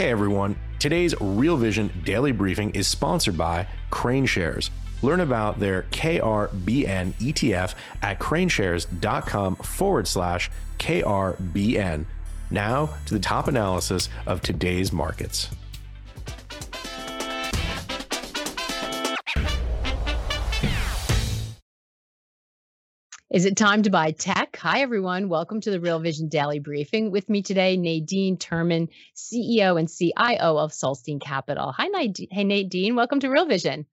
Hey 0.00 0.08
everyone, 0.08 0.56
today's 0.78 1.14
Real 1.20 1.58
Vision 1.58 1.92
daily 2.06 2.32
briefing 2.32 2.70
is 2.70 2.88
sponsored 2.88 3.36
by 3.36 3.66
KraneShares. 3.90 4.70
Learn 5.02 5.20
about 5.20 5.60
their 5.60 5.82
KRBN 5.90 7.12
ETF 7.20 7.74
at 8.00 8.18
kraneshares.com 8.18 9.56
forward 9.56 10.08
slash 10.08 10.50
KRBN. 10.78 12.06
Now 12.50 12.94
to 13.04 13.12
the 13.12 13.20
top 13.20 13.46
analysis 13.46 14.08
of 14.24 14.40
today's 14.40 14.90
markets. 14.90 15.50
Is 23.30 23.44
it 23.44 23.56
time 23.56 23.84
to 23.84 23.90
buy 23.90 24.10
tech? 24.10 24.56
Hi, 24.56 24.80
everyone. 24.80 25.28
Welcome 25.28 25.60
to 25.60 25.70
the 25.70 25.78
Real 25.78 26.00
Vision 26.00 26.26
Daily 26.26 26.58
Briefing. 26.58 27.12
With 27.12 27.28
me 27.28 27.42
today, 27.42 27.76
Nadine 27.76 28.36
Terman, 28.36 28.88
CEO 29.14 29.78
and 29.78 29.88
CIO 29.88 30.58
of 30.58 30.72
Solstein 30.72 31.20
Capital. 31.20 31.70
Hi, 31.70 31.86
Nadine. 31.86 32.26
Hey, 32.32 32.42
Nadine. 32.42 32.96
Welcome 32.96 33.20
to 33.20 33.28
Real 33.28 33.46
Vision. 33.46 33.86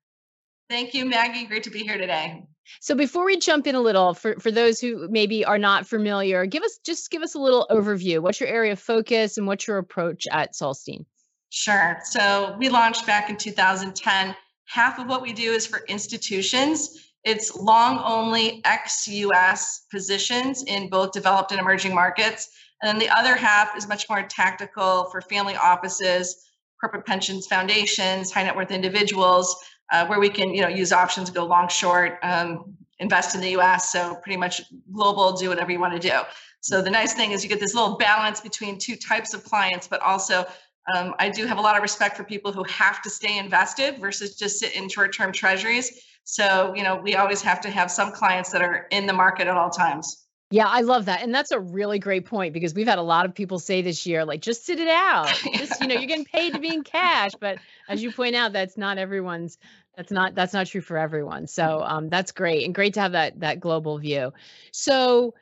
Thank 0.71 0.95
you, 0.95 1.05
Maggie. 1.05 1.45
Great 1.45 1.61
to 1.65 1.69
be 1.69 1.83
here 1.83 1.99
today. 1.99 2.47
So 2.81 2.95
before 2.95 3.25
we 3.25 3.37
jump 3.37 3.67
in 3.67 3.75
a 3.75 3.79
little, 3.79 4.15
for, 4.15 4.39
for 4.39 4.49
those 4.49 4.79
who 4.79 5.07
maybe 5.07 5.45
are 5.45 5.59
not 5.59 5.85
familiar, 5.85 6.47
give 6.47 6.63
us 6.63 6.79
just 6.83 7.11
give 7.11 7.21
us 7.21 7.35
a 7.35 7.39
little 7.39 7.67
overview. 7.69 8.19
What's 8.21 8.39
your 8.39 8.49
area 8.49 8.71
of 8.71 8.79
focus 8.79 9.37
and 9.37 9.45
what's 9.45 9.67
your 9.67 9.77
approach 9.77 10.25
at 10.31 10.53
Solstein? 10.53 11.05
Sure. 11.51 11.99
So 12.05 12.55
we 12.57 12.69
launched 12.69 13.05
back 13.05 13.29
in 13.29 13.37
2010. 13.37 14.35
Half 14.65 14.97
of 14.97 15.07
what 15.07 15.21
we 15.21 15.31
do 15.31 15.51
is 15.51 15.67
for 15.67 15.81
institutions 15.87 17.06
it's 17.27 17.53
long 17.57 18.01
only 18.05 18.61
ex 18.63 19.05
US 19.07 19.85
positions 19.91 20.63
in 20.63 20.89
both 20.89 21.11
developed 21.11 21.51
and 21.51 21.59
emerging 21.59 21.93
markets. 21.93 22.49
And 22.81 22.87
then 22.87 22.99
the 22.99 23.09
other 23.09 23.35
half 23.35 23.75
is 23.75 23.85
much 23.87 24.07
more 24.09 24.23
tactical 24.23 25.09
for 25.11 25.19
family 25.19 25.57
offices, 25.57 26.47
corporate 26.79 27.05
pensions 27.05 27.45
foundations, 27.45 28.31
high 28.31 28.43
net 28.43 28.55
worth 28.55 28.71
individuals, 28.71 29.53
uh, 29.91 30.05
where 30.07 30.21
we 30.21 30.29
can 30.29 30.53
you 30.53 30.61
know 30.61 30.69
use 30.69 30.93
options, 30.93 31.29
go 31.29 31.45
long, 31.45 31.67
short, 31.67 32.17
um, 32.23 32.77
invest 32.99 33.35
in 33.35 33.41
the 33.41 33.49
US. 33.57 33.91
So 33.91 34.15
pretty 34.23 34.37
much 34.37 34.61
global, 34.93 35.33
do 35.33 35.49
whatever 35.49 35.71
you 35.71 35.81
want 35.81 36.01
to 36.01 36.09
do. 36.09 36.17
So 36.61 36.81
the 36.81 36.89
nice 36.89 37.13
thing 37.13 37.31
is 37.31 37.43
you 37.43 37.49
get 37.49 37.59
this 37.59 37.75
little 37.75 37.97
balance 37.97 38.39
between 38.39 38.77
two 38.77 38.95
types 38.95 39.33
of 39.33 39.43
clients, 39.43 39.85
but 39.87 40.01
also 40.01 40.45
um, 40.93 41.15
I 41.19 41.29
do 41.29 41.45
have 41.45 41.57
a 41.57 41.61
lot 41.61 41.75
of 41.75 41.81
respect 41.81 42.15
for 42.15 42.23
people 42.23 42.51
who 42.51 42.63
have 42.63 43.01
to 43.01 43.09
stay 43.09 43.37
invested 43.37 43.99
versus 43.99 44.35
just 44.35 44.59
sit 44.59 44.75
in 44.75 44.89
short 44.89 45.13
term 45.13 45.31
treasuries 45.31 46.01
so, 46.29 46.73
you 46.75 46.83
know, 46.83 46.97
we 46.97 47.15
always 47.15 47.41
have 47.43 47.61
to 47.61 47.69
have 47.69 47.89
some 47.89 48.11
clients 48.11 48.51
that 48.51 48.61
are 48.61 48.85
in 48.91 49.05
the 49.05 49.13
market 49.13 49.47
at 49.47 49.55
all 49.55 49.69
times. 49.69 50.25
Yeah, 50.51 50.67
I 50.67 50.81
love 50.81 51.05
that. 51.05 51.21
And 51.23 51.33
that's 51.33 51.51
a 51.51 51.59
really 51.59 51.99
great 51.99 52.25
point 52.25 52.53
because 52.53 52.73
we've 52.73 52.87
had 52.87 52.99
a 52.99 53.03
lot 53.03 53.25
of 53.25 53.33
people 53.33 53.59
say 53.59 53.81
this 53.81 54.05
year, 54.05 54.25
like, 54.25 54.41
just 54.41 54.65
sit 54.65 54.77
it 54.79 54.89
out. 54.89 55.27
Just, 55.53 55.79
you 55.79 55.87
know, 55.87 55.95
you're 55.95 56.05
getting 56.05 56.25
paid 56.25 56.53
to 56.53 56.59
be 56.59 56.73
in 56.73 56.83
cash. 56.83 57.31
But 57.39 57.59
as 57.87 58.03
you 58.03 58.11
point 58.11 58.35
out, 58.35 58.51
that's 58.51 58.77
not 58.77 58.97
everyone's 58.97 59.57
that's 59.95 60.11
not 60.11 60.35
that's 60.35 60.53
not 60.53 60.67
true 60.67 60.81
for 60.81 60.97
everyone. 60.97 61.47
So 61.47 61.81
um 61.81 62.09
that's 62.09 62.31
great 62.31 62.65
and 62.65 62.75
great 62.75 62.93
to 62.95 63.01
have 63.01 63.13
that 63.13 63.39
that 63.39 63.59
global 63.59 63.97
view. 63.97 64.33
So 64.71 65.33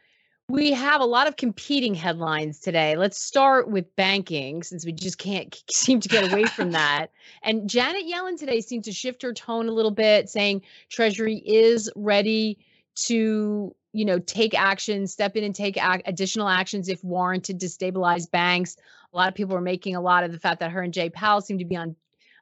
we 0.47 0.71
have 0.71 1.01
a 1.01 1.05
lot 1.05 1.27
of 1.27 1.37
competing 1.37 1.95
headlines 1.95 2.59
today. 2.59 2.95
Let's 2.95 3.19
start 3.19 3.67
with 3.67 3.95
banking 3.95 4.61
since 4.61 4.85
we 4.85 4.91
just 4.91 5.17
can't 5.17 5.55
seem 5.71 5.99
to 5.99 6.09
get 6.09 6.31
away 6.31 6.45
from 6.45 6.71
that. 6.71 7.07
And 7.41 7.69
Janet 7.69 8.03
Yellen 8.05 8.37
today 8.37 8.61
seemed 8.61 8.83
to 8.83 8.91
shift 8.91 9.21
her 9.23 9.33
tone 9.33 9.67
a 9.67 9.71
little 9.71 9.91
bit, 9.91 10.29
saying 10.29 10.61
Treasury 10.89 11.37
is 11.37 11.91
ready 11.95 12.59
to, 13.07 13.75
you 13.93 14.05
know, 14.05 14.19
take 14.19 14.53
action, 14.57 15.07
step 15.07 15.35
in 15.35 15.43
and 15.43 15.55
take 15.55 15.77
ac- 15.77 16.03
additional 16.05 16.47
actions 16.47 16.89
if 16.89 17.03
warranted 17.03 17.59
to 17.61 17.69
stabilize 17.69 18.27
banks. 18.27 18.77
A 19.13 19.17
lot 19.17 19.27
of 19.27 19.35
people 19.35 19.55
were 19.55 19.61
making 19.61 19.95
a 19.95 20.01
lot 20.01 20.23
of 20.23 20.31
the 20.31 20.39
fact 20.39 20.59
that 20.59 20.71
her 20.71 20.81
and 20.81 20.93
Jay 20.93 21.09
Powell 21.09 21.41
seem 21.41 21.57
to 21.57 21.65
be 21.65 21.75
on 21.75 21.95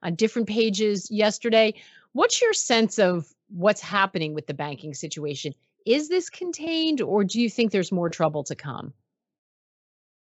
on 0.04 0.16
different 0.16 0.50
pages 0.50 1.10
yesterday. 1.10 1.74
What's 2.12 2.42
your 2.42 2.52
sense 2.52 3.00
of 3.00 3.34
what's 3.48 3.80
happening 3.80 4.34
with 4.34 4.48
the 4.48 4.54
banking 4.54 4.94
situation? 4.94 5.54
Is 5.86 6.10
this 6.10 6.30
contained, 6.30 7.02
or 7.02 7.24
do 7.24 7.42
you 7.42 7.50
think 7.50 7.72
there's 7.72 7.92
more 7.92 8.10
trouble 8.10 8.44
to 8.46 8.56
come? 8.56 8.94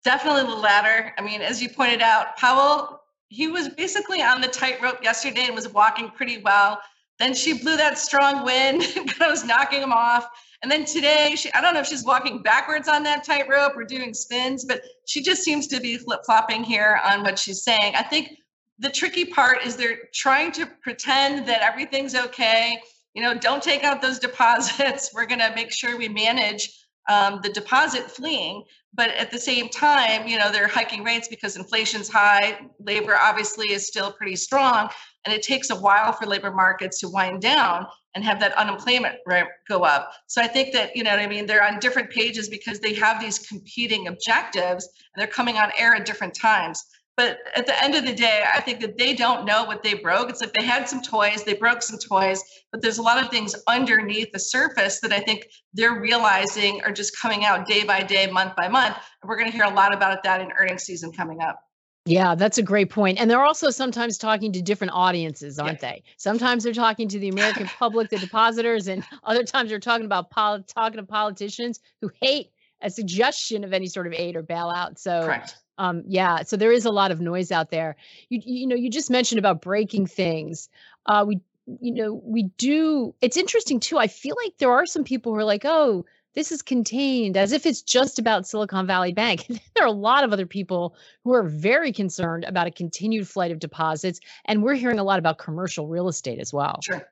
Definitely 0.03 0.43
the 0.43 0.57
latter. 0.57 1.13
I 1.17 1.21
mean, 1.21 1.41
as 1.41 1.61
you 1.61 1.69
pointed 1.69 2.01
out, 2.01 2.35
Powell, 2.37 3.01
he 3.27 3.47
was 3.47 3.69
basically 3.69 4.21
on 4.21 4.41
the 4.41 4.47
tightrope 4.47 5.03
yesterday 5.03 5.45
and 5.45 5.55
was 5.55 5.69
walking 5.69 6.09
pretty 6.09 6.39
well. 6.39 6.81
Then 7.19 7.35
she 7.35 7.53
blew 7.53 7.77
that 7.77 7.99
strong 7.99 8.43
wind, 8.43 8.81
of 8.97 9.29
was 9.29 9.45
knocking 9.45 9.81
him 9.81 9.93
off. 9.93 10.27
And 10.63 10.71
then 10.71 10.85
today, 10.85 11.35
she, 11.35 11.51
I 11.53 11.61
don't 11.61 11.73
know 11.73 11.79
if 11.79 11.87
she's 11.87 12.03
walking 12.03 12.41
backwards 12.41 12.87
on 12.87 13.03
that 13.03 13.23
tightrope 13.23 13.75
or 13.75 13.83
doing 13.83 14.13
spins, 14.13 14.65
but 14.65 14.81
she 15.05 15.21
just 15.21 15.43
seems 15.43 15.67
to 15.67 15.79
be 15.79 15.97
flip 15.97 16.21
flopping 16.25 16.63
here 16.63 16.99
on 17.03 17.23
what 17.23 17.37
she's 17.37 17.63
saying. 17.63 17.93
I 17.95 18.03
think 18.03 18.37
the 18.79 18.89
tricky 18.89 19.25
part 19.25 19.63
is 19.63 19.75
they're 19.75 19.99
trying 20.13 20.51
to 20.53 20.65
pretend 20.81 21.47
that 21.47 21.61
everything's 21.61 22.15
okay 22.15 22.81
you 23.13 23.21
know, 23.21 23.33
don't 23.33 23.63
take 23.63 23.83
out 23.83 24.01
those 24.01 24.19
deposits. 24.27 25.11
We're 25.13 25.25
going 25.25 25.39
to 25.39 25.53
make 25.55 25.71
sure 25.71 25.97
we 25.97 26.09
manage 26.09 26.69
um, 27.09 27.39
the 27.43 27.49
deposit 27.49 28.09
fleeing. 28.09 28.63
But 28.93 29.09
at 29.11 29.31
the 29.31 29.39
same 29.39 29.69
time, 29.69 30.27
you 30.27 30.37
know, 30.37 30.51
they're 30.51 30.67
hiking 30.67 31.03
rates 31.03 31.27
because 31.27 31.55
inflation's 31.55 32.09
high. 32.09 32.59
Labor 32.79 33.15
obviously 33.15 33.71
is 33.71 33.87
still 33.87 34.11
pretty 34.11 34.35
strong. 34.35 34.89
And 35.25 35.33
it 35.33 35.43
takes 35.43 35.69
a 35.69 35.75
while 35.75 36.11
for 36.11 36.25
labor 36.25 36.51
markets 36.51 36.99
to 36.99 37.09
wind 37.09 37.41
down 37.41 37.85
and 38.15 38.23
have 38.23 38.39
that 38.41 38.57
unemployment 38.57 39.15
rate 39.25 39.45
go 39.69 39.83
up. 39.83 40.11
So 40.27 40.41
I 40.41 40.47
think 40.47 40.73
that, 40.73 40.95
you 40.95 41.03
know 41.03 41.11
what 41.11 41.19
I 41.19 41.27
mean? 41.27 41.45
They're 41.45 41.63
on 41.63 41.79
different 41.79 42.09
pages 42.09 42.49
because 42.49 42.79
they 42.79 42.93
have 42.95 43.21
these 43.21 43.39
competing 43.39 44.07
objectives 44.07 44.89
and 45.15 45.21
they're 45.21 45.31
coming 45.31 45.57
on 45.57 45.71
air 45.77 45.95
at 45.95 46.05
different 46.05 46.35
times. 46.35 46.83
But 47.21 47.37
at 47.55 47.67
the 47.67 47.83
end 47.83 47.93
of 47.93 48.03
the 48.03 48.13
day, 48.13 48.43
I 48.51 48.61
think 48.61 48.79
that 48.79 48.97
they 48.97 49.13
don't 49.13 49.45
know 49.45 49.63
what 49.63 49.83
they 49.83 49.93
broke. 49.93 50.31
It's 50.31 50.41
like 50.41 50.53
they 50.53 50.65
had 50.65 50.89
some 50.89 51.03
toys, 51.03 51.43
they 51.43 51.53
broke 51.53 51.83
some 51.83 51.99
toys, 51.99 52.43
but 52.71 52.81
there's 52.81 52.97
a 52.97 53.03
lot 53.03 53.23
of 53.23 53.29
things 53.29 53.55
underneath 53.67 54.31
the 54.31 54.39
surface 54.39 55.01
that 55.01 55.11
I 55.11 55.19
think 55.19 55.45
they're 55.71 56.01
realizing 56.01 56.81
are 56.83 56.91
just 56.91 57.15
coming 57.19 57.45
out 57.45 57.67
day 57.67 57.83
by 57.83 58.01
day, 58.01 58.25
month 58.25 58.55
by 58.55 58.67
month. 58.69 58.95
And 59.21 59.29
we're 59.29 59.37
going 59.37 59.51
to 59.51 59.55
hear 59.55 59.65
a 59.65 59.73
lot 59.73 59.93
about 59.93 60.23
that 60.23 60.41
in 60.41 60.51
earnings 60.53 60.81
season 60.81 61.11
coming 61.11 61.41
up. 61.41 61.59
Yeah, 62.05 62.33
that's 62.33 62.57
a 62.57 62.63
great 62.63 62.89
point. 62.89 63.21
And 63.21 63.29
they're 63.29 63.45
also 63.45 63.69
sometimes 63.69 64.17
talking 64.17 64.51
to 64.53 64.61
different 64.63 64.93
audiences, 64.93 65.59
aren't 65.59 65.83
yeah. 65.83 65.91
they? 65.91 66.03
Sometimes 66.17 66.63
they're 66.63 66.73
talking 66.73 67.07
to 67.09 67.19
the 67.19 67.29
American 67.29 67.67
public, 67.77 68.09
the 68.09 68.17
depositors, 68.17 68.87
and 68.87 69.03
other 69.23 69.43
times 69.43 69.69
they're 69.69 69.77
talking 69.77 70.07
about 70.07 70.31
pol- 70.31 70.63
talking 70.63 70.97
to 70.97 71.05
politicians 71.05 71.81
who 72.01 72.09
hate 72.19 72.47
a 72.81 72.89
suggestion 72.89 73.63
of 73.63 73.73
any 73.73 73.85
sort 73.85 74.07
of 74.07 74.13
aid 74.13 74.35
or 74.35 74.41
bailout. 74.41 74.97
So 74.97 75.23
Correct. 75.23 75.55
Um, 75.81 76.03
yeah, 76.05 76.43
so 76.43 76.57
there 76.57 76.71
is 76.71 76.85
a 76.85 76.91
lot 76.91 77.09
of 77.09 77.19
noise 77.19 77.51
out 77.51 77.71
there. 77.71 77.95
You 78.29 78.39
you 78.45 78.67
know, 78.67 78.75
you 78.75 78.87
just 78.87 79.09
mentioned 79.09 79.39
about 79.39 79.63
breaking 79.63 80.05
things. 80.05 80.69
Uh, 81.07 81.25
we 81.27 81.41
you 81.65 81.91
know 81.91 82.21
we 82.23 82.43
do. 82.59 83.15
It's 83.19 83.35
interesting 83.35 83.79
too. 83.79 83.97
I 83.97 84.07
feel 84.07 84.35
like 84.45 84.53
there 84.59 84.69
are 84.71 84.85
some 84.85 85.03
people 85.03 85.33
who 85.33 85.39
are 85.39 85.43
like, 85.43 85.65
oh, 85.65 86.05
this 86.35 86.51
is 86.51 86.61
contained 86.61 87.35
as 87.35 87.51
if 87.51 87.65
it's 87.65 87.81
just 87.81 88.19
about 88.19 88.45
Silicon 88.45 88.85
Valley 88.85 89.11
Bank. 89.11 89.47
there 89.75 89.83
are 89.83 89.87
a 89.87 89.91
lot 89.91 90.23
of 90.23 90.31
other 90.31 90.45
people 90.45 90.95
who 91.23 91.33
are 91.33 91.41
very 91.41 91.91
concerned 91.91 92.43
about 92.43 92.67
a 92.67 92.71
continued 92.71 93.27
flight 93.27 93.51
of 93.51 93.57
deposits, 93.57 94.19
and 94.45 94.61
we're 94.61 94.75
hearing 94.75 94.99
a 94.99 95.03
lot 95.03 95.17
about 95.17 95.39
commercial 95.39 95.87
real 95.87 96.07
estate 96.07 96.37
as 96.37 96.53
well. 96.53 96.79
Sure, 96.83 97.09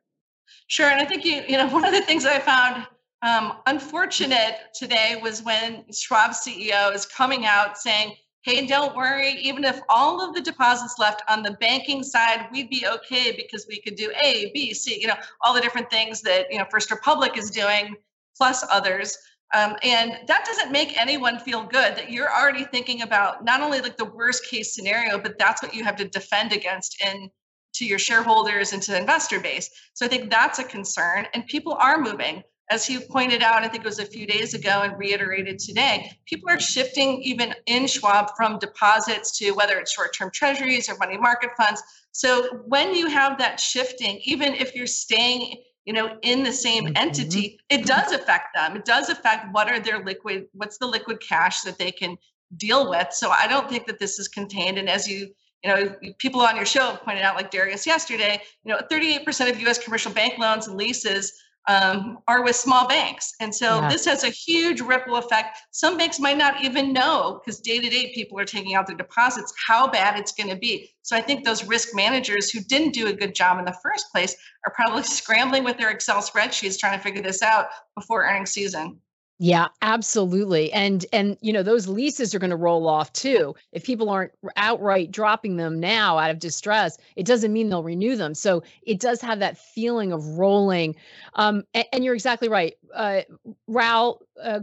sure. 0.67 0.89
And 0.91 1.01
I 1.01 1.05
think 1.05 1.25
you 1.25 1.41
you 1.47 1.57
know 1.57 1.67
one 1.69 1.85
of 1.85 1.91
the 1.91 2.03
things 2.03 2.23
I 2.23 2.37
found 2.37 2.85
um, 3.23 3.53
unfortunate 3.65 4.57
today 4.75 5.19
was 5.19 5.41
when 5.41 5.85
Schwab's 5.91 6.45
CEO 6.45 6.93
is 6.93 7.07
coming 7.07 7.47
out 7.47 7.75
saying 7.75 8.15
hey, 8.49 8.65
don't 8.65 8.95
worry, 8.95 9.33
even 9.33 9.63
if 9.63 9.79
all 9.89 10.27
of 10.27 10.33
the 10.33 10.41
deposits 10.41 10.97
left 10.97 11.21
on 11.29 11.43
the 11.43 11.51
banking 11.51 12.01
side, 12.01 12.47
we'd 12.51 12.67
be 12.67 12.83
okay 12.87 13.31
because 13.31 13.67
we 13.69 13.79
could 13.79 13.93
do 13.93 14.11
A, 14.23 14.49
B, 14.55 14.73
C, 14.73 14.99
you 14.99 15.05
know, 15.05 15.17
all 15.41 15.53
the 15.53 15.61
different 15.61 15.91
things 15.91 16.21
that, 16.21 16.47
you 16.49 16.57
know, 16.57 16.65
First 16.71 16.89
Republic 16.89 17.37
is 17.37 17.51
doing, 17.51 17.95
plus 18.35 18.65
others. 18.71 19.15
Um, 19.53 19.75
and 19.83 20.17
that 20.27 20.45
doesn't 20.45 20.71
make 20.71 20.99
anyone 20.99 21.37
feel 21.37 21.61
good 21.61 21.95
that 21.95 22.11
you're 22.11 22.31
already 22.31 22.63
thinking 22.63 23.03
about 23.03 23.45
not 23.45 23.61
only 23.61 23.81
like 23.81 23.97
the 23.97 24.05
worst 24.05 24.49
case 24.49 24.73
scenario, 24.73 25.19
but 25.19 25.37
that's 25.37 25.61
what 25.61 25.75
you 25.75 25.83
have 25.83 25.95
to 25.97 26.05
defend 26.05 26.51
against 26.51 26.99
in 27.05 27.29
to 27.75 27.85
your 27.85 27.99
shareholders 27.99 28.73
and 28.73 28.81
to 28.81 28.91
the 28.91 28.97
investor 28.97 29.39
base. 29.39 29.69
So 29.93 30.07
I 30.07 30.09
think 30.09 30.31
that's 30.31 30.57
a 30.57 30.63
concern. 30.63 31.27
And 31.35 31.45
people 31.45 31.73
are 31.73 31.99
moving. 31.99 32.43
As 32.69 32.85
he 32.85 32.99
pointed 32.99 33.41
out, 33.41 33.63
I 33.63 33.67
think 33.67 33.83
it 33.83 33.87
was 33.87 33.99
a 33.99 34.05
few 34.05 34.27
days 34.27 34.53
ago 34.53 34.81
and 34.83 34.97
reiterated 34.97 35.57
today, 35.57 36.11
people 36.25 36.49
are 36.49 36.59
shifting 36.59 37.21
even 37.23 37.55
in 37.65 37.87
Schwab 37.87 38.31
from 38.37 38.59
deposits 38.59 39.37
to 39.39 39.51
whether 39.51 39.79
it's 39.79 39.91
short 39.91 40.13
term 40.15 40.29
treasuries 40.31 40.87
or 40.87 40.97
money 40.97 41.17
market 41.17 41.49
funds. 41.57 41.81
So 42.11 42.61
when 42.65 42.93
you 42.93 43.07
have 43.07 43.39
that 43.39 43.59
shifting, 43.59 44.19
even 44.23 44.53
if 44.53 44.75
you're 44.75 44.87
staying 44.87 45.55
you 45.85 45.93
know 45.93 46.17
in 46.21 46.43
the 46.43 46.51
same 46.51 46.85
mm-hmm. 46.85 46.97
entity 46.97 47.59
it 47.69 47.85
does 47.85 48.11
affect 48.11 48.49
them 48.53 48.75
it 48.75 48.85
does 48.85 49.09
affect 49.09 49.47
what 49.53 49.67
are 49.69 49.79
their 49.79 50.03
liquid 50.03 50.45
what's 50.53 50.77
the 50.77 50.85
liquid 50.85 51.19
cash 51.21 51.61
that 51.61 51.79
they 51.79 51.89
can 51.89 52.15
deal 52.57 52.89
with 52.89 53.07
so 53.11 53.31
i 53.31 53.47
don't 53.47 53.69
think 53.69 53.87
that 53.87 53.97
this 53.97 54.19
is 54.19 54.27
contained 54.27 54.77
and 54.77 54.89
as 54.89 55.07
you 55.07 55.29
you 55.63 55.69
know 55.69 55.95
people 56.19 56.41
on 56.41 56.55
your 56.55 56.65
show 56.65 56.95
pointed 57.03 57.23
out 57.23 57.35
like 57.35 57.49
darius 57.49 57.87
yesterday 57.87 58.39
you 58.63 58.71
know 58.71 58.79
38% 58.91 59.49
of 59.49 59.67
us 59.67 59.83
commercial 59.83 60.11
bank 60.11 60.37
loans 60.37 60.67
and 60.67 60.77
leases 60.77 61.33
um, 61.67 62.19
are 62.27 62.43
with 62.43 62.55
small 62.55 62.87
banks. 62.87 63.33
And 63.39 63.53
so 63.53 63.81
yeah. 63.81 63.89
this 63.89 64.05
has 64.05 64.23
a 64.23 64.29
huge 64.29 64.81
ripple 64.81 65.17
effect. 65.17 65.59
Some 65.71 65.97
banks 65.97 66.19
might 66.19 66.37
not 66.37 66.63
even 66.63 66.93
know 66.93 67.39
because 67.39 67.59
day 67.59 67.79
to 67.79 67.89
day 67.89 68.11
people 68.13 68.39
are 68.39 68.45
taking 68.45 68.75
out 68.75 68.87
their 68.87 68.95
deposits 68.95 69.53
how 69.67 69.87
bad 69.87 70.17
it's 70.17 70.31
going 70.31 70.49
to 70.49 70.55
be. 70.55 70.89
So 71.03 71.15
I 71.15 71.21
think 71.21 71.43
those 71.43 71.65
risk 71.65 71.89
managers 71.93 72.49
who 72.49 72.61
didn't 72.61 72.93
do 72.93 73.07
a 73.07 73.13
good 73.13 73.35
job 73.35 73.59
in 73.59 73.65
the 73.65 73.77
first 73.83 74.05
place 74.11 74.35
are 74.65 74.73
probably 74.73 75.03
scrambling 75.19 75.63
with 75.63 75.77
their 75.77 75.91
Excel 75.91 76.21
spreadsheets 76.21 76.77
trying 76.77 76.97
to 76.97 77.03
figure 77.03 77.21
this 77.21 77.41
out 77.41 77.67
before 77.95 78.23
earnings 78.25 78.51
season. 78.51 78.99
Yeah, 79.41 79.69
absolutely. 79.81 80.69
And 80.73 81.05
and 81.13 81.37
you 81.39 81.53
know, 81.53 81.63
those 81.63 81.87
leases 81.87 82.35
are 82.35 82.39
going 82.39 82.49
to 82.49 82.57
roll 82.57 82.89
off 82.89 83.13
too. 83.13 83.55
If 83.71 83.85
people 83.85 84.09
aren't 84.09 84.33
outright 84.57 85.11
dropping 85.11 85.55
them 85.55 85.79
now 85.79 86.17
out 86.17 86.29
of 86.29 86.39
distress, 86.39 86.97
it 87.15 87.25
doesn't 87.25 87.53
mean 87.53 87.69
they'll 87.69 87.81
renew 87.83 88.17
them. 88.17 88.35
So 88.35 88.63
it 88.83 88.99
does 88.99 89.21
have 89.21 89.39
that 89.39 89.57
feeling 89.57 90.11
of 90.11 90.25
rolling. 90.37 90.95
Um, 91.35 91.63
and, 91.73 91.85
and 91.93 92.03
you're 92.03 92.15
exactly 92.15 92.49
right. 92.49 92.75
Uh, 92.93 93.21
Raoul, 93.67 94.21
uh, 94.43 94.59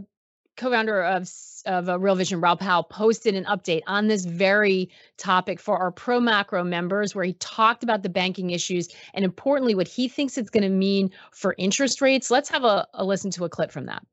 co-founder 0.57 1.01
of 1.03 1.27
of 1.65 1.89
uh, 1.89 1.97
Real 1.97 2.13
Vision, 2.15 2.39
Raoul 2.39 2.57
Pal, 2.57 2.83
posted 2.83 3.33
an 3.33 3.45
update 3.45 3.81
on 3.87 4.07
this 4.07 4.25
very 4.25 4.91
topic 5.17 5.59
for 5.59 5.79
our 5.79 5.89
pro 5.91 6.19
macro 6.19 6.63
members, 6.63 7.15
where 7.15 7.25
he 7.25 7.33
talked 7.33 7.81
about 7.81 8.03
the 8.03 8.09
banking 8.09 8.51
issues 8.51 8.89
and 9.15 9.25
importantly, 9.25 9.73
what 9.73 9.87
he 9.87 10.07
thinks 10.07 10.37
it's 10.37 10.51
going 10.51 10.61
to 10.63 10.69
mean 10.69 11.09
for 11.31 11.55
interest 11.57 11.99
rates. 11.99 12.29
Let's 12.29 12.49
have 12.49 12.63
a, 12.63 12.87
a 12.93 13.03
listen 13.03 13.31
to 13.31 13.43
a 13.45 13.49
clip 13.49 13.71
from 13.71 13.87
that. 13.87 14.03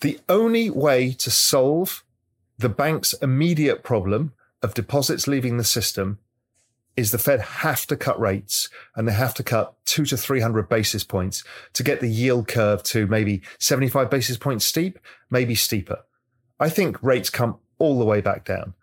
The 0.00 0.18
only 0.28 0.70
way 0.70 1.12
to 1.12 1.30
solve 1.30 2.04
the 2.58 2.68
bank's 2.68 3.12
immediate 3.14 3.82
problem 3.82 4.32
of 4.62 4.74
deposits 4.74 5.26
leaving 5.26 5.56
the 5.56 5.64
system 5.64 6.18
is 6.96 7.10
the 7.10 7.18
Fed 7.18 7.40
have 7.40 7.86
to 7.86 7.96
cut 7.96 8.18
rates 8.18 8.70
and 8.94 9.06
they 9.06 9.12
have 9.12 9.34
to 9.34 9.42
cut 9.42 9.74
two 9.84 10.06
to 10.06 10.16
300 10.16 10.68
basis 10.68 11.04
points 11.04 11.44
to 11.74 11.82
get 11.82 12.00
the 12.00 12.08
yield 12.08 12.48
curve 12.48 12.82
to 12.84 13.06
maybe 13.06 13.42
75 13.58 14.08
basis 14.08 14.38
points 14.38 14.64
steep, 14.64 14.98
maybe 15.30 15.54
steeper. 15.54 16.04
I 16.58 16.70
think 16.70 17.02
rates 17.02 17.28
come 17.28 17.58
all 17.78 17.98
the 17.98 18.06
way 18.06 18.22
back 18.22 18.46
down. 18.46 18.74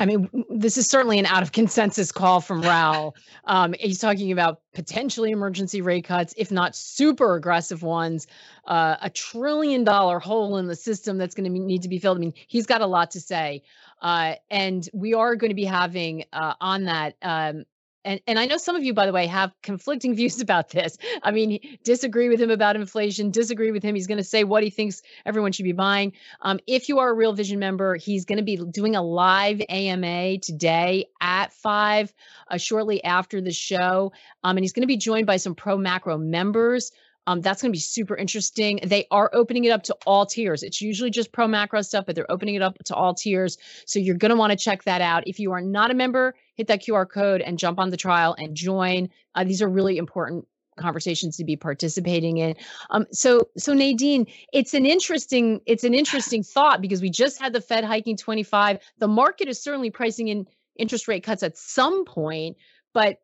I 0.00 0.06
mean, 0.06 0.28
this 0.50 0.76
is 0.76 0.86
certainly 0.86 1.18
an 1.18 1.26
out 1.26 1.42
of 1.42 1.52
consensus 1.52 2.10
call 2.10 2.40
from 2.40 2.62
Raoul. 2.62 3.14
Um, 3.44 3.74
he's 3.78 4.00
talking 4.00 4.32
about 4.32 4.60
potentially 4.74 5.30
emergency 5.30 5.82
rate 5.82 6.04
cuts, 6.04 6.34
if 6.36 6.50
not 6.50 6.74
super 6.74 7.36
aggressive 7.36 7.82
ones, 7.82 8.26
uh, 8.66 8.96
a 9.00 9.10
trillion 9.10 9.84
dollar 9.84 10.18
hole 10.18 10.56
in 10.56 10.66
the 10.66 10.76
system 10.76 11.16
that's 11.18 11.34
going 11.34 11.52
to 11.52 11.58
need 11.58 11.82
to 11.82 11.88
be 11.88 11.98
filled. 11.98 12.18
I 12.18 12.20
mean, 12.20 12.34
he's 12.48 12.66
got 12.66 12.80
a 12.80 12.86
lot 12.86 13.12
to 13.12 13.20
say. 13.20 13.62
Uh, 14.02 14.34
and 14.50 14.88
we 14.92 15.14
are 15.14 15.36
going 15.36 15.50
to 15.50 15.54
be 15.54 15.64
having 15.64 16.24
uh, 16.32 16.54
on 16.60 16.84
that 16.84 17.14
um, 17.22 17.64
and 18.04 18.20
and 18.26 18.38
I 18.38 18.46
know 18.46 18.56
some 18.56 18.76
of 18.76 18.84
you, 18.84 18.94
by 18.94 19.06
the 19.06 19.12
way, 19.12 19.26
have 19.26 19.52
conflicting 19.62 20.14
views 20.16 20.40
about 20.40 20.70
this. 20.70 20.98
I 21.22 21.30
mean, 21.30 21.60
disagree 21.82 22.28
with 22.28 22.40
him 22.40 22.50
about 22.50 22.76
inflation, 22.76 23.30
disagree 23.30 23.70
with 23.70 23.82
him. 23.82 23.94
He's 23.94 24.06
going 24.06 24.18
to 24.18 24.24
say 24.24 24.44
what 24.44 24.62
he 24.62 24.70
thinks 24.70 25.02
everyone 25.26 25.52
should 25.52 25.64
be 25.64 25.72
buying. 25.72 26.12
Um, 26.42 26.60
if 26.66 26.88
you 26.88 26.98
are 26.98 27.10
a 27.10 27.14
Real 27.14 27.32
Vision 27.32 27.58
member, 27.58 27.96
he's 27.96 28.24
going 28.24 28.38
to 28.38 28.44
be 28.44 28.56
doing 28.56 28.96
a 28.96 29.02
live 29.02 29.60
AMA 29.68 30.38
today 30.38 31.06
at 31.20 31.52
five, 31.52 32.12
uh, 32.50 32.56
shortly 32.56 33.02
after 33.04 33.40
the 33.40 33.52
show, 33.52 34.12
um, 34.42 34.56
and 34.56 34.64
he's 34.64 34.72
going 34.72 34.82
to 34.82 34.86
be 34.86 34.96
joined 34.96 35.26
by 35.26 35.36
some 35.36 35.54
pro 35.54 35.76
macro 35.76 36.18
members. 36.18 36.92
Um, 37.26 37.40
that's 37.40 37.62
going 37.62 37.72
to 37.72 37.76
be 37.76 37.80
super 37.80 38.16
interesting. 38.16 38.80
They 38.82 39.06
are 39.10 39.30
opening 39.32 39.64
it 39.64 39.70
up 39.70 39.82
to 39.84 39.96
all 40.06 40.26
tiers. 40.26 40.62
It's 40.62 40.82
usually 40.82 41.10
just 41.10 41.32
pro 41.32 41.48
macro 41.48 41.80
stuff, 41.82 42.04
but 42.06 42.14
they're 42.14 42.30
opening 42.30 42.54
it 42.54 42.62
up 42.62 42.76
to 42.84 42.94
all 42.94 43.14
tiers. 43.14 43.56
So 43.86 43.98
you're 43.98 44.16
going 44.16 44.30
to 44.30 44.36
want 44.36 44.50
to 44.50 44.58
check 44.58 44.84
that 44.84 45.00
out. 45.00 45.26
If 45.26 45.38
you 45.38 45.52
are 45.52 45.62
not 45.62 45.90
a 45.90 45.94
member, 45.94 46.34
hit 46.54 46.68
that 46.68 46.82
QR 46.82 47.08
code 47.08 47.40
and 47.40 47.58
jump 47.58 47.78
on 47.78 47.90
the 47.90 47.96
trial 47.96 48.34
and 48.38 48.54
join. 48.54 49.08
Uh, 49.34 49.44
these 49.44 49.62
are 49.62 49.68
really 49.68 49.98
important 49.98 50.46
conversations 50.76 51.36
to 51.36 51.44
be 51.44 51.56
participating 51.56 52.38
in. 52.38 52.56
Um, 52.90 53.06
so 53.12 53.48
so 53.56 53.72
Nadine, 53.72 54.26
it's 54.52 54.74
an 54.74 54.86
interesting 54.86 55.60
it's 55.66 55.84
an 55.84 55.94
interesting 55.94 56.42
thought 56.42 56.80
because 56.80 57.00
we 57.00 57.10
just 57.10 57.40
had 57.40 57.52
the 57.52 57.60
Fed 57.60 57.84
hiking 57.84 58.16
25. 58.16 58.78
The 58.98 59.08
market 59.08 59.48
is 59.48 59.62
certainly 59.62 59.90
pricing 59.90 60.28
in 60.28 60.46
interest 60.76 61.06
rate 61.06 61.22
cuts 61.22 61.42
at 61.42 61.56
some 61.56 62.04
point, 62.04 62.56
but 62.92 63.18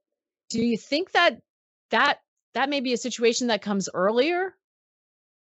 do 0.48 0.62
you 0.62 0.76
think 0.76 1.12
that 1.12 1.40
that 1.90 2.20
that 2.54 2.68
may 2.68 2.80
be 2.80 2.92
a 2.92 2.96
situation 2.96 3.48
that 3.48 3.62
comes 3.62 3.88
earlier? 3.92 4.54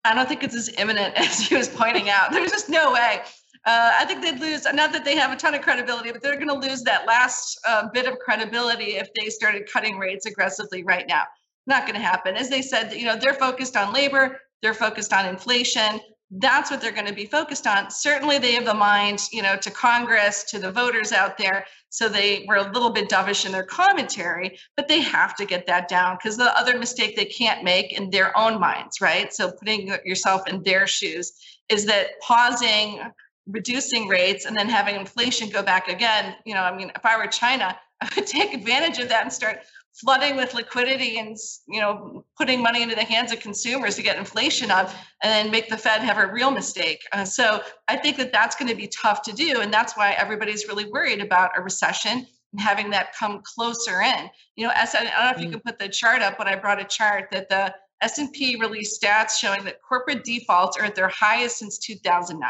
I 0.06 0.14
don't 0.14 0.28
think 0.28 0.44
it's 0.44 0.56
as 0.56 0.70
imminent 0.78 1.16
as 1.20 1.40
he 1.40 1.56
was 1.56 1.68
pointing 1.68 2.10
out. 2.10 2.32
There's 2.32 2.52
just 2.52 2.70
no 2.70 2.94
way. 2.94 3.22
Uh, 3.66 3.92
I 3.98 4.06
think 4.06 4.22
they'd 4.22 4.40
lose, 4.40 4.66
not 4.66 4.92
that 4.92 5.06
they 5.06 5.16
have 5.16 5.32
a 5.32 5.38
ton 5.38 5.56
of 5.56 5.62
credibility, 5.62 6.12
but 6.12 6.22
they're 6.22 6.36
going 6.36 6.50
to 6.50 6.68
lose 6.68 6.82
that 6.84 7.08
last 7.08 7.60
uh, 7.66 7.88
bit 7.94 8.08
of 8.08 8.20
credibility 8.20 8.98
if 8.98 9.08
they 9.14 9.30
started 9.30 9.70
cutting 9.72 9.98
rates 9.98 10.26
aggressively 10.26 10.84
right 10.84 11.06
now. 11.08 11.24
Not 11.66 11.84
going 11.84 11.96
to 11.96 12.06
happen. 12.06 12.36
As 12.36 12.50
they 12.50 12.62
said, 12.62 12.94
you 12.94 13.06
know, 13.06 13.16
they're 13.16 13.34
focused 13.34 13.78
on 13.78 13.94
labor, 13.94 14.42
they're 14.62 14.74
focused 14.74 15.14
on 15.14 15.26
inflation 15.26 16.02
that's 16.38 16.72
what 16.72 16.82
they're 16.82 16.92
going 16.92 17.08
to 17.08 17.14
be 17.14 17.26
focused 17.26 17.68
on. 17.68 17.92
Certainly, 17.92 18.40
they 18.40 18.54
have 18.54 18.66
the 18.66 18.74
mind, 18.74 19.22
you 19.32 19.42
know, 19.42 19.56
to 19.58 19.70
Congress, 19.70 20.44
to 20.46 20.60
the 20.60 20.72
voters 20.72 21.12
out 21.12 21.38
there. 21.38 21.66
So 21.90 22.10
they 22.10 22.46
were 22.48 22.56
a 22.56 22.72
little 22.72 22.90
bit 22.90 23.08
dovish 23.08 23.46
in 23.46 23.52
their 23.52 23.64
commentary, 23.64 24.58
but 24.76 24.88
they 24.88 25.00
have 25.02 25.36
to 25.36 25.46
get 25.46 25.68
that 25.68 25.88
down 25.88 26.18
because 26.18 26.38
the 26.38 26.58
other 26.58 26.80
mistake 26.80 27.16
they 27.16 27.26
can't 27.26 27.64
make 27.64 27.94
in 27.94 28.10
their 28.10 28.36
own 28.38 28.60
minds, 28.60 29.00
right? 29.00 29.32
So 29.32 29.52
putting 29.52 29.96
yourself 30.06 30.48
in 30.48 30.64
their 30.64 30.88
shoes 30.88 31.34
is 31.70 31.86
that 31.86 32.20
pausing, 32.22 33.00
reducing 33.48 34.08
rates, 34.08 34.46
and 34.46 34.56
then 34.56 34.70
having 34.70 34.96
inflation 34.96 35.50
go 35.50 35.62
back 35.62 35.90
again. 35.90 36.36
You 36.46 36.54
know, 36.54 36.62
I 36.62 36.76
mean, 36.76 36.92
if 36.96 37.06
I 37.06 37.18
were 37.18 37.28
China, 37.28 37.78
I 38.02 38.10
would 38.16 38.28
take 38.28 38.54
advantage 38.54 39.00
of 39.00 39.10
that 39.10 39.24
and 39.24 39.32
start 39.32 39.60
flooding 39.94 40.36
with 40.36 40.54
liquidity 40.54 41.20
and 41.20 41.38
you 41.68 41.80
know 41.80 42.26
putting 42.38 42.62
money 42.62 42.82
into 42.82 42.96
the 42.96 43.04
hands 43.04 43.32
of 43.32 43.40
consumers 43.40 43.96
to 43.96 44.02
get 44.02 44.18
inflation 44.18 44.72
up 44.72 44.90
and 45.22 45.32
then 45.32 45.52
make 45.52 45.70
the 45.70 45.78
fed 45.78 46.02
have 46.02 46.18
a 46.18 46.32
real 46.32 46.50
mistake 46.50 47.00
uh, 47.12 47.24
so 47.24 47.62
i 47.88 47.96
think 47.96 48.18
that 48.18 48.32
that's 48.32 48.56
going 48.56 48.68
to 48.68 48.76
be 48.76 48.88
tough 48.88 49.22
to 49.22 49.32
do 49.34 49.62
and 49.62 49.72
that's 49.72 49.96
why 49.96 50.14
everybody's 50.14 50.68
really 50.68 50.86
worried 50.86 51.22
about 51.22 51.52
a 51.56 51.62
recession 51.62 52.26
and 52.54 52.62
having 52.62 52.90
that 52.90 53.14
come 53.16 53.42
closer 53.56 54.02
in 54.02 54.30
you 54.56 54.66
know 54.66 54.74
as 54.76 54.96
i 54.96 55.04
don't 55.04 55.06
know 55.06 55.32
if 55.36 55.40
you 55.40 55.48
mm. 55.48 55.52
can 55.52 55.60
put 55.60 55.78
the 55.78 55.88
chart 55.88 56.24
up 56.24 56.38
but 56.40 56.48
i 56.48 56.56
brought 56.56 56.82
a 56.82 56.86
chart 56.86 57.28
that 57.32 57.48
the 57.50 57.74
s&p 58.02 58.58
released 58.60 59.00
stats 59.02 59.38
showing 59.38 59.64
that 59.64 59.78
corporate 59.88 60.24
defaults 60.24 60.76
are 60.76 60.86
at 60.86 60.96
their 60.96 61.10
highest 61.10 61.60
since 61.60 61.78
2009 61.78 62.50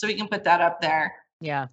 so 0.00 0.06
we 0.06 0.14
can 0.14 0.28
put 0.28 0.44
that 0.44 0.62
up 0.62 0.80
there. 0.80 1.14
Yeah 1.42 1.66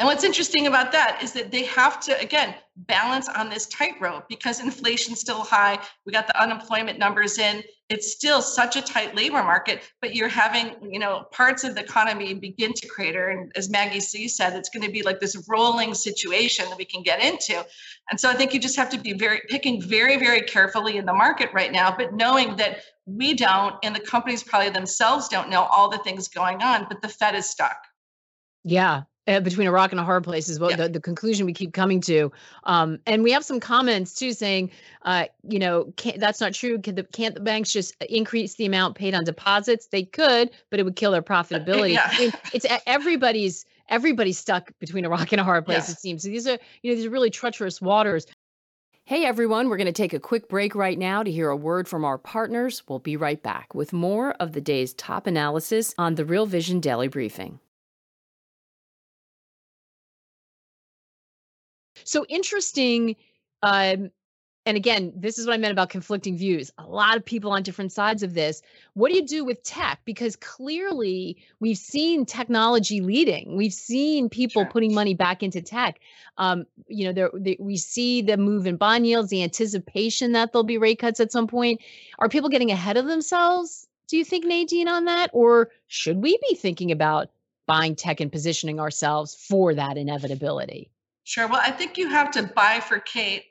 and 0.00 0.06
what's 0.06 0.24
interesting 0.24 0.66
about 0.66 0.92
that 0.92 1.20
is 1.22 1.32
that 1.32 1.50
they 1.50 1.64
have 1.64 2.00
to, 2.00 2.18
again, 2.18 2.54
balance 2.74 3.28
on 3.28 3.50
this 3.50 3.66
tightrope 3.66 4.30
because 4.30 4.58
inflation's 4.58 5.20
still 5.20 5.42
high. 5.42 5.78
We 6.06 6.12
got 6.12 6.26
the 6.26 6.40
unemployment 6.40 6.98
numbers 6.98 7.36
in. 7.36 7.62
It's 7.90 8.10
still 8.10 8.40
such 8.40 8.76
a 8.76 8.80
tight 8.80 9.14
labor 9.14 9.42
market, 9.42 9.82
but 10.00 10.16
you're 10.16 10.26
having, 10.26 10.74
you 10.90 10.98
know, 10.98 11.24
parts 11.32 11.64
of 11.64 11.74
the 11.74 11.82
economy 11.82 12.32
begin 12.32 12.72
to 12.72 12.88
crater. 12.88 13.28
And 13.28 13.52
as 13.56 13.68
Maggie 13.68 14.00
C 14.00 14.26
said, 14.26 14.54
it's 14.54 14.70
going 14.70 14.86
to 14.86 14.90
be 14.90 15.02
like 15.02 15.20
this 15.20 15.44
rolling 15.50 15.92
situation 15.92 16.64
that 16.70 16.78
we 16.78 16.86
can 16.86 17.02
get 17.02 17.22
into. 17.22 17.62
And 18.10 18.18
so 18.18 18.30
I 18.30 18.32
think 18.32 18.54
you 18.54 18.60
just 18.60 18.76
have 18.76 18.88
to 18.90 18.98
be 18.98 19.12
very 19.12 19.42
picking 19.50 19.82
very, 19.82 20.16
very 20.16 20.40
carefully 20.40 20.96
in 20.96 21.04
the 21.04 21.12
market 21.12 21.50
right 21.52 21.72
now, 21.72 21.94
but 21.94 22.14
knowing 22.14 22.56
that 22.56 22.84
we 23.04 23.34
don't, 23.34 23.74
and 23.82 23.94
the 23.94 24.00
companies 24.00 24.42
probably 24.42 24.70
themselves 24.70 25.28
don't 25.28 25.50
know 25.50 25.64
all 25.64 25.90
the 25.90 25.98
things 25.98 26.26
going 26.26 26.62
on, 26.62 26.86
but 26.88 27.02
the 27.02 27.08
Fed 27.08 27.34
is 27.34 27.50
stuck. 27.50 27.84
Yeah, 28.64 29.02
uh, 29.30 29.40
between 29.40 29.66
a 29.66 29.72
rock 29.72 29.92
and 29.92 30.00
a 30.00 30.04
hard 30.04 30.24
place 30.24 30.48
is 30.48 30.58
what 30.58 30.70
yeah. 30.70 30.76
the, 30.76 30.88
the 30.88 31.00
conclusion 31.00 31.46
we 31.46 31.52
keep 31.52 31.72
coming 31.72 32.00
to. 32.02 32.32
Um, 32.64 32.98
and 33.06 33.22
we 33.22 33.32
have 33.32 33.44
some 33.44 33.60
comments 33.60 34.14
too 34.14 34.32
saying, 34.32 34.70
uh, 35.02 35.26
you 35.48 35.58
know, 35.58 35.92
that's 36.16 36.40
not 36.40 36.52
true. 36.52 36.78
Can 36.80 36.96
the, 36.96 37.04
can't 37.04 37.34
the 37.34 37.40
banks 37.40 37.72
just 37.72 37.94
increase 38.08 38.54
the 38.54 38.66
amount 38.66 38.96
paid 38.96 39.14
on 39.14 39.24
deposits? 39.24 39.86
They 39.86 40.02
could, 40.02 40.50
but 40.70 40.80
it 40.80 40.82
would 40.82 40.96
kill 40.96 41.12
their 41.12 41.22
profitability. 41.22 41.94
Yeah. 41.94 42.08
I 42.10 42.18
mean, 42.18 42.32
it's 42.52 42.66
everybody's 42.86 43.64
everybody's 43.88 44.38
stuck 44.38 44.70
between 44.78 45.04
a 45.04 45.08
rock 45.08 45.32
and 45.32 45.40
a 45.40 45.44
hard 45.44 45.64
place. 45.64 45.88
Yeah. 45.88 45.92
It 45.92 45.98
seems. 45.98 46.22
So 46.22 46.28
these 46.28 46.46
are 46.46 46.58
you 46.82 46.90
know 46.90 46.96
these 46.96 47.06
are 47.06 47.10
really 47.10 47.30
treacherous 47.30 47.80
waters. 47.80 48.26
Hey 49.04 49.24
everyone, 49.24 49.68
we're 49.68 49.76
going 49.76 49.86
to 49.86 49.92
take 49.92 50.12
a 50.12 50.20
quick 50.20 50.48
break 50.48 50.76
right 50.76 50.96
now 50.96 51.24
to 51.24 51.30
hear 51.30 51.50
a 51.50 51.56
word 51.56 51.88
from 51.88 52.04
our 52.04 52.16
partners. 52.16 52.84
We'll 52.88 53.00
be 53.00 53.16
right 53.16 53.42
back 53.42 53.74
with 53.74 53.92
more 53.92 54.32
of 54.34 54.52
the 54.52 54.60
day's 54.60 54.94
top 54.94 55.26
analysis 55.26 55.94
on 55.98 56.14
the 56.14 56.24
Real 56.24 56.46
Vision 56.46 56.78
Daily 56.78 57.08
Briefing. 57.08 57.58
So 62.10 62.26
interesting. 62.28 63.14
Um, 63.62 64.10
and 64.66 64.76
again, 64.76 65.12
this 65.14 65.38
is 65.38 65.46
what 65.46 65.54
I 65.54 65.58
meant 65.58 65.70
about 65.70 65.90
conflicting 65.90 66.36
views. 66.36 66.72
A 66.76 66.84
lot 66.84 67.16
of 67.16 67.24
people 67.24 67.52
on 67.52 67.62
different 67.62 67.92
sides 67.92 68.24
of 68.24 68.34
this. 68.34 68.62
What 68.94 69.10
do 69.10 69.14
you 69.14 69.24
do 69.24 69.44
with 69.44 69.62
tech? 69.62 70.00
Because 70.04 70.34
clearly 70.34 71.36
we've 71.60 71.78
seen 71.78 72.26
technology 72.26 73.00
leading. 73.00 73.56
We've 73.56 73.72
seen 73.72 74.28
people 74.28 74.62
sure. 74.62 74.70
putting 74.72 74.92
money 74.92 75.14
back 75.14 75.44
into 75.44 75.62
tech. 75.62 76.00
Um, 76.36 76.66
you 76.88 77.06
know, 77.06 77.12
there, 77.12 77.30
they, 77.32 77.56
we 77.60 77.76
see 77.76 78.22
the 78.22 78.36
move 78.36 78.66
in 78.66 78.76
bond 78.76 79.06
yields, 79.06 79.30
the 79.30 79.44
anticipation 79.44 80.32
that 80.32 80.52
there'll 80.52 80.64
be 80.64 80.78
rate 80.78 80.98
cuts 80.98 81.20
at 81.20 81.30
some 81.30 81.46
point. 81.46 81.80
Are 82.18 82.28
people 82.28 82.48
getting 82.48 82.72
ahead 82.72 82.96
of 82.96 83.06
themselves? 83.06 83.86
Do 84.08 84.16
you 84.16 84.24
think, 84.24 84.44
Nadine, 84.44 84.88
on 84.88 85.04
that? 85.04 85.30
Or 85.32 85.70
should 85.86 86.16
we 86.16 86.40
be 86.48 86.56
thinking 86.56 86.90
about 86.90 87.30
buying 87.68 87.94
tech 87.94 88.18
and 88.18 88.32
positioning 88.32 88.80
ourselves 88.80 89.36
for 89.36 89.74
that 89.74 89.96
inevitability? 89.96 90.90
Sure. 91.24 91.46
Well, 91.46 91.60
I 91.62 91.70
think 91.70 91.96
you 91.96 92.08
have 92.08 92.30
to 92.32 92.42
bifurcate 92.42 93.42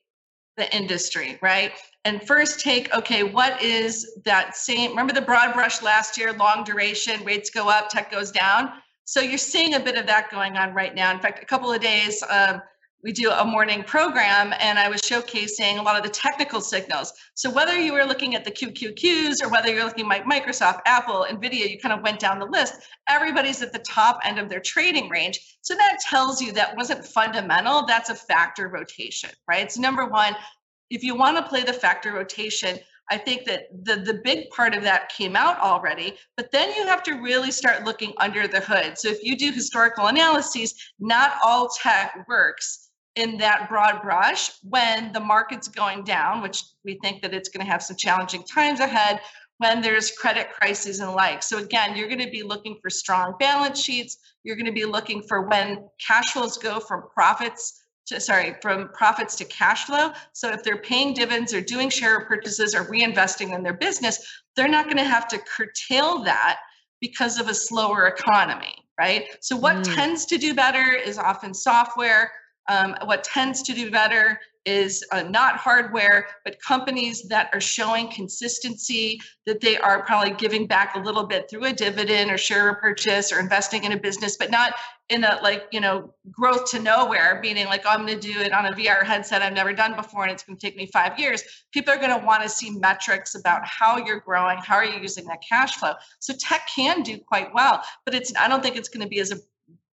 the 0.58 0.76
industry, 0.76 1.40
right? 1.42 1.72
And 2.06 2.22
first 2.26 2.60
take, 2.60 2.94
okay, 2.94 3.24
what 3.24 3.62
is 3.62 4.18
that 4.26 4.56
same? 4.56 4.92
Remember 4.92 5.14
the 5.14 5.22
broad 5.22 5.54
brush 5.54 5.82
last 5.82 6.18
year, 6.18 6.34
long 6.34 6.64
duration, 6.64 7.24
rates 7.24 7.50
go 7.50 7.70
up, 7.70 7.90
tech 7.90 8.12
goes 8.12 8.32
down. 8.32 8.72
So 9.06 9.22
you're 9.22 9.38
seeing 9.38 9.74
a 9.76 9.80
bit 9.80 9.98
of 9.98 10.06
that 10.08 10.30
going 10.30 10.58
on 10.58 10.74
right 10.74 10.94
now. 10.94 11.12
In 11.12 11.20
fact, 11.20 11.42
a 11.42 11.46
couple 11.46 11.72
of 11.72 11.82
days, 11.82 12.22
um, 12.30 12.62
we 13.02 13.14
do 13.14 13.32
a 13.32 13.46
morning 13.46 13.84
program 13.84 14.54
and 14.60 14.78
I 14.78 14.90
was 14.90 15.02
showcasing 15.02 15.80
a 15.80 15.82
lot 15.82 15.96
of 15.96 16.04
the 16.04 16.10
technical 16.10 16.60
signals. 16.60 17.14
So 17.34 17.50
whether 17.50 17.80
you 17.80 17.94
were 17.94 18.04
looking 18.04 18.36
at 18.36 18.44
the 18.44 18.52
QQQs 18.52 19.42
or 19.42 19.50
whether 19.50 19.74
you're 19.74 19.86
looking 19.86 20.12
at 20.12 20.26
Microsoft, 20.26 20.82
Apple, 20.86 21.26
Nvidia, 21.30 21.70
you 21.70 21.80
kind 21.80 21.94
of 21.94 22.04
went 22.04 22.20
down 22.20 22.40
the 22.40 22.46
list. 22.46 22.76
Everybody's 23.08 23.62
at 23.62 23.72
the 23.72 23.80
top 23.80 24.20
end 24.26 24.38
of 24.38 24.50
their 24.50 24.60
trading 24.60 25.08
range. 25.10 25.58
So 25.62 25.76
that 25.76 26.00
tells 26.02 26.42
you 26.42 26.52
that 26.54 26.76
wasn't 26.76 27.06
fundamental. 27.06 27.86
That's 27.86 28.10
a 28.10 28.16
factor 28.16 28.68
rotation, 28.68 29.30
right? 29.48 29.72
So 29.72 29.80
number 29.80 30.06
one, 30.06 30.36
if 30.90 31.02
you 31.02 31.16
want 31.16 31.38
to 31.38 31.44
play 31.44 31.64
the 31.64 31.74
factor 31.74 32.12
rotation, 32.12 32.80
I 33.12 33.18
think 33.18 33.46
that 33.46 33.70
the 33.86 33.96
the 33.96 34.22
big 34.24 34.50
part 34.52 34.76
of 34.76 34.84
that 34.84 35.10
came 35.10 35.36
out 35.36 35.60
already, 35.60 36.16
but 36.38 36.52
then 36.52 36.72
you 36.76 36.86
have 36.86 37.02
to 37.04 37.14
really 37.14 37.50
start 37.50 37.84
looking 37.84 38.14
under 38.18 38.48
the 38.48 38.60
hood. 38.60 39.00
So 39.00 39.10
if 39.10 39.24
you 39.24 39.36
do 39.36 39.52
historical 39.52 40.06
analyses, 40.06 40.76
not 41.00 41.34
all 41.44 41.70
tech 41.70 42.24
works 42.28 42.89
in 43.16 43.38
that 43.38 43.68
broad 43.70 44.02
brush 44.02 44.52
when 44.64 45.12
the 45.12 45.20
market's 45.20 45.68
going 45.68 46.04
down, 46.04 46.42
which 46.42 46.64
we 46.86 47.00
think 47.02 47.22
that 47.22 47.34
it's 47.34 47.50
going 47.50 47.66
to 47.66 47.72
have 47.72 47.84
some 47.84 47.98
challenging 47.98 48.44
times 48.44 48.80
ahead 48.80 49.20
when 49.58 49.82
there's 49.82 50.12
credit 50.12 50.50
crises 50.52 51.00
and 51.00 51.12
like. 51.14 51.44
So 51.44 51.58
again, 51.58 51.96
you're 51.96 52.08
going 52.08 52.24
to 52.24 52.32
be 52.32 52.44
looking 52.44 52.78
for 52.82 52.90
strong 52.90 53.36
balance 53.40 53.80
sheets. 53.80 54.18
You're 54.44 54.56
going 54.56 54.66
to 54.66 54.72
be 54.72 54.86
looking 54.86 55.22
for 55.22 55.42
when 55.48 55.90
cash 56.06 56.32
flows 56.32 56.58
go 56.58 56.80
from 56.80 57.04
profits 57.14 57.84
to 58.08 58.20
sorry, 58.20 58.56
from 58.62 58.90
profits 58.94 59.36
to 59.36 59.46
cash 59.46 59.86
flow. 59.86 60.12
So 60.34 60.50
if 60.50 60.64
they're 60.64 60.82
paying 60.82 61.14
dividends 61.14 61.54
or 61.54 61.62
doing 61.62 61.90
share 61.90 62.26
purchases 62.26 62.74
or 62.74 62.86
reinvesting 62.86 63.54
in 63.54 63.62
their 63.62 63.74
business, 63.74 64.26
they're 64.56 64.68
not 64.68 64.86
going 64.86 64.98
to 64.98 65.04
have 65.04 65.28
to 65.30 65.40
curtail 65.40 66.24
that 66.24 66.60
because 67.02 67.40
of 67.40 67.48
a 67.48 67.54
slower 67.54 68.08
economy, 68.08 68.74
right? 69.00 69.26
So 69.42 69.56
what 69.56 69.78
mm. 69.78 69.96
tends 69.96 70.26
to 70.28 70.38
do 70.38 70.54
better 70.54 70.92
is 70.94 71.18
often 71.18 71.54
software 71.54 72.32
um, 72.70 72.96
what 73.06 73.24
tends 73.24 73.62
to 73.64 73.74
do 73.74 73.92
better 73.92 74.40
is 74.66 75.04
uh, 75.12 75.24
not 75.24 75.58
hardware, 75.58 76.28
but 76.44 76.62
companies 76.62 77.24
that 77.24 77.50
are 77.54 77.62
showing 77.62 78.12
consistency, 78.12 79.20
that 79.46 79.62
they 79.62 79.78
are 79.78 80.04
probably 80.04 80.32
giving 80.32 80.68
back 80.68 80.96
a 80.96 81.00
little 81.00 81.26
bit 81.26 81.50
through 81.50 81.66
a 81.66 81.74
dividend 81.74 82.30
or 82.30 82.38
share 82.38 82.66
repurchase 82.68 83.32
or 83.32 83.40
investing 83.40 83.86
in 83.86 83.94
a 83.94 83.98
business, 83.98 84.38
but 84.38 84.52
not 84.52 84.76
in 85.10 85.24
a 85.24 85.40
like, 85.42 85.66
you 85.72 85.80
know, 85.80 86.14
growth 86.30 86.70
to 86.70 86.80
nowhere, 86.80 87.40
meaning 87.42 87.66
like, 87.66 87.82
oh, 87.86 87.90
I'm 87.90 88.06
going 88.06 88.20
to 88.20 88.34
do 88.34 88.40
it 88.40 88.54
on 88.54 88.68
a 88.68 88.72
VR 88.74 89.04
headset 89.04 89.42
I've 89.42 89.54
never 89.54 89.74
done 89.74 89.96
before 89.96 90.24
and 90.24 90.32
it's 90.32 90.44
going 90.44 90.58
to 90.58 90.68
take 90.68 90.78
me 90.78 90.86
five 90.86 91.18
years. 91.18 91.42
People 91.74 91.94
are 91.94 91.98
going 91.98 92.18
to 92.18 92.24
want 92.24 92.44
to 92.44 92.50
see 92.50 92.70
metrics 92.70 93.34
about 93.34 93.66
how 93.66 93.98
you're 93.98 94.20
growing, 94.20 94.60
how 94.60 94.76
are 94.76 94.86
you 94.86 95.00
using 95.00 95.26
that 95.26 95.40
cash 95.48 95.78
flow. 95.78 95.94
So 96.20 96.34
tech 96.40 96.68
can 96.76 97.02
do 97.02 97.18
quite 97.18 97.52
well, 97.54 97.82
but 98.06 98.14
it's, 98.14 98.32
I 98.40 98.48
don't 98.48 98.62
think 98.62 98.76
it's 98.76 98.90
going 98.90 99.04
to 99.04 99.10
be 99.10 99.20
as 99.20 99.32
a 99.32 99.38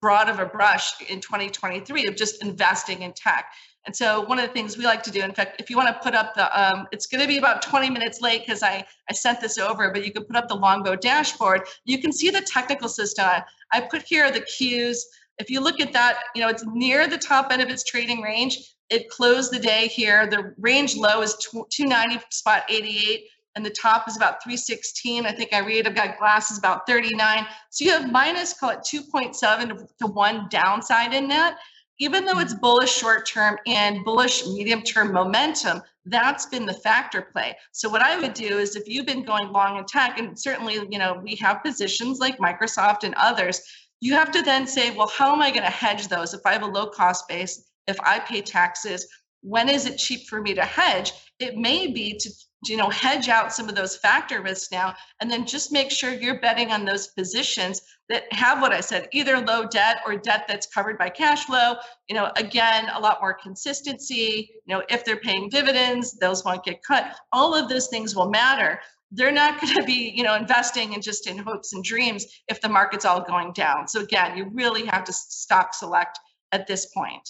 broad 0.02 0.30
of 0.30 0.40
a 0.40 0.46
brush 0.46 0.94
in 1.10 1.20
2023 1.20 2.08
of 2.08 2.16
just 2.16 2.44
investing 2.44 3.02
in 3.02 3.14
tech. 3.14 3.46
And 3.86 3.96
so 3.96 4.22
one 4.22 4.40
of 4.40 4.48
the 4.48 4.54
things 4.54 4.78
we 4.78 4.84
like 4.84 5.04
to 5.04 5.12
do, 5.12 5.22
in 5.22 5.32
fact, 5.32 5.62
if 5.62 5.70
you 5.70 5.78
want 5.78 5.90
to 5.90 6.02
put 6.02 6.16
up 6.16 6.34
the, 6.34 6.60
um, 6.60 6.88
it's 6.92 7.06
going 7.06 7.22
to 7.22 7.28
be 7.28 7.38
about 7.38 7.62
20 7.62 7.90
minutes 7.90 8.20
late 8.20 8.44
because 8.46 8.64
I, 8.64 8.84
I 9.10 9.14
sent 9.14 9.40
this 9.42 9.58
over, 9.60 9.92
but 9.92 10.04
you 10.04 10.12
can 10.12 10.24
put 10.24 10.36
up 10.36 10.48
the 10.48 10.56
Longbow 10.56 10.96
dashboard. 10.96 11.62
You 11.86 12.00
can 12.00 12.12
see 12.12 12.32
the 12.32 12.42
technical 12.42 12.90
system. 12.90 13.26
I 13.72 13.82
put 13.82 14.02
here 14.02 14.32
the 14.32 14.42
cues. 14.42 15.06
If 15.38 15.50
you 15.52 15.60
look 15.60 15.80
at 15.80 15.94
that, 15.94 16.20
you 16.34 16.42
know, 16.42 16.50
it's 16.50 16.64
near 16.66 17.08
the 17.08 17.18
top 17.18 17.52
end 17.52 17.62
of 17.62 17.70
its 17.70 17.84
trading 17.84 18.22
range. 18.22 18.58
It 18.90 19.10
closed 19.10 19.52
the 19.52 19.60
day 19.60 19.88
here. 19.88 20.28
The 20.28 20.54
range 20.58 20.96
low 20.96 21.22
is 21.22 21.36
290 21.52 22.24
spot 22.32 22.64
88 22.70 23.26
and 23.56 23.66
the 23.66 23.70
top 23.70 24.08
is 24.08 24.18
about 24.18 24.44
316. 24.44 25.26
I 25.26 25.32
think 25.32 25.54
I 25.54 25.60
read 25.60 25.88
I've 25.88 25.96
got 25.96 26.18
glasses 26.18 26.58
about 26.58 26.86
39. 26.88 27.46
So 27.70 27.86
you 27.86 27.92
have 27.92 28.12
minus, 28.12 28.54
call 28.54 28.72
it 28.72 28.80
2.7 28.80 29.88
to 30.00 30.08
1 30.08 30.48
downside 30.50 31.14
in 31.14 31.28
that. 31.30 31.58
Even 32.00 32.26
though 32.26 32.40
it's 32.40 32.54
bullish 32.54 32.92
short 32.92 33.26
term 33.26 33.58
and 33.66 34.04
bullish 34.04 34.46
medium 34.48 34.82
term 34.82 35.14
momentum, 35.14 35.82
that's 36.06 36.46
been 36.46 36.66
the 36.66 36.74
factor 36.74 37.22
play. 37.22 37.56
So 37.72 37.88
what 37.88 38.02
I 38.02 38.20
would 38.20 38.34
do 38.34 38.60
is 38.60 38.76
if 38.76 38.88
you've 38.88 39.06
been 39.06 39.24
going 39.24 39.52
long 39.52 39.78
in 39.78 39.86
tech, 39.86 40.20
and 40.20 40.38
certainly, 40.38 40.76
you 40.76 41.00
know, 41.00 41.22
we 41.24 41.36
have 41.36 41.64
positions 41.64 42.20
like 42.20 42.38
Microsoft 42.38 43.06
and 43.06 43.16
others, 43.16 43.62
you 44.02 44.14
have 44.14 44.30
to 44.32 44.42
then 44.42 44.68
say, 44.68 44.94
well, 44.96 45.08
how 45.08 45.34
am 45.34 45.42
I 45.42 45.50
going 45.50 45.64
to 45.64 45.70
hedge 45.70 46.10
those 46.10 46.34
if 46.34 46.42
I 46.46 46.52
have 46.52 46.64
a 46.64 46.68
low 46.68 46.88
cost 46.88 47.28
base, 47.30 47.64
if 47.88 47.98
I 48.02 48.20
pay 48.20 48.42
taxes? 48.42 49.08
When 49.42 49.70
is 49.70 49.86
it 49.86 49.98
cheap 49.98 50.28
for 50.28 50.42
me 50.42 50.54
to 50.54 50.64
hedge? 50.64 51.14
It 51.40 51.56
may 51.56 51.88
be 51.88 52.18
to 52.20 52.30
you 52.68 52.78
know 52.78 52.90
hedge 52.90 53.30
out 53.30 53.54
some 53.54 53.70
of 53.70 53.76
those 53.76 53.96
factor 53.98 54.42
risks 54.42 54.72
now 54.72 54.94
and 55.22 55.30
then 55.30 55.46
just 55.46 55.72
make 55.72 55.92
sure 55.92 56.12
you're 56.12 56.40
betting 56.40 56.72
on 56.72 56.86
those 56.86 57.08
positions 57.08 57.82
that 58.10 58.32
have 58.32 58.62
what 58.62 58.72
i 58.72 58.80
said 58.80 59.08
either 59.12 59.40
low 59.40 59.66
debt 59.66 59.98
or 60.06 60.16
debt 60.16 60.46
that's 60.48 60.68
covered 60.68 60.98
by 60.98 61.10
cash 61.10 61.46
flow 61.46 61.76
you 62.08 62.16
know 62.16 62.32
again 62.36 62.88
a 62.96 63.00
lot 63.00 63.20
more 63.22 63.34
consistency 63.34 64.52
you 64.66 64.76
know 64.76 64.84
if 64.90 65.06
they're 65.06 65.18
paying 65.18 65.50
dividends 65.50 66.16
those 66.20 66.44
won't 66.44 66.64
get 66.64 66.84
cut. 66.84 67.16
All 67.32 67.54
of 67.56 67.70
those 67.70 67.88
things 67.88 68.16
will 68.16 68.30
matter. 68.30 68.80
They're 69.12 69.32
not 69.32 69.62
going 69.62 69.76
to 69.76 69.84
be 69.84 70.12
you 70.16 70.24
know 70.24 70.36
investing 70.36 70.94
in 70.94 71.02
just 71.02 71.28
in 71.28 71.38
hopes 71.38 71.74
and 71.74 71.84
dreams 71.84 72.26
if 72.48 72.62
the 72.62 72.70
market's 72.70 73.06
all 73.06 73.22
going 73.22 73.54
down. 73.54 73.88
So 73.88 74.02
again 74.02 74.38
you 74.38 74.50
really 74.54 74.86
have 74.86 75.04
to 75.06 75.14
stock 75.14 75.74
select 75.74 76.20
at 76.52 76.68
this 76.68 76.88
point. 76.88 77.30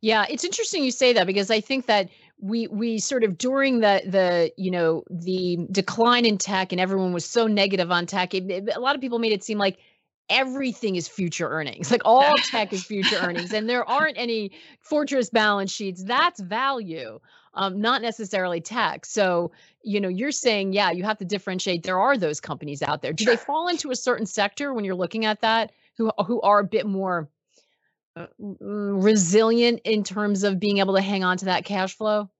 Yeah, 0.00 0.26
it's 0.28 0.44
interesting 0.44 0.82
you 0.82 0.90
say 0.90 1.12
that 1.12 1.28
because 1.28 1.50
I 1.50 1.60
think 1.60 1.86
that 1.86 2.08
we 2.42 2.66
we 2.66 2.98
sort 2.98 3.24
of 3.24 3.38
during 3.38 3.80
the 3.80 4.02
the 4.04 4.52
you 4.56 4.70
know 4.70 5.04
the 5.08 5.66
decline 5.70 6.26
in 6.26 6.36
tech 6.36 6.72
and 6.72 6.80
everyone 6.80 7.12
was 7.12 7.24
so 7.24 7.46
negative 7.46 7.90
on 7.90 8.04
tech 8.04 8.34
it, 8.34 8.50
it, 8.50 8.68
a 8.74 8.80
lot 8.80 8.94
of 8.94 9.00
people 9.00 9.18
made 9.18 9.32
it 9.32 9.44
seem 9.44 9.58
like 9.58 9.78
everything 10.28 10.96
is 10.96 11.06
future 11.08 11.48
earnings 11.48 11.90
like 11.90 12.02
all 12.04 12.34
tech 12.50 12.72
is 12.72 12.84
future 12.84 13.16
earnings 13.22 13.52
and 13.52 13.68
there 13.68 13.88
aren't 13.88 14.18
any 14.18 14.50
fortress 14.80 15.30
balance 15.30 15.72
sheets. 15.72 16.02
That's 16.02 16.40
value 16.40 17.20
um, 17.54 17.80
not 17.80 18.02
necessarily 18.02 18.60
tech. 18.60 19.04
So 19.04 19.52
you 19.82 20.00
know 20.00 20.08
you're 20.08 20.32
saying 20.32 20.72
yeah 20.72 20.90
you 20.90 21.04
have 21.04 21.18
to 21.18 21.24
differentiate. 21.24 21.82
There 21.82 22.00
are 22.00 22.16
those 22.16 22.40
companies 22.40 22.82
out 22.82 23.02
there. 23.02 23.12
Do 23.12 23.24
sure. 23.24 23.34
they 23.34 23.42
fall 23.42 23.68
into 23.68 23.90
a 23.90 23.96
certain 23.96 24.26
sector 24.26 24.72
when 24.72 24.84
you're 24.84 24.94
looking 24.94 25.24
at 25.24 25.40
that 25.40 25.72
who 25.96 26.10
who 26.26 26.40
are 26.40 26.60
a 26.60 26.64
bit 26.64 26.86
more 26.86 27.28
resilient 28.38 29.80
in 29.84 30.04
terms 30.04 30.44
of 30.44 30.60
being 30.60 30.78
able 30.78 30.94
to 30.94 31.00
hang 31.00 31.24
on 31.24 31.36
to 31.38 31.46
that 31.46 31.64
cash 31.64 31.96
flow? 31.96 32.30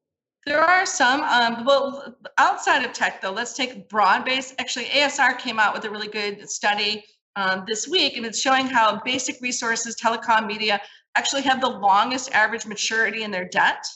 There 0.44 0.60
are 0.60 0.84
some. 0.84 1.22
Um, 1.22 1.64
well, 1.64 2.16
outside 2.36 2.84
of 2.84 2.92
tech, 2.92 3.20
though, 3.20 3.30
let's 3.30 3.54
take 3.54 3.88
broad 3.88 4.24
base. 4.24 4.54
Actually, 4.58 4.86
ASR 4.86 5.38
came 5.38 5.60
out 5.60 5.72
with 5.72 5.84
a 5.84 5.90
really 5.90 6.08
good 6.08 6.50
study 6.50 7.04
um, 7.36 7.64
this 7.66 7.86
week, 7.86 8.16
and 8.16 8.26
it's 8.26 8.40
showing 8.40 8.66
how 8.66 9.00
basic 9.04 9.40
resources, 9.40 9.96
telecom, 9.96 10.46
media 10.46 10.80
actually 11.14 11.42
have 11.42 11.60
the 11.60 11.68
longest 11.68 12.32
average 12.32 12.66
maturity 12.66 13.22
in 13.22 13.30
their 13.30 13.48
debt. 13.48 13.86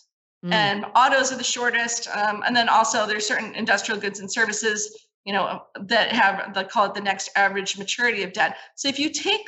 Mm. 0.44 0.52
And 0.52 0.86
autos 0.94 1.32
are 1.32 1.36
the 1.36 1.44
shortest. 1.44 2.08
Um, 2.08 2.42
and 2.46 2.54
then 2.54 2.68
also 2.68 3.06
there's 3.06 3.26
certain 3.26 3.54
industrial 3.54 4.00
goods 4.00 4.20
and 4.20 4.30
services, 4.30 5.06
you 5.24 5.32
know, 5.32 5.62
that 5.80 6.12
have, 6.12 6.54
they 6.54 6.64
call 6.64 6.86
it 6.86 6.94
the 6.94 7.00
next 7.00 7.30
average 7.34 7.78
maturity 7.78 8.22
of 8.22 8.32
debt. 8.32 8.56
So 8.76 8.88
if 8.88 8.98
you 8.98 9.10
take 9.10 9.40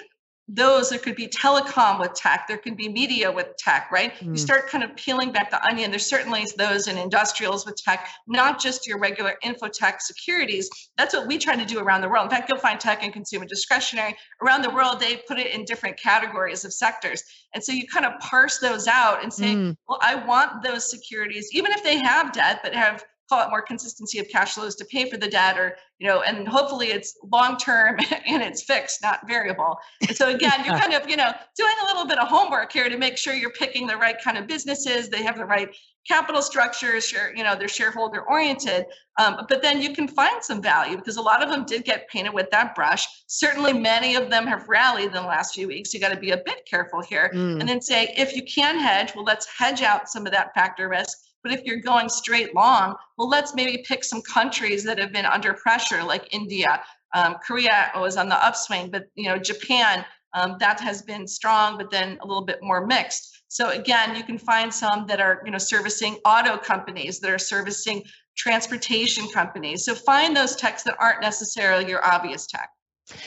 those 0.49 0.91
there 0.91 0.99
could 0.99 1.15
be 1.15 1.29
telecom 1.29 2.01
with 2.01 2.15
tech 2.15 2.47
there 2.49 2.57
could 2.57 2.77
be 2.77 2.89
media 2.89 3.31
with 3.31 3.57
tech 3.59 3.91
right? 3.93 4.15
Mm. 4.15 4.31
you 4.31 4.37
start 4.37 4.69
kind 4.69 4.83
of 4.83 4.95
peeling 4.97 5.31
back 5.31 5.51
the 5.51 5.65
onion. 5.67 5.91
There's 5.91 6.07
certainly 6.07 6.47
those 6.57 6.89
in 6.89 6.97
industrials 6.97 7.67
with 7.67 7.77
tech 7.77 8.09
not 8.27 8.61
just 8.61 8.87
your 8.87 8.99
regular 8.99 9.35
infotech 9.45 10.01
securities. 10.01 10.71
That's 10.97 11.15
what 11.15 11.27
we 11.27 11.39
try 11.39 11.57
to 11.57 11.65
do 11.65 11.79
around 11.79 12.01
the 12.01 12.09
world. 12.09 12.25
In 12.25 12.31
fact 12.31 12.49
you'll 12.49 12.59
find 12.59 12.81
tech 12.81 13.03
and 13.03 13.13
consumer 13.13 13.45
discretionary 13.45 14.17
around 14.43 14.63
the 14.63 14.71
world 14.71 15.01
they 15.01 15.17
put 15.29 15.39
it 15.39 15.55
in 15.55 15.65
different 15.65 15.99
categories 15.99 16.65
of 16.65 16.73
sectors. 16.73 17.23
And 17.55 17.63
so 17.63 17.73
you 17.73 17.87
kind 17.87 18.07
of 18.07 18.19
parse 18.21 18.59
those 18.59 18.87
out 18.87 19.23
and 19.23 19.33
say 19.33 19.55
mm. 19.55 19.77
well 19.89 19.99
i 20.03 20.15
want 20.15 20.63
those 20.63 20.91
securities 20.91 21.49
even 21.53 21.73
if 21.73 21.83
they 21.83 21.99
have 21.99 22.33
debt 22.33 22.61
but 22.63 22.75
have 22.75 23.05
call 23.29 23.47
it 23.47 23.51
more 23.51 23.63
consistency 23.63 24.19
of 24.19 24.29
cash 24.29 24.55
flows 24.55 24.75
to 24.77 24.85
pay 24.87 25.09
for 25.09 25.17
the 25.17 25.29
debt 25.29 25.59
or 25.59 25.77
you 25.99 26.07
know 26.07 26.23
and 26.23 26.49
hopefully 26.49 26.89
it's 26.89 27.17
long 27.31 27.57
term 27.57 27.99
and 28.27 28.43
it's 28.43 28.63
fixed 28.63 29.03
not 29.03 29.27
variable. 29.27 29.77
And 30.07 30.17
so 30.17 30.29
again 30.29 30.65
you're 30.65 30.79
kind 30.79 30.95
of 30.95 31.09
you 31.09 31.17
know 31.17 31.33
doing 31.57 31.75
a 31.83 31.87
little 31.87 32.07
bit 32.07 32.19
of 32.19 32.29
homework 32.29 32.73
here 32.73 32.89
to 32.89 32.97
make 32.97 33.17
sure 33.17 33.35
you're 33.35 33.51
picking 33.51 33.87
the 33.87 33.97
right 33.97 34.17
kind 34.23 34.39
of 34.39 34.47
businesses. 34.47 35.09
They 35.09 35.23
have 35.23 35.37
the 35.37 35.45
right 35.45 35.69
capital 36.07 36.41
structures 36.41 37.07
share 37.07 37.37
you 37.37 37.45
know 37.45 37.55
they're 37.55 37.69
shareholder 37.69 38.23
oriented 38.23 38.87
um, 39.19 39.45
but 39.49 39.63
then 39.63 39.83
you 39.83 39.93
can 39.93 40.09
find 40.09 40.43
some 40.43 40.63
value 40.63 40.97
because 40.97 41.17
a 41.17 41.23
lot 41.23 41.43
of 41.43 41.51
them 41.51 41.65
did 41.67 41.85
get 41.85 42.09
painted 42.09 42.33
with 42.33 42.49
that 42.51 42.77
brush. 42.77 43.05
Certainly 43.27 43.73
many 43.73 44.15
of 44.15 44.31
them 44.31 44.47
have 44.47 44.69
rallied 44.69 45.07
in 45.07 45.13
the 45.13 45.23
last 45.23 45.55
few 45.55 45.67
weeks. 45.67 45.93
You 45.93 45.99
got 45.99 46.11
to 46.11 46.21
be 46.21 46.31
a 46.31 46.37
bit 46.37 46.65
careful 46.71 47.03
here 47.03 47.31
mm. 47.35 47.59
and 47.59 47.69
then 47.69 47.81
say 47.81 48.15
if 48.17 48.35
you 48.35 48.43
can 48.45 48.79
hedge 48.79 49.15
well 49.15 49.25
let's 49.25 49.47
hedge 49.47 49.83
out 49.83 50.09
some 50.09 50.25
of 50.25 50.33
that 50.33 50.55
factor 50.55 50.89
risk 50.89 51.19
but 51.43 51.53
if 51.53 51.65
you're 51.65 51.81
going 51.81 52.09
straight 52.09 52.55
long, 52.55 52.95
well, 53.17 53.29
let's 53.29 53.55
maybe 53.55 53.85
pick 53.87 54.05
some 54.05 54.23
countries 54.23 54.85
that 54.85 54.99
have 54.99 55.13
been 55.13 55.27
under 55.27 55.55
pressure, 55.55 56.03
like 56.03 56.33
India. 56.33 56.83
Um, 57.15 57.37
Korea 57.47 57.91
was 57.97 58.17
on 58.17 58.29
the 58.29 58.45
upswing, 58.45 58.91
but 58.91 59.05
you 59.15 59.29
know, 59.29 59.39
Japan 59.39 60.05
um, 60.35 60.57
that 60.61 60.81
has 60.81 61.03
been 61.03 61.27
strong, 61.27 61.79
but 61.79 61.91
then 61.91 62.19
a 62.21 62.27
little 62.27 62.45
bit 62.45 62.59
more 62.63 62.87
mixed. 62.87 63.43
So 63.49 63.71
again, 63.71 64.15
you 64.15 64.23
can 64.23 64.39
find 64.39 64.73
some 64.73 65.07
that 65.07 65.21
are 65.21 65.41
you 65.45 65.51
know 65.51 65.59
servicing 65.59 66.17
auto 66.25 66.57
companies, 66.59 67.21
that 67.21 67.31
are 67.31 67.39
servicing 67.39 68.03
transportation 68.37 69.27
companies. 69.29 69.85
So 69.85 69.95
find 69.95 70.37
those 70.37 70.55
techs 70.55 70.83
that 70.85 70.97
aren't 71.01 71.23
necessarily 71.23 71.89
your 71.89 72.05
obvious 72.05 72.47
tech. 72.47 72.71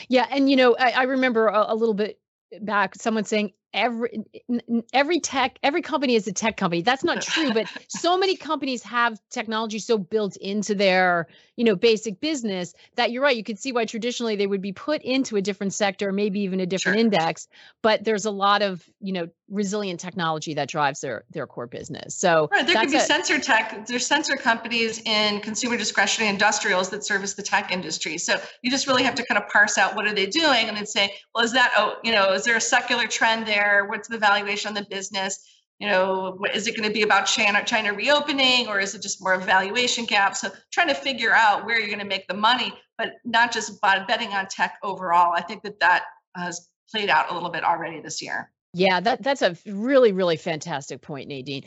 Yeah, 0.08 0.26
and 0.30 0.48
you 0.48 0.56
know, 0.56 0.76
I, 0.78 0.90
I 0.92 1.02
remember 1.04 1.48
a, 1.48 1.66
a 1.68 1.74
little 1.74 1.94
bit 1.94 2.18
back 2.60 2.94
someone 2.94 3.24
saying 3.24 3.52
every 3.74 4.24
every 4.92 5.20
tech 5.20 5.58
every 5.62 5.82
company 5.82 6.14
is 6.14 6.26
a 6.26 6.32
tech 6.32 6.56
company. 6.56 6.82
That's 6.82 7.04
not 7.04 7.22
true 7.22 7.52
but 7.52 7.66
so 7.88 8.16
many 8.16 8.36
companies 8.36 8.82
have 8.82 9.20
technology 9.30 9.78
so 9.78 9.98
built 9.98 10.36
into 10.36 10.74
their 10.74 11.26
you 11.56 11.64
know 11.64 11.76
basic 11.76 12.20
business 12.20 12.74
that 12.96 13.10
you're 13.10 13.22
right 13.22 13.36
you 13.36 13.44
could 13.44 13.58
see 13.58 13.72
why 13.72 13.84
traditionally 13.84 14.36
they 14.36 14.46
would 14.46 14.62
be 14.62 14.72
put 14.72 15.02
into 15.02 15.36
a 15.36 15.42
different 15.42 15.74
sector 15.74 16.12
maybe 16.12 16.40
even 16.40 16.60
a 16.60 16.66
different 16.66 16.96
sure. 16.96 17.04
index 17.04 17.48
but 17.82 18.04
there's 18.04 18.24
a 18.24 18.30
lot 18.30 18.62
of 18.62 18.84
you 19.00 19.12
know 19.12 19.28
resilient 19.52 20.00
technology 20.00 20.54
that 20.54 20.68
drives 20.68 21.00
their 21.02 21.24
their 21.30 21.46
core 21.46 21.66
business. 21.66 22.16
So 22.16 22.48
right, 22.50 22.66
there 22.66 22.80
could 22.80 22.90
be 22.90 22.96
a, 22.96 23.00
sensor 23.00 23.38
tech 23.38 23.86
there's 23.86 24.06
sensor 24.06 24.36
companies 24.36 25.00
in 25.04 25.40
consumer 25.40 25.76
discretionary 25.76 26.30
industrials 26.30 26.88
that 26.90 27.04
service 27.04 27.34
the 27.34 27.42
tech 27.42 27.70
industry. 27.70 28.18
So 28.18 28.40
you 28.62 28.70
just 28.70 28.86
really 28.86 29.02
have 29.02 29.14
to 29.16 29.26
kind 29.26 29.40
of 29.40 29.48
parse 29.50 29.76
out 29.76 29.94
what 29.94 30.06
are 30.06 30.14
they 30.14 30.26
doing 30.26 30.68
and 30.68 30.76
then 30.76 30.86
say 30.86 31.14
well 31.34 31.44
is 31.44 31.52
that 31.52 31.72
oh 31.76 31.96
you 32.02 32.12
know 32.12 32.32
is 32.32 32.44
there 32.44 32.56
a 32.56 32.60
secular 32.60 33.06
trend 33.06 33.46
there 33.46 33.61
there? 33.62 33.86
What's 33.86 34.08
the 34.08 34.18
valuation 34.18 34.68
on 34.68 34.74
the 34.74 34.86
business? 34.88 35.44
You 35.78 35.88
know, 35.88 36.38
is 36.54 36.66
it 36.66 36.76
going 36.76 36.88
to 36.88 36.94
be 36.94 37.02
about 37.02 37.24
China, 37.24 37.64
China 37.64 37.92
reopening 37.92 38.68
or 38.68 38.78
is 38.78 38.94
it 38.94 39.02
just 39.02 39.22
more 39.22 39.34
of 39.34 39.42
a 39.42 39.46
valuation 39.46 40.04
gap? 40.04 40.36
So 40.36 40.50
trying 40.70 40.88
to 40.88 40.94
figure 40.94 41.32
out 41.32 41.66
where 41.66 41.78
you're 41.78 41.88
going 41.88 41.98
to 41.98 42.04
make 42.04 42.28
the 42.28 42.34
money, 42.34 42.72
but 42.98 43.14
not 43.24 43.52
just 43.52 43.80
betting 43.80 44.28
on 44.28 44.46
tech 44.46 44.78
overall. 44.82 45.32
I 45.34 45.42
think 45.42 45.62
that 45.62 45.80
that 45.80 46.04
has 46.36 46.68
played 46.90 47.10
out 47.10 47.30
a 47.30 47.34
little 47.34 47.50
bit 47.50 47.64
already 47.64 48.00
this 48.00 48.22
year. 48.22 48.52
Yeah, 48.74 49.00
that, 49.00 49.22
that's 49.22 49.42
a 49.42 49.56
really, 49.66 50.12
really 50.12 50.36
fantastic 50.36 51.00
point, 51.00 51.28
Nadine. 51.28 51.64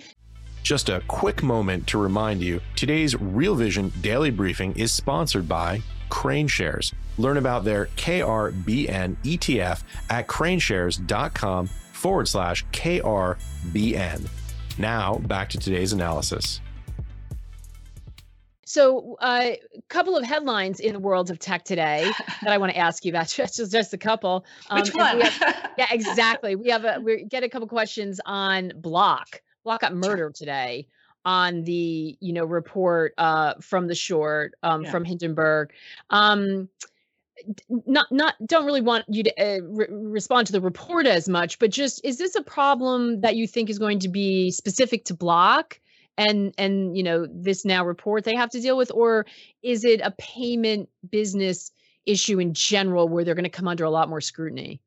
Just 0.64 0.90
a 0.90 1.02
quick 1.08 1.44
moment 1.44 1.86
to 1.88 2.00
remind 2.00 2.42
you 2.42 2.62
today's 2.76 3.20
Real 3.20 3.54
Vision 3.54 3.92
daily 4.02 4.32
briefing 4.32 4.76
is 4.76 4.92
sponsored 4.92 5.48
by 5.48 5.82
KraneShares. 6.10 6.94
Learn 7.18 7.38
about 7.38 7.64
their 7.64 7.88
KRBN 7.98 9.18
ETF 9.24 9.84
at 10.10 10.28
kraneshares.com 10.28 11.70
forward 12.06 12.28
slash 12.28 12.64
KRBN. 12.68 14.30
Now, 14.78 15.18
back 15.18 15.50
to 15.50 15.58
today's 15.58 15.92
analysis. 15.92 16.62
So, 18.64 19.18
a 19.24 19.26
uh, 19.26 19.56
couple 19.88 20.16
of 20.16 20.24
headlines 20.24 20.80
in 20.80 20.94
the 20.94 21.00
world 21.00 21.32
of 21.32 21.40
tech 21.40 21.66
today 21.66 22.12
that 22.44 22.52
I 22.52 22.60
want 22.60 22.74
to 22.74 22.78
ask 22.78 23.06
you 23.06 23.12
about. 23.12 23.30
Just, 23.30 23.72
just 23.72 23.92
a 23.96 23.98
couple. 23.98 24.46
Um, 24.70 24.82
Which 24.82 24.94
one? 24.94 25.20
Have, 25.20 25.72
yeah, 25.80 25.88
exactly. 25.90 26.56
We 26.56 26.70
have 26.70 26.86
a 26.86 27.00
we 27.02 27.24
get 27.24 27.42
a 27.42 27.50
couple 27.50 27.68
questions 27.68 28.22
on 28.24 28.72
Block. 28.76 29.42
Block 29.64 29.82
got 29.82 29.96
murdered 29.96 30.36
today 30.36 30.88
on 31.26 31.64
the 31.64 32.16
you 32.20 32.34
know 32.34 32.46
report 32.46 33.16
uh, 33.18 33.56
from 33.62 33.88
the 33.88 33.96
short 33.96 34.54
um, 34.62 34.84
yeah. 34.84 34.92
from 34.92 35.06
Hindenburg. 35.06 35.72
Um, 36.12 36.70
not 37.70 38.06
not 38.12 38.36
don't 38.46 38.66
really 38.66 38.82
want 38.82 39.06
you 39.08 39.24
to 39.24 39.42
uh, 39.42 39.62
re- 39.64 39.88
respond 39.90 40.48
to 40.48 40.54
the 40.54 40.62
report 40.62 41.06
as 41.06 41.28
much 41.30 41.60
but 41.60 41.70
just 41.70 42.04
is 42.04 42.18
this 42.18 42.36
a 42.36 42.42
problem 42.42 43.22
that 43.22 43.36
you 43.36 43.48
think 43.48 43.70
is 43.70 43.80
going 43.80 44.00
to 44.00 44.10
be 44.10 44.52
specific 44.52 45.06
to 45.06 45.14
block 45.14 45.80
and 46.18 46.54
and 46.58 46.96
you 46.98 47.04
know 47.04 47.28
this 47.30 47.66
now 47.66 47.86
report 47.86 48.24
they 48.24 48.36
have 48.36 48.50
to 48.50 48.62
deal 48.62 48.78
with 48.78 48.92
or 48.92 49.26
is 49.64 49.84
it 49.84 50.02
a 50.04 50.12
payment 50.12 50.90
business 51.10 51.72
issue 52.06 52.40
in 52.40 52.54
general 52.54 53.08
where 53.08 53.24
they're 53.24 53.36
going 53.36 53.44
to 53.44 53.50
come 53.50 53.68
under 53.68 53.84
a 53.84 53.90
lot 53.90 54.10
more 54.10 54.22
scrutiny 54.22 54.80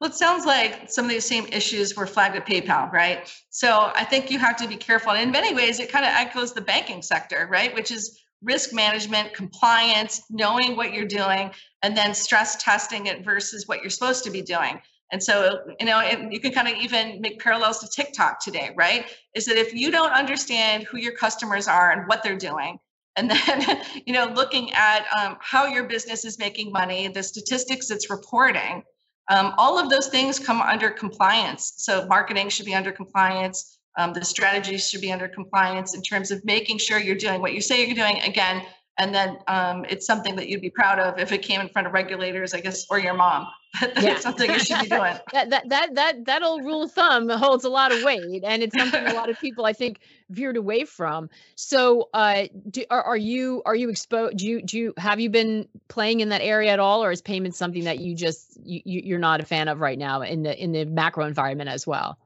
well, 0.00 0.10
it 0.10 0.16
sounds 0.16 0.44
like 0.44 0.90
some 0.90 1.06
of 1.06 1.10
these 1.10 1.24
same 1.24 1.46
issues 1.46 1.96
were 1.96 2.06
flagged 2.06 2.36
at 2.36 2.46
PayPal, 2.46 2.92
right? 2.92 3.32
So 3.48 3.90
I 3.94 4.04
think 4.04 4.30
you 4.30 4.38
have 4.38 4.56
to 4.56 4.68
be 4.68 4.76
careful. 4.76 5.12
And 5.12 5.22
in 5.22 5.30
many 5.30 5.54
ways, 5.54 5.80
it 5.80 5.90
kind 5.90 6.04
of 6.04 6.10
echoes 6.12 6.52
the 6.52 6.60
banking 6.60 7.00
sector, 7.00 7.48
right? 7.50 7.74
Which 7.74 7.90
is 7.90 8.20
risk 8.42 8.72
management, 8.72 9.32
compliance, 9.34 10.22
knowing 10.30 10.76
what 10.76 10.92
you're 10.92 11.06
doing, 11.06 11.50
and 11.82 11.96
then 11.96 12.14
stress 12.14 12.62
testing 12.62 13.06
it 13.06 13.24
versus 13.24 13.66
what 13.66 13.80
you're 13.80 13.90
supposed 13.90 14.24
to 14.24 14.30
be 14.30 14.42
doing. 14.42 14.80
And 15.12 15.22
so, 15.22 15.60
you 15.78 15.86
know, 15.86 16.00
you 16.30 16.40
can 16.40 16.52
kind 16.52 16.66
of 16.68 16.74
even 16.74 17.20
make 17.20 17.38
parallels 17.38 17.78
to 17.80 17.88
TikTok 17.88 18.40
today, 18.40 18.70
right? 18.76 19.06
Is 19.34 19.44
that 19.46 19.56
if 19.56 19.72
you 19.72 19.90
don't 19.90 20.12
understand 20.12 20.84
who 20.84 20.98
your 20.98 21.12
customers 21.12 21.68
are 21.68 21.92
and 21.92 22.08
what 22.08 22.22
they're 22.22 22.36
doing, 22.36 22.78
and 23.16 23.30
then, 23.46 23.82
you 24.06 24.12
know, 24.12 24.26
looking 24.34 24.72
at 24.72 25.06
um, 25.16 25.36
how 25.40 25.66
your 25.66 25.84
business 25.84 26.24
is 26.24 26.38
making 26.38 26.72
money, 26.72 27.08
the 27.08 27.22
statistics 27.22 27.90
it's 27.90 28.10
reporting, 28.10 28.82
um, 29.30 29.54
all 29.56 29.78
of 29.78 29.88
those 29.88 30.08
things 30.08 30.38
come 30.38 30.60
under 30.60 30.90
compliance. 30.90 31.74
So 31.76 32.06
marketing 32.06 32.48
should 32.48 32.66
be 32.66 32.74
under 32.74 32.92
compliance. 32.92 33.78
Um, 33.96 34.12
the 34.12 34.24
strategies 34.24 34.88
should 34.88 35.00
be 35.00 35.12
under 35.12 35.28
compliance 35.28 35.94
in 35.94 36.02
terms 36.02 36.30
of 36.30 36.44
making 36.44 36.78
sure 36.78 36.98
you're 36.98 37.14
doing 37.16 37.40
what 37.40 37.54
you 37.54 37.60
say 37.60 37.86
you're 37.86 37.94
doing 37.94 38.20
again 38.22 38.62
and 38.98 39.14
then 39.14 39.38
um, 39.48 39.84
it's 39.88 40.06
something 40.06 40.36
that 40.36 40.48
you'd 40.48 40.60
be 40.60 40.70
proud 40.70 40.98
of 40.98 41.18
if 41.18 41.32
it 41.32 41.42
came 41.42 41.60
in 41.60 41.68
front 41.68 41.86
of 41.86 41.92
regulators 41.92 42.54
i 42.54 42.60
guess 42.60 42.86
or 42.90 42.98
your 42.98 43.14
mom. 43.14 43.46
That's 43.80 44.02
yeah. 44.02 44.18
something 44.20 44.48
you 44.48 44.60
should 44.60 44.82
be 44.82 44.88
doing. 44.88 45.14
That, 45.32 45.50
that 45.50 45.68
that 45.68 45.94
that 45.96 46.24
that 46.26 46.42
old 46.44 46.64
rule 46.64 46.84
of 46.84 46.92
thumb 46.92 47.28
holds 47.28 47.64
a 47.64 47.68
lot 47.68 47.90
of 47.90 48.04
weight 48.04 48.44
and 48.44 48.62
it's 48.62 48.76
something 48.76 49.04
a 49.04 49.14
lot 49.14 49.28
of 49.28 49.40
people 49.40 49.66
i 49.66 49.72
think 49.72 49.98
veered 50.30 50.56
away 50.56 50.84
from. 50.84 51.28
So 51.56 52.08
uh 52.14 52.44
do, 52.70 52.84
are, 52.90 53.02
are 53.02 53.16
you 53.16 53.62
are 53.66 53.74
you 53.74 53.88
exposed 53.88 54.36
do 54.36 54.46
you 54.46 54.62
do 54.62 54.78
you 54.78 54.94
have 54.96 55.18
you 55.18 55.28
been 55.28 55.66
playing 55.88 56.20
in 56.20 56.28
that 56.28 56.40
area 56.40 56.70
at 56.70 56.78
all 56.78 57.02
or 57.02 57.10
is 57.10 57.20
payment 57.20 57.56
something 57.56 57.84
that 57.84 57.98
you 57.98 58.14
just 58.14 58.56
you, 58.62 58.80
you're 58.84 59.18
not 59.18 59.40
a 59.40 59.44
fan 59.44 59.66
of 59.66 59.80
right 59.80 59.98
now 59.98 60.22
in 60.22 60.44
the 60.44 60.62
in 60.62 60.70
the 60.70 60.84
macro 60.84 61.26
environment 61.26 61.68
as 61.68 61.84
well 61.84 62.16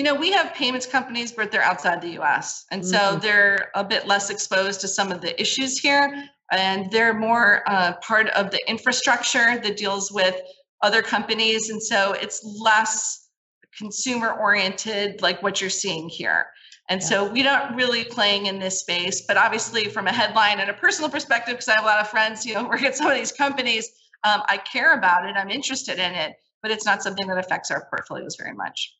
you 0.00 0.04
know, 0.04 0.14
we 0.14 0.32
have 0.32 0.54
payments 0.54 0.86
companies, 0.86 1.30
but 1.30 1.52
they're 1.52 1.62
outside 1.62 2.00
the 2.00 2.18
US. 2.22 2.64
And 2.70 2.82
so 2.82 2.96
mm-hmm. 2.96 3.20
they're 3.20 3.70
a 3.74 3.84
bit 3.84 4.06
less 4.06 4.30
exposed 4.30 4.80
to 4.80 4.88
some 4.88 5.12
of 5.12 5.20
the 5.20 5.38
issues 5.38 5.78
here. 5.78 6.24
And 6.50 6.90
they're 6.90 7.12
more 7.12 7.62
uh, 7.66 7.92
part 8.00 8.28
of 8.28 8.50
the 8.50 8.60
infrastructure 8.66 9.60
that 9.62 9.76
deals 9.76 10.10
with 10.10 10.40
other 10.80 11.02
companies. 11.02 11.68
And 11.68 11.82
so 11.82 12.14
it's 12.14 12.40
less 12.42 13.28
consumer 13.76 14.32
oriented, 14.32 15.20
like 15.20 15.42
what 15.42 15.60
you're 15.60 15.68
seeing 15.68 16.08
here. 16.08 16.46
And 16.88 17.02
yeah. 17.02 17.06
so 17.06 17.30
we 17.30 17.42
don't 17.42 17.76
really 17.76 18.04
playing 18.04 18.46
in 18.46 18.58
this 18.58 18.80
space, 18.80 19.26
but 19.28 19.36
obviously 19.36 19.84
from 19.84 20.06
a 20.06 20.12
headline 20.14 20.60
and 20.60 20.70
a 20.70 20.74
personal 20.74 21.10
perspective, 21.10 21.56
because 21.56 21.68
I 21.68 21.74
have 21.74 21.84
a 21.84 21.86
lot 21.86 22.00
of 22.00 22.08
friends, 22.08 22.46
you 22.46 22.54
know, 22.54 22.64
work 22.70 22.84
at 22.84 22.96
some 22.96 23.10
of 23.10 23.18
these 23.18 23.32
companies, 23.32 23.86
um, 24.24 24.40
I 24.48 24.56
care 24.56 24.94
about 24.94 25.28
it. 25.28 25.36
I'm 25.36 25.50
interested 25.50 25.98
in 25.98 26.14
it, 26.14 26.36
but 26.62 26.70
it's 26.70 26.86
not 26.86 27.02
something 27.02 27.26
that 27.26 27.36
affects 27.36 27.70
our 27.70 27.86
portfolios 27.90 28.36
very 28.36 28.54
much. 28.54 28.94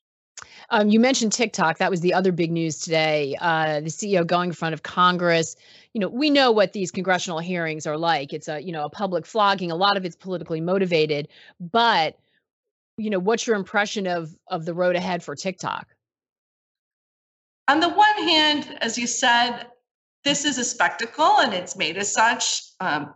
Um, 0.70 0.88
you 0.88 1.00
mentioned 1.00 1.32
TikTok. 1.32 1.78
That 1.78 1.90
was 1.90 2.00
the 2.00 2.14
other 2.14 2.32
big 2.32 2.52
news 2.52 2.78
today. 2.78 3.36
Uh, 3.40 3.80
the 3.80 3.88
CEO 3.88 4.26
going 4.26 4.50
in 4.50 4.54
front 4.54 4.72
of 4.72 4.82
Congress. 4.82 5.56
You 5.92 6.00
know, 6.00 6.08
we 6.08 6.30
know 6.30 6.52
what 6.52 6.72
these 6.72 6.90
congressional 6.90 7.40
hearings 7.40 7.86
are 7.86 7.96
like. 7.96 8.32
It's 8.32 8.48
a 8.48 8.60
you 8.60 8.72
know 8.72 8.84
a 8.84 8.90
public 8.90 9.26
flogging. 9.26 9.70
A 9.70 9.76
lot 9.76 9.96
of 9.96 10.04
it's 10.04 10.16
politically 10.16 10.60
motivated. 10.60 11.28
But 11.58 12.18
you 12.96 13.10
know, 13.10 13.18
what's 13.18 13.46
your 13.46 13.56
impression 13.56 14.06
of 14.06 14.36
of 14.48 14.64
the 14.64 14.74
road 14.74 14.96
ahead 14.96 15.22
for 15.22 15.34
TikTok? 15.34 15.88
On 17.68 17.80
the 17.80 17.88
one 17.88 18.28
hand, 18.28 18.78
as 18.80 18.98
you 18.98 19.06
said, 19.06 19.66
this 20.24 20.44
is 20.44 20.58
a 20.58 20.64
spectacle, 20.64 21.38
and 21.38 21.54
it's 21.54 21.76
made 21.76 21.96
as 21.96 22.12
such 22.12 22.62
um, 22.80 23.14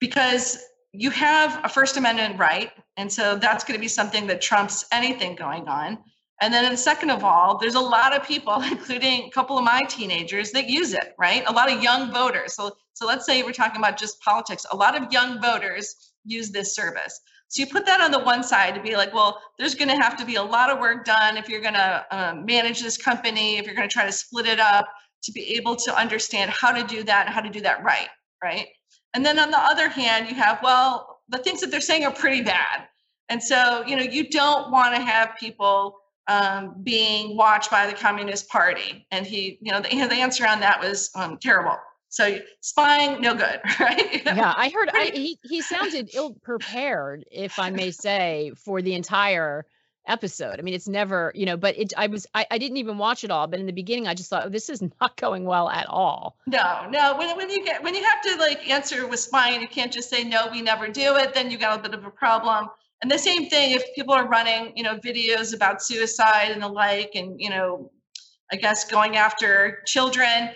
because 0.00 0.58
you 0.92 1.10
have 1.10 1.64
a 1.64 1.68
First 1.68 1.96
Amendment 1.96 2.38
right, 2.38 2.72
and 2.96 3.12
so 3.12 3.36
that's 3.36 3.64
going 3.64 3.76
to 3.76 3.80
be 3.80 3.88
something 3.88 4.26
that 4.26 4.40
trumps 4.40 4.84
anything 4.92 5.34
going 5.34 5.68
on. 5.68 5.98
And 6.42 6.52
then, 6.52 6.76
second 6.76 7.10
of 7.10 7.24
all, 7.24 7.56
there's 7.58 7.76
a 7.76 7.80
lot 7.80 8.14
of 8.14 8.26
people, 8.26 8.60
including 8.70 9.24
a 9.24 9.30
couple 9.30 9.56
of 9.56 9.64
my 9.64 9.82
teenagers, 9.84 10.50
that 10.52 10.68
use 10.68 10.92
it, 10.92 11.14
right? 11.18 11.42
A 11.46 11.52
lot 11.52 11.72
of 11.72 11.82
young 11.82 12.12
voters. 12.12 12.54
So, 12.54 12.76
so 12.92 13.06
let's 13.06 13.24
say 13.24 13.42
we're 13.42 13.52
talking 13.52 13.80
about 13.80 13.96
just 13.96 14.20
politics. 14.20 14.66
A 14.72 14.76
lot 14.76 15.00
of 15.00 15.12
young 15.12 15.40
voters 15.40 16.12
use 16.24 16.50
this 16.50 16.74
service. 16.74 17.20
So 17.48 17.60
you 17.60 17.68
put 17.68 17.86
that 17.86 18.00
on 18.00 18.10
the 18.10 18.18
one 18.18 18.42
side 18.42 18.74
to 18.74 18.82
be 18.82 18.96
like, 18.96 19.14
well, 19.14 19.40
there's 19.56 19.74
going 19.74 19.88
to 19.88 19.96
have 19.96 20.16
to 20.16 20.24
be 20.24 20.34
a 20.34 20.42
lot 20.42 20.68
of 20.68 20.80
work 20.80 21.04
done 21.04 21.36
if 21.36 21.48
you're 21.48 21.60
going 21.60 21.74
to 21.74 22.04
um, 22.10 22.44
manage 22.44 22.82
this 22.82 22.96
company, 22.96 23.56
if 23.56 23.66
you're 23.66 23.74
going 23.74 23.88
to 23.88 23.92
try 23.92 24.04
to 24.04 24.12
split 24.12 24.46
it 24.46 24.58
up. 24.58 24.86
to 25.22 25.32
be 25.32 25.54
able 25.56 25.74
to 25.74 25.96
understand 25.96 26.50
how 26.50 26.72
to 26.72 26.82
do 26.84 27.02
that 27.04 27.26
and 27.26 27.34
how 27.34 27.40
to 27.40 27.50
do 27.50 27.60
that 27.60 27.82
right, 27.82 28.08
right? 28.42 28.66
And 29.14 29.24
then 29.24 29.38
on 29.38 29.50
the 29.50 29.58
other 29.58 29.88
hand, 29.88 30.28
you 30.28 30.34
have, 30.34 30.58
well, 30.62 31.20
the 31.28 31.38
things 31.38 31.60
that 31.60 31.70
they're 31.70 31.80
saying 31.80 32.04
are 32.04 32.12
pretty 32.12 32.42
bad. 32.42 32.86
And 33.28 33.42
so, 33.42 33.82
you 33.86 33.96
know, 33.96 34.02
you 34.02 34.28
don't 34.28 34.70
want 34.70 34.94
to 34.94 35.00
have 35.00 35.30
people 35.38 35.96
um, 36.28 36.74
being 36.82 37.36
watched 37.36 37.70
by 37.70 37.86
the 37.86 37.92
Communist 37.92 38.48
Party. 38.48 39.06
And 39.10 39.26
he, 39.26 39.58
you 39.60 39.72
know, 39.72 39.80
the, 39.80 39.88
the 39.88 40.16
answer 40.16 40.46
on 40.46 40.60
that 40.60 40.80
was 40.80 41.10
um, 41.14 41.38
terrible. 41.38 41.76
So 42.08 42.38
spying, 42.60 43.20
no 43.20 43.34
good, 43.34 43.60
right? 43.80 44.22
Yeah, 44.24 44.54
I 44.56 44.70
heard 44.70 44.88
I, 44.92 45.10
he 45.12 45.38
he 45.42 45.60
sounded 45.60 46.10
ill 46.14 46.34
prepared, 46.34 47.24
if 47.30 47.58
I 47.58 47.70
may 47.70 47.90
say, 47.90 48.52
for 48.56 48.80
the 48.80 48.94
entire 48.94 49.66
episode. 50.06 50.58
I 50.58 50.62
mean, 50.62 50.74
it's 50.74 50.88
never, 50.88 51.32
you 51.34 51.46
know, 51.46 51.56
but 51.56 51.76
it 51.76 51.92
I 51.96 52.06
was 52.06 52.26
I, 52.34 52.46
I 52.50 52.58
didn't 52.58 52.76
even 52.78 52.98
watch 52.98 53.24
it 53.24 53.30
all, 53.30 53.46
but 53.46 53.60
in 53.60 53.66
the 53.66 53.72
beginning 53.72 54.06
I 54.06 54.14
just 54.14 54.30
thought 54.30 54.46
oh, 54.46 54.48
this 54.48 54.70
is 54.70 54.82
not 55.00 55.16
going 55.16 55.44
well 55.44 55.68
at 55.68 55.86
all. 55.88 56.36
No, 56.46 56.86
no. 56.88 57.16
When 57.16 57.36
when 57.36 57.50
you 57.50 57.64
get 57.64 57.82
when 57.82 57.94
you 57.94 58.04
have 58.04 58.22
to 58.22 58.36
like 58.36 58.68
answer 58.70 59.06
with 59.06 59.20
spying, 59.20 59.60
you 59.60 59.68
can't 59.68 59.92
just 59.92 60.08
say 60.08 60.24
no, 60.24 60.48
we 60.50 60.62
never 60.62 60.88
do 60.88 61.16
it, 61.16 61.34
then 61.34 61.50
you 61.50 61.58
got 61.58 61.78
a 61.78 61.82
bit 61.82 61.92
of 61.92 62.04
a 62.04 62.10
problem. 62.10 62.68
And 63.02 63.10
the 63.10 63.18
same 63.18 63.48
thing 63.48 63.72
if 63.72 63.94
people 63.94 64.14
are 64.14 64.26
running, 64.26 64.72
you 64.74 64.82
know, 64.82 64.96
videos 64.96 65.54
about 65.54 65.82
suicide 65.82 66.50
and 66.50 66.62
the 66.62 66.68
like, 66.68 67.12
and 67.14 67.38
you 67.38 67.50
know, 67.50 67.90
I 68.50 68.56
guess 68.56 68.90
going 68.90 69.16
after 69.16 69.82
children, 69.86 70.50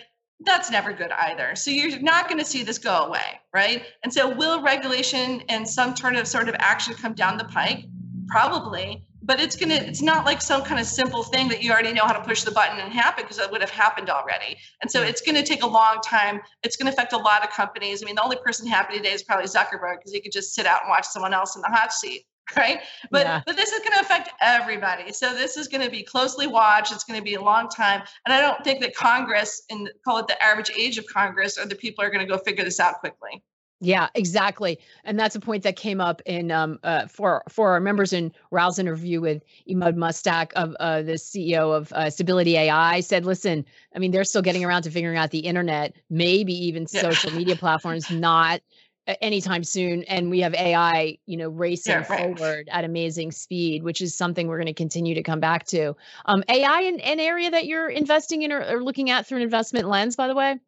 that's 0.45 0.71
never 0.71 0.91
good 0.91 1.11
either. 1.11 1.55
So 1.55 1.69
you're 1.71 1.99
not 1.99 2.27
going 2.27 2.39
to 2.39 2.45
see 2.45 2.63
this 2.63 2.77
go 2.77 3.05
away, 3.05 3.39
right? 3.53 3.83
And 4.03 4.11
so 4.11 4.33
will 4.35 4.61
regulation 4.63 5.43
and 5.49 5.67
some 5.67 5.95
sort 5.95 6.15
of 6.15 6.27
sort 6.27 6.49
of 6.49 6.55
action 6.57 6.95
come 6.95 7.13
down 7.13 7.37
the 7.37 7.45
pike? 7.45 7.85
Probably, 8.27 9.03
but 9.21 9.39
it's 9.39 9.55
gonna 9.55 9.75
it's 9.75 10.01
not 10.01 10.25
like 10.25 10.41
some 10.41 10.63
kind 10.63 10.79
of 10.79 10.87
simple 10.87 11.21
thing 11.21 11.49
that 11.49 11.61
you 11.61 11.71
already 11.71 11.93
know 11.93 12.05
how 12.05 12.13
to 12.13 12.23
push 12.23 12.43
the 12.43 12.51
button 12.51 12.79
and 12.79 12.91
happen 12.91 13.23
because 13.23 13.39
it 13.39 13.51
would 13.51 13.61
have 13.61 13.69
happened 13.69 14.09
already. 14.09 14.57
And 14.81 14.89
so 14.89 15.03
it's 15.03 15.21
going 15.21 15.35
to 15.35 15.43
take 15.43 15.63
a 15.63 15.67
long 15.67 15.99
time. 16.03 16.41
It's 16.63 16.75
going 16.75 16.87
to 16.87 16.93
affect 16.93 17.13
a 17.13 17.17
lot 17.17 17.43
of 17.43 17.51
companies. 17.51 18.01
I 18.01 18.05
mean, 18.05 18.15
the 18.15 18.23
only 18.23 18.37
person 18.37 18.65
happy 18.67 18.97
today 18.97 19.11
is 19.11 19.21
probably 19.21 19.45
Zuckerberg 19.45 19.97
because 19.99 20.13
he 20.13 20.21
could 20.21 20.31
just 20.31 20.55
sit 20.55 20.65
out 20.65 20.81
and 20.81 20.89
watch 20.89 21.05
someone 21.05 21.33
else 21.33 21.55
in 21.55 21.61
the 21.61 21.67
hot 21.67 21.93
seat 21.93 22.25
right 22.57 22.79
but 23.11 23.25
yeah. 23.25 23.41
but 23.45 23.55
this 23.55 23.71
is 23.71 23.79
going 23.79 23.93
to 23.93 23.99
affect 23.99 24.29
everybody 24.41 25.13
so 25.13 25.33
this 25.33 25.57
is 25.57 25.67
going 25.67 25.83
to 25.83 25.89
be 25.89 26.03
closely 26.03 26.47
watched 26.47 26.91
it's 26.91 27.03
going 27.03 27.19
to 27.19 27.23
be 27.23 27.35
a 27.35 27.41
long 27.41 27.69
time 27.69 28.01
and 28.25 28.33
i 28.33 28.41
don't 28.41 28.63
think 28.63 28.81
that 28.81 28.95
congress 28.95 29.63
and 29.69 29.89
call 30.03 30.17
it 30.17 30.27
the 30.27 30.41
average 30.43 30.71
age 30.77 30.97
of 30.97 31.05
congress 31.07 31.57
are 31.57 31.65
the 31.65 31.75
people 31.75 32.03
are 32.03 32.09
going 32.09 32.25
to 32.25 32.25
go 32.25 32.37
figure 32.37 32.63
this 32.63 32.79
out 32.79 32.99
quickly 32.99 33.41
yeah, 33.83 34.09
exactly, 34.13 34.77
and 35.05 35.19
that's 35.19 35.35
a 35.35 35.39
point 35.39 35.63
that 35.63 35.75
came 35.75 35.99
up 35.99 36.21
in 36.27 36.51
um, 36.51 36.77
uh, 36.83 37.07
for 37.07 37.41
for 37.49 37.71
our 37.71 37.79
members 37.79 38.13
in 38.13 38.31
Raoul's 38.51 38.77
interview 38.77 39.19
with 39.19 39.43
Emad 39.67 39.95
Mostaque 39.95 40.53
of 40.53 40.75
uh, 40.79 41.01
the 41.01 41.13
CEO 41.13 41.75
of 41.75 41.91
uh, 41.93 42.11
Stability 42.11 42.57
AI. 42.57 42.99
Said, 42.99 43.25
listen, 43.25 43.65
I 43.95 43.99
mean, 43.99 44.11
they're 44.11 44.23
still 44.23 44.43
getting 44.43 44.63
around 44.63 44.83
to 44.83 44.91
figuring 44.91 45.17
out 45.17 45.31
the 45.31 45.39
internet, 45.39 45.95
maybe 46.11 46.53
even 46.53 46.85
yeah. 46.91 47.01
social 47.01 47.31
media 47.31 47.55
platforms, 47.55 48.11
not 48.11 48.61
anytime 49.07 49.63
soon 49.63 50.03
and 50.03 50.29
we 50.29 50.39
have 50.39 50.53
ai 50.53 51.17
you 51.25 51.35
know 51.35 51.49
racing 51.49 51.91
yeah, 51.91 52.05
right. 52.07 52.37
forward 52.37 52.69
at 52.71 52.85
amazing 52.85 53.31
speed 53.31 53.83
which 53.83 53.99
is 53.99 54.15
something 54.15 54.47
we're 54.47 54.57
going 54.57 54.67
to 54.67 54.73
continue 54.73 55.15
to 55.15 55.23
come 55.23 55.39
back 55.39 55.65
to. 55.65 55.95
Um, 56.25 56.43
ai 56.49 56.81
in 56.81 56.99
an 56.99 57.19
area 57.19 57.49
that 57.49 57.65
you're 57.65 57.89
investing 57.89 58.43
in 58.43 58.51
or, 58.51 58.61
or, 58.63 58.83
looking 58.83 59.09
at 59.09 59.25
through 59.25 59.37
an 59.37 59.43
investment 59.43 59.87
lens 59.87 60.15
by 60.15 60.27
the 60.27 60.35
way? 60.35 60.59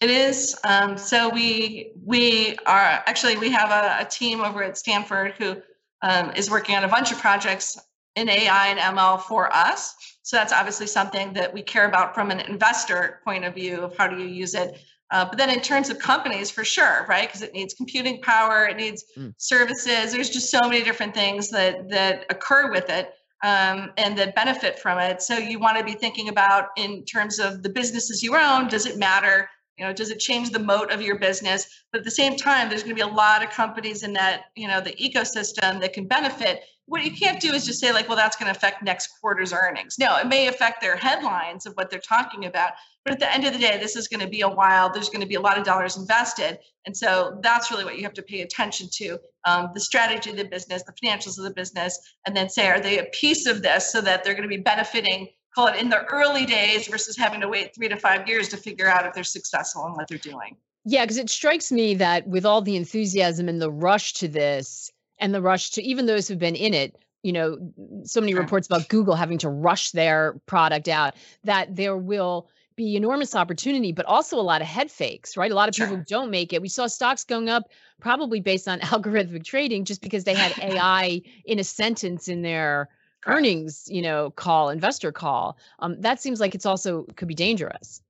It 0.00 0.10
is 0.10 0.58
um, 0.64 0.98
so 0.98 1.28
we 1.28 1.92
we 2.04 2.56
are 2.66 3.02
actually 3.06 3.36
we 3.36 3.50
have 3.50 3.70
a, 3.70 4.04
a 4.04 4.04
team 4.04 4.40
over 4.40 4.62
at 4.62 4.76
stanford 4.76 5.34
who 5.38 5.56
um, 6.02 6.32
is 6.34 6.50
working 6.50 6.74
on 6.74 6.84
a 6.84 6.88
bunch 6.88 7.12
of 7.12 7.18
projects 7.18 7.78
in 8.16 8.28
ai 8.28 8.68
and 8.68 8.80
ml 8.96 9.20
for 9.20 9.54
us. 9.54 9.94
So 10.22 10.36
that's 10.36 10.52
obviously 10.52 10.86
something 10.86 11.32
that 11.34 11.52
we 11.52 11.62
care 11.62 11.86
about 11.86 12.14
from 12.14 12.30
an 12.30 12.40
investor 12.40 13.20
point 13.24 13.44
of 13.44 13.54
view 13.54 13.80
of 13.82 13.96
how 13.96 14.08
do 14.08 14.18
you 14.18 14.26
use 14.26 14.54
it 14.54 14.80
uh, 15.10 15.24
but 15.24 15.38
then 15.38 15.50
in 15.50 15.60
terms 15.60 15.90
of 15.90 15.98
companies, 15.98 16.50
for 16.50 16.64
sure, 16.64 17.04
right? 17.08 17.28
Because 17.28 17.42
it 17.42 17.52
needs 17.52 17.74
computing 17.74 18.20
power, 18.22 18.66
it 18.66 18.76
needs 18.76 19.04
mm. 19.16 19.34
services. 19.38 20.12
There's 20.12 20.30
just 20.30 20.50
so 20.50 20.60
many 20.62 20.82
different 20.84 21.14
things 21.14 21.50
that 21.50 21.88
that 21.90 22.26
occur 22.30 22.70
with 22.70 22.88
it 22.88 23.12
um, 23.42 23.90
and 23.96 24.16
that 24.18 24.34
benefit 24.34 24.78
from 24.78 24.98
it. 24.98 25.22
So 25.22 25.36
you 25.36 25.58
want 25.58 25.78
to 25.78 25.84
be 25.84 25.92
thinking 25.92 26.28
about 26.28 26.68
in 26.76 27.04
terms 27.04 27.38
of 27.38 27.62
the 27.62 27.68
businesses 27.68 28.22
you 28.22 28.36
own. 28.36 28.68
Does 28.68 28.86
it 28.86 28.98
matter? 28.98 29.48
You 29.78 29.86
know, 29.86 29.92
does 29.92 30.10
it 30.10 30.18
change 30.18 30.50
the 30.50 30.58
moat 30.58 30.92
of 30.92 31.00
your 31.00 31.18
business? 31.18 31.66
But 31.92 32.00
at 32.00 32.04
the 32.04 32.10
same 32.10 32.36
time, 32.36 32.68
there's 32.68 32.82
going 32.82 32.94
to 32.94 33.02
be 33.02 33.10
a 33.10 33.14
lot 33.14 33.42
of 33.42 33.50
companies 33.50 34.02
in 34.02 34.12
that 34.14 34.44
you 34.54 34.68
know 34.68 34.80
the 34.80 34.92
ecosystem 34.92 35.80
that 35.80 35.92
can 35.92 36.06
benefit. 36.06 36.62
What 36.86 37.04
you 37.04 37.12
can't 37.12 37.40
do 37.40 37.52
is 37.52 37.64
just 37.64 37.80
say 37.80 37.92
like 37.92 38.08
well 38.08 38.16
that's 38.16 38.36
going 38.36 38.52
to 38.52 38.56
affect 38.56 38.82
next 38.82 39.08
quarter's 39.20 39.52
earnings. 39.52 39.96
No 39.98 40.16
it 40.18 40.26
may 40.26 40.48
affect 40.48 40.80
their 40.80 40.96
headlines 40.96 41.66
of 41.66 41.74
what 41.74 41.88
they're 41.90 42.00
talking 42.00 42.46
about 42.46 42.72
but 43.04 43.14
at 43.14 43.20
the 43.20 43.32
end 43.32 43.46
of 43.46 43.52
the 43.52 43.58
day 43.58 43.78
this 43.78 43.96
is 43.96 44.08
going 44.08 44.20
to 44.20 44.28
be 44.28 44.40
a 44.42 44.48
while. 44.48 44.92
There's 44.92 45.08
going 45.08 45.22
to 45.22 45.26
be 45.26 45.36
a 45.36 45.40
lot 45.40 45.56
of 45.56 45.64
dollars 45.64 45.96
invested 45.96 46.58
and 46.86 46.96
so 46.96 47.38
that's 47.42 47.70
really 47.70 47.84
what 47.84 47.96
you 47.96 48.02
have 48.02 48.14
to 48.14 48.22
pay 48.22 48.40
attention 48.40 48.88
to 48.92 49.18
um, 49.46 49.70
the 49.72 49.80
strategy 49.80 50.30
of 50.30 50.36
the 50.36 50.44
business 50.44 50.82
the 50.82 50.92
financials 51.02 51.38
of 51.38 51.44
the 51.44 51.54
business 51.54 51.98
and 52.26 52.36
then 52.36 52.48
say 52.48 52.68
are 52.68 52.80
they 52.80 52.98
a 52.98 53.04
piece 53.12 53.46
of 53.46 53.62
this 53.62 53.92
so 53.92 54.00
that 54.00 54.24
they're 54.24 54.34
going 54.34 54.48
to 54.48 54.56
be 54.56 54.62
benefiting 54.62 55.28
call 55.54 55.66
it 55.66 55.76
in 55.76 55.88
the 55.88 56.04
early 56.06 56.46
days 56.46 56.86
versus 56.88 57.16
having 57.16 57.40
to 57.40 57.48
wait 57.48 57.74
three 57.74 57.88
to 57.88 57.96
five 57.96 58.28
years 58.28 58.48
to 58.48 58.56
figure 58.56 58.88
out 58.88 59.06
if 59.06 59.14
they're 59.14 59.24
successful 59.24 59.86
in 59.86 59.92
what 59.92 60.08
they're 60.08 60.18
doing. 60.18 60.56
Yeah 60.84 61.04
because 61.04 61.18
it 61.18 61.28
strikes 61.28 61.70
me 61.70 61.94
that 61.94 62.26
with 62.26 62.46
all 62.46 62.62
the 62.62 62.76
enthusiasm 62.76 63.48
and 63.48 63.60
the 63.60 63.70
rush 63.70 64.14
to 64.14 64.28
this 64.28 64.90
and 65.18 65.34
the 65.34 65.42
rush 65.42 65.70
to 65.72 65.82
even 65.82 66.06
those 66.06 66.26
who've 66.26 66.38
been 66.38 66.56
in 66.56 66.72
it 66.72 66.96
you 67.22 67.32
know 67.32 67.58
so 68.04 68.20
many 68.20 68.32
reports 68.32 68.66
about 68.66 68.88
google 68.88 69.14
having 69.14 69.36
to 69.36 69.50
rush 69.50 69.90
their 69.90 70.40
product 70.46 70.88
out 70.88 71.14
that 71.44 71.76
there 71.76 71.98
will 71.98 72.48
be 72.76 72.96
enormous 72.96 73.34
opportunity 73.34 73.92
but 73.92 74.06
also 74.06 74.40
a 74.40 74.40
lot 74.40 74.62
of 74.62 74.66
head 74.66 74.90
fakes 74.90 75.36
right? 75.36 75.52
A 75.52 75.54
lot 75.54 75.68
of 75.68 75.74
sure. 75.74 75.86
people 75.86 76.02
don't 76.08 76.30
make 76.30 76.54
it. 76.54 76.62
We 76.62 76.68
saw 76.70 76.86
stocks 76.86 77.24
going 77.24 77.50
up 77.50 77.64
probably 78.00 78.40
based 78.40 78.66
on 78.66 78.80
algorithmic 78.92 79.44
trading 79.44 79.84
just 79.84 80.00
because 80.00 80.24
they 80.24 80.34
had 80.34 80.54
ai 80.62 81.20
in 81.44 81.58
a 81.58 81.64
sentence 81.64 82.26
in 82.26 82.40
their 82.40 82.88
earnings 83.26 83.86
you 83.90 84.02
know 84.02 84.30
call 84.30 84.70
investor 84.70 85.12
call 85.12 85.56
um, 85.80 86.00
that 86.00 86.20
seems 86.20 86.40
like 86.40 86.54
it's 86.54 86.66
also 86.66 87.04
could 87.16 87.28
be 87.28 87.34
dangerous. 87.34 88.02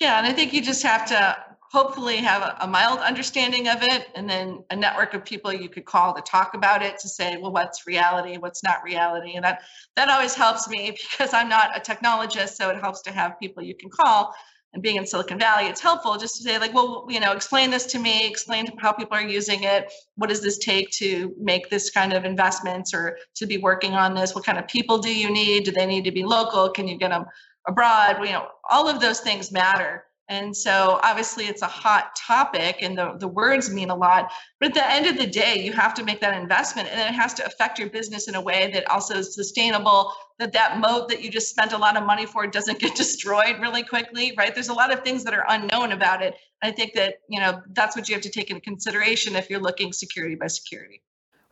Yeah 0.00 0.18
and 0.18 0.26
i 0.26 0.32
think 0.32 0.52
you 0.52 0.62
just 0.62 0.82
have 0.82 1.06
to 1.06 1.36
hopefully 1.74 2.18
have 2.18 2.42
a, 2.42 2.56
a, 2.60 2.68
mild 2.68 3.00
understanding 3.00 3.66
of 3.66 3.82
it 3.82 4.06
and 4.14 4.30
then 4.30 4.62
a 4.70 4.76
network 4.76 5.12
of 5.12 5.24
people 5.24 5.52
you 5.52 5.68
could 5.68 5.84
call 5.84 6.14
to 6.14 6.22
talk 6.22 6.54
about 6.54 6.82
it 6.82 6.96
to 6.98 7.08
say 7.08 7.36
well 7.36 7.52
what's 7.52 7.84
reality? 7.84 8.36
What's 8.36 8.62
not 8.62 8.84
reality? 8.84 9.34
And 9.34 9.44
that 9.44 9.62
that 9.96 10.08
always 10.08 10.34
helps 10.34 10.68
me 10.68 10.90
because 11.10 11.34
i'm 11.34 11.48
not 11.48 11.76
a 11.76 11.80
technologist 11.80 12.54
so 12.54 12.70
it 12.70 12.80
helps 12.80 13.02
to 13.02 13.10
have 13.12 13.38
people 13.40 13.62
you 13.62 13.74
can 13.74 13.90
call 13.90 14.34
and 14.74 14.82
being 14.82 14.96
in 14.96 15.06
silicon 15.06 15.38
valley 15.38 15.66
it's 15.66 15.80
helpful 15.80 16.16
just 16.18 16.36
to 16.36 16.42
say 16.42 16.58
like 16.58 16.74
well 16.74 17.06
you 17.08 17.20
know 17.20 17.32
explain 17.32 17.70
this 17.70 17.86
to 17.86 17.98
me 17.98 18.26
explain 18.26 18.66
how 18.78 18.92
people 18.92 19.16
are 19.16 19.22
using 19.22 19.62
it. 19.64 19.92
What 20.16 20.28
does 20.28 20.42
this 20.42 20.58
take 20.58 20.90
to 20.92 21.34
make 21.38 21.70
this 21.70 21.90
kind 21.90 22.12
of 22.12 22.24
investments 22.24 22.92
or 22.92 23.18
to 23.36 23.46
be 23.46 23.58
working 23.58 23.92
on 23.92 24.14
this? 24.14 24.34
What 24.34 24.44
kind 24.44 24.58
of 24.58 24.66
people 24.68 24.98
do 24.98 25.14
you 25.14 25.30
need? 25.30 25.64
Do 25.64 25.72
they 25.72 25.86
need 25.86 26.04
to 26.04 26.12
be 26.12 26.24
local? 26.24 26.68
Can 26.70 26.88
you 26.88 26.98
get 26.98 27.10
them 27.10 27.24
abroad? 27.66 28.18
You 28.20 28.32
know 28.32 28.48
all 28.70 28.88
of 28.88 29.00
those 29.00 29.20
things 29.20 29.52
matter 29.52 30.04
and 30.28 30.56
so 30.56 31.00
obviously 31.02 31.44
it's 31.44 31.60
a 31.60 31.66
hot 31.66 32.16
topic 32.16 32.78
and 32.80 32.96
the, 32.96 33.14
the 33.18 33.28
words 33.28 33.70
mean 33.70 33.90
a 33.90 33.94
lot. 33.94 34.32
But 34.58 34.70
at 34.70 34.74
the 34.74 34.90
end 34.90 35.06
of 35.06 35.18
the 35.18 35.26
day, 35.26 35.62
you 35.62 35.72
have 35.72 35.92
to 35.94 36.04
make 36.04 36.20
that 36.20 36.40
investment 36.40 36.88
and 36.88 36.98
it 36.98 37.14
has 37.14 37.34
to 37.34 37.46
affect 37.46 37.78
your 37.78 37.90
business 37.90 38.26
in 38.26 38.34
a 38.34 38.40
way 38.40 38.70
that 38.72 38.88
also 38.90 39.16
is 39.16 39.34
sustainable, 39.34 40.12
that 40.38 40.52
that 40.52 40.80
moat 40.80 41.10
that 41.10 41.22
you 41.22 41.30
just 41.30 41.50
spent 41.50 41.72
a 41.72 41.78
lot 41.78 41.98
of 41.98 42.04
money 42.04 42.24
for 42.24 42.46
doesn't 42.46 42.78
get 42.80 42.94
destroyed 42.94 43.60
really 43.60 43.82
quickly, 43.82 44.32
right? 44.38 44.54
There's 44.54 44.70
a 44.70 44.74
lot 44.74 44.92
of 44.92 45.02
things 45.02 45.24
that 45.24 45.34
are 45.34 45.44
unknown 45.48 45.92
about 45.92 46.22
it. 46.22 46.36
I 46.62 46.70
think 46.70 46.94
that, 46.94 47.16
you 47.28 47.40
know, 47.40 47.60
that's 47.72 47.94
what 47.94 48.08
you 48.08 48.14
have 48.14 48.22
to 48.22 48.30
take 48.30 48.50
into 48.50 48.62
consideration 48.62 49.36
if 49.36 49.50
you're 49.50 49.60
looking 49.60 49.92
security 49.92 50.36
by 50.36 50.46
security. 50.46 51.02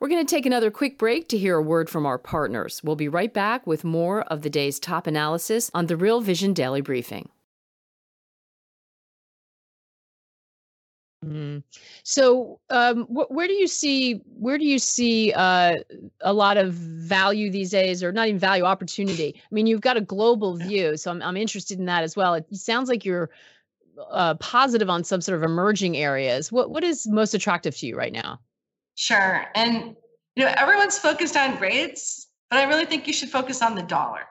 We're 0.00 0.08
going 0.08 0.26
to 0.26 0.34
take 0.34 0.46
another 0.46 0.70
quick 0.70 0.98
break 0.98 1.28
to 1.28 1.38
hear 1.38 1.56
a 1.56 1.62
word 1.62 1.90
from 1.90 2.06
our 2.06 2.18
partners. 2.18 2.80
We'll 2.82 2.96
be 2.96 3.06
right 3.06 3.32
back 3.32 3.66
with 3.66 3.84
more 3.84 4.22
of 4.22 4.42
the 4.42 4.50
day's 4.50 4.80
top 4.80 5.06
analysis 5.06 5.70
on 5.74 5.86
the 5.86 5.96
Real 5.96 6.20
Vision 6.20 6.54
Daily 6.54 6.80
Briefing. 6.80 7.28
Mm. 11.24 11.62
So, 12.02 12.58
um, 12.70 13.04
wh- 13.04 13.30
where 13.30 13.46
do 13.46 13.54
you 13.54 13.68
see 13.68 14.14
where 14.38 14.58
do 14.58 14.64
you 14.64 14.78
see 14.78 15.32
uh, 15.32 15.76
a 16.20 16.32
lot 16.32 16.56
of 16.56 16.74
value 16.74 17.48
these 17.50 17.70
days, 17.70 18.02
or 18.02 18.10
not 18.10 18.26
even 18.26 18.40
value 18.40 18.64
opportunity? 18.64 19.34
I 19.36 19.54
mean, 19.54 19.68
you've 19.68 19.80
got 19.80 19.96
a 19.96 20.00
global 20.00 20.56
view, 20.56 20.96
so 20.96 21.10
I'm 21.12 21.22
I'm 21.22 21.36
interested 21.36 21.78
in 21.78 21.84
that 21.86 22.02
as 22.02 22.16
well. 22.16 22.34
It 22.34 22.46
sounds 22.52 22.88
like 22.88 23.04
you're 23.04 23.30
uh, 24.10 24.34
positive 24.34 24.90
on 24.90 25.04
some 25.04 25.20
sort 25.20 25.38
of 25.38 25.44
emerging 25.44 25.96
areas. 25.96 26.50
What 26.50 26.70
what 26.70 26.82
is 26.82 27.06
most 27.06 27.34
attractive 27.34 27.76
to 27.76 27.86
you 27.86 27.96
right 27.96 28.12
now? 28.12 28.40
Sure, 28.96 29.46
and 29.54 29.94
you 30.34 30.44
know 30.44 30.52
everyone's 30.56 30.98
focused 30.98 31.36
on 31.36 31.56
rates, 31.60 32.28
but 32.50 32.58
I 32.58 32.64
really 32.64 32.86
think 32.86 33.06
you 33.06 33.12
should 33.12 33.30
focus 33.30 33.62
on 33.62 33.76
the 33.76 33.82
dollar. 33.82 34.22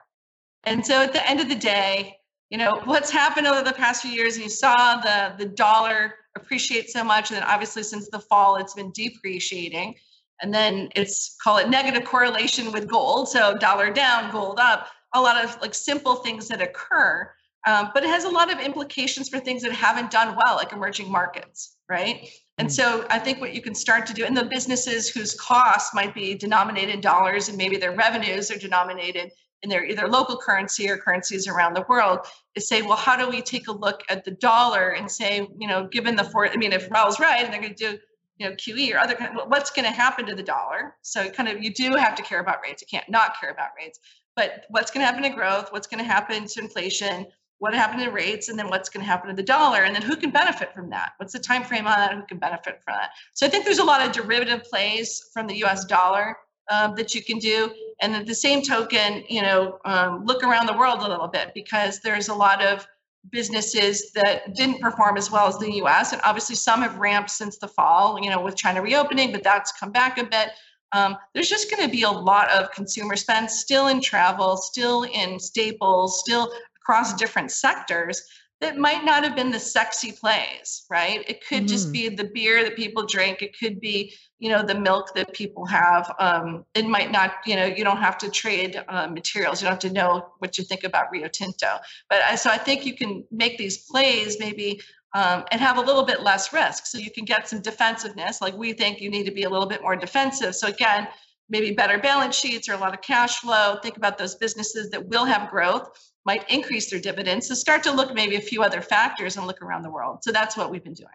And 0.64 0.84
so, 0.84 1.02
at 1.02 1.14
the 1.14 1.28
end 1.28 1.40
of 1.40 1.48
the 1.48 1.54
day, 1.54 2.18
you 2.50 2.58
know 2.58 2.82
what's 2.84 3.10
happened 3.10 3.46
over 3.46 3.62
the 3.62 3.72
past 3.72 4.02
few 4.02 4.10
years. 4.10 4.38
You 4.38 4.50
saw 4.50 5.00
the 5.00 5.34
the 5.38 5.48
dollar 5.48 6.16
appreciate 6.36 6.90
so 6.90 7.04
much. 7.04 7.30
And 7.30 7.38
then 7.38 7.48
obviously 7.48 7.82
since 7.82 8.08
the 8.08 8.20
fall, 8.20 8.56
it's 8.56 8.74
been 8.74 8.92
depreciating. 8.92 9.94
And 10.40 10.52
then 10.52 10.88
it's 10.96 11.36
call 11.42 11.58
it 11.58 11.68
negative 11.68 12.04
correlation 12.04 12.72
with 12.72 12.88
gold. 12.88 13.28
So 13.28 13.56
dollar 13.56 13.90
down, 13.90 14.32
gold 14.32 14.58
up, 14.60 14.88
a 15.14 15.20
lot 15.20 15.42
of 15.42 15.60
like 15.60 15.74
simple 15.74 16.16
things 16.16 16.48
that 16.48 16.60
occur. 16.60 17.30
Um, 17.66 17.90
but 17.94 18.02
it 18.02 18.08
has 18.08 18.24
a 18.24 18.28
lot 18.28 18.52
of 18.52 18.58
implications 18.58 19.28
for 19.28 19.38
things 19.38 19.62
that 19.62 19.70
haven't 19.70 20.10
done 20.10 20.36
well, 20.36 20.56
like 20.56 20.72
emerging 20.72 21.10
markets, 21.10 21.76
right? 21.88 22.28
And 22.58 22.68
mm. 22.68 22.72
so 22.72 23.06
I 23.08 23.20
think 23.20 23.40
what 23.40 23.54
you 23.54 23.62
can 23.62 23.74
start 23.74 24.04
to 24.06 24.14
do, 24.14 24.24
and 24.24 24.36
the 24.36 24.44
businesses 24.44 25.08
whose 25.08 25.34
costs 25.34 25.94
might 25.94 26.12
be 26.12 26.34
denominated 26.34 26.96
in 26.96 27.00
dollars 27.00 27.48
and 27.48 27.56
maybe 27.56 27.76
their 27.76 27.92
revenues 27.92 28.50
are 28.50 28.58
denominated 28.58 29.30
in 29.62 29.70
their 29.70 29.84
either 29.84 30.08
local 30.08 30.36
currency 30.36 30.88
or 30.90 30.96
currencies 30.96 31.46
around 31.46 31.74
the 31.74 31.84
world, 31.88 32.20
is 32.54 32.68
say, 32.68 32.82
well, 32.82 32.96
how 32.96 33.16
do 33.16 33.28
we 33.28 33.40
take 33.40 33.68
a 33.68 33.72
look 33.72 34.02
at 34.08 34.24
the 34.24 34.32
dollar 34.32 34.90
and 34.90 35.10
say, 35.10 35.48
you 35.58 35.68
know, 35.68 35.86
given 35.86 36.16
the 36.16 36.24
four, 36.24 36.48
I 36.48 36.56
mean, 36.56 36.72
if 36.72 36.90
Raoul's 36.90 37.20
right, 37.20 37.44
and 37.44 37.52
they're 37.52 37.60
going 37.60 37.74
to 37.74 37.92
do 37.92 37.98
you 38.38 38.48
know 38.48 38.56
QE 38.56 38.94
or 38.94 38.98
other 38.98 39.16
what's 39.46 39.70
going 39.70 39.84
to 39.84 39.92
happen 39.92 40.26
to 40.26 40.34
the 40.34 40.42
dollar. 40.42 40.96
So 41.02 41.30
kind 41.30 41.48
of 41.48 41.62
you 41.62 41.72
do 41.72 41.94
have 41.94 42.14
to 42.16 42.22
care 42.22 42.40
about 42.40 42.58
rates. 42.62 42.82
You 42.82 42.88
can't 42.90 43.08
not 43.08 43.38
care 43.40 43.50
about 43.50 43.68
rates. 43.78 44.00
But 44.34 44.64
what's 44.70 44.90
going 44.90 45.02
to 45.02 45.06
happen 45.06 45.22
to 45.22 45.36
growth? 45.36 45.72
What's 45.72 45.86
going 45.86 46.02
to 46.02 46.10
happen 46.10 46.46
to 46.46 46.60
inflation? 46.60 47.26
What 47.58 47.74
happened 47.74 48.02
to 48.02 48.10
rates? 48.10 48.48
And 48.48 48.58
then 48.58 48.68
what's 48.68 48.88
going 48.88 49.04
to 49.04 49.10
happen 49.10 49.28
to 49.28 49.36
the 49.36 49.42
dollar? 49.42 49.82
And 49.82 49.94
then 49.94 50.02
who 50.02 50.16
can 50.16 50.30
benefit 50.30 50.72
from 50.74 50.90
that? 50.90 51.12
What's 51.18 51.32
the 51.32 51.38
time 51.38 51.62
frame 51.62 51.86
on 51.86 51.98
that? 51.98 52.14
Who 52.14 52.22
can 52.22 52.38
benefit 52.38 52.80
from 52.82 52.94
that? 52.94 53.10
So 53.34 53.46
I 53.46 53.50
think 53.50 53.64
there's 53.64 53.78
a 53.78 53.84
lot 53.84 54.04
of 54.04 54.12
derivative 54.12 54.64
plays 54.64 55.30
from 55.32 55.46
the 55.46 55.56
U.S. 55.58 55.84
dollar 55.84 56.36
um, 56.70 56.94
that 56.96 57.14
you 57.14 57.22
can 57.22 57.38
do. 57.38 57.70
And 58.00 58.14
at 58.14 58.26
the 58.26 58.34
same 58.34 58.62
token, 58.62 59.24
you 59.28 59.42
know, 59.42 59.78
um, 59.84 60.24
look 60.24 60.42
around 60.42 60.66
the 60.66 60.76
world 60.76 61.00
a 61.00 61.08
little 61.08 61.28
bit 61.28 61.52
because 61.54 62.00
there's 62.00 62.28
a 62.28 62.34
lot 62.34 62.64
of 62.64 62.86
businesses 63.30 64.10
that 64.12 64.54
didn't 64.54 64.80
perform 64.80 65.16
as 65.16 65.30
well 65.30 65.46
as 65.46 65.56
the 65.58 65.74
US. 65.84 66.12
And 66.12 66.20
obviously, 66.24 66.56
some 66.56 66.82
have 66.82 66.98
ramped 66.98 67.30
since 67.30 67.58
the 67.58 67.68
fall, 67.68 68.18
you 68.20 68.30
know, 68.30 68.40
with 68.40 68.56
China 68.56 68.82
reopening, 68.82 69.30
but 69.32 69.44
that's 69.44 69.72
come 69.72 69.92
back 69.92 70.18
a 70.18 70.24
bit. 70.24 70.50
Um, 70.92 71.16
there's 71.32 71.48
just 71.48 71.70
going 71.70 71.82
to 71.82 71.90
be 71.90 72.02
a 72.02 72.10
lot 72.10 72.50
of 72.50 72.70
consumer 72.72 73.16
spend 73.16 73.50
still 73.50 73.86
in 73.86 74.00
travel, 74.00 74.56
still 74.56 75.04
in 75.04 75.38
staples, 75.38 76.20
still 76.20 76.52
across 76.82 77.14
different 77.14 77.50
sectors 77.50 78.20
that 78.62 78.78
might 78.78 79.04
not 79.04 79.24
have 79.24 79.34
been 79.34 79.50
the 79.50 79.58
sexy 79.58 80.12
plays, 80.12 80.86
right? 80.88 81.28
It 81.28 81.44
could 81.44 81.64
mm-hmm. 81.64 81.66
just 81.66 81.92
be 81.92 82.08
the 82.08 82.30
beer 82.32 82.62
that 82.62 82.76
people 82.76 83.04
drink. 83.04 83.42
It 83.42 83.58
could 83.58 83.80
be, 83.80 84.14
you 84.38 84.50
know, 84.50 84.62
the 84.62 84.76
milk 84.76 85.12
that 85.14 85.32
people 85.34 85.66
have. 85.66 86.14
Um, 86.20 86.64
it 86.74 86.86
might 86.86 87.10
not, 87.10 87.32
you 87.44 87.56
know, 87.56 87.66
you 87.66 87.82
don't 87.82 87.96
have 87.96 88.16
to 88.18 88.30
trade 88.30 88.80
uh, 88.88 89.08
materials. 89.08 89.60
You 89.60 89.66
don't 89.66 89.82
have 89.82 89.90
to 89.90 89.92
know 89.92 90.28
what 90.38 90.58
you 90.58 90.64
think 90.64 90.84
about 90.84 91.10
Rio 91.10 91.26
Tinto. 91.26 91.76
But 92.08 92.22
I, 92.22 92.36
so 92.36 92.50
I 92.50 92.56
think 92.56 92.86
you 92.86 92.94
can 92.94 93.24
make 93.32 93.58
these 93.58 93.78
plays 93.78 94.36
maybe 94.38 94.80
um, 95.12 95.44
and 95.50 95.60
have 95.60 95.76
a 95.76 95.82
little 95.82 96.04
bit 96.04 96.22
less 96.22 96.52
risk. 96.52 96.86
So 96.86 96.98
you 96.98 97.10
can 97.10 97.24
get 97.24 97.48
some 97.48 97.62
defensiveness. 97.62 98.40
Like 98.40 98.56
we 98.56 98.74
think 98.74 99.00
you 99.00 99.10
need 99.10 99.24
to 99.24 99.32
be 99.32 99.42
a 99.42 99.50
little 99.50 99.68
bit 99.68 99.82
more 99.82 99.96
defensive. 99.96 100.54
So 100.54 100.68
again, 100.68 101.08
maybe 101.48 101.72
better 101.72 101.98
balance 101.98 102.36
sheets 102.36 102.68
or 102.68 102.74
a 102.74 102.78
lot 102.78 102.94
of 102.94 103.02
cash 103.02 103.40
flow. 103.40 103.80
Think 103.82 103.96
about 103.96 104.18
those 104.18 104.36
businesses 104.36 104.88
that 104.90 105.08
will 105.08 105.24
have 105.24 105.50
growth 105.50 105.90
might 106.24 106.48
increase 106.50 106.90
their 106.90 107.00
dividends. 107.00 107.48
So 107.48 107.54
start 107.54 107.82
to 107.84 107.92
look 107.92 108.14
maybe 108.14 108.36
a 108.36 108.40
few 108.40 108.62
other 108.62 108.80
factors 108.80 109.36
and 109.36 109.46
look 109.46 109.62
around 109.62 109.82
the 109.82 109.90
world. 109.90 110.18
So 110.22 110.32
that's 110.32 110.56
what 110.56 110.70
we've 110.70 110.84
been 110.84 110.94
doing. 110.94 111.10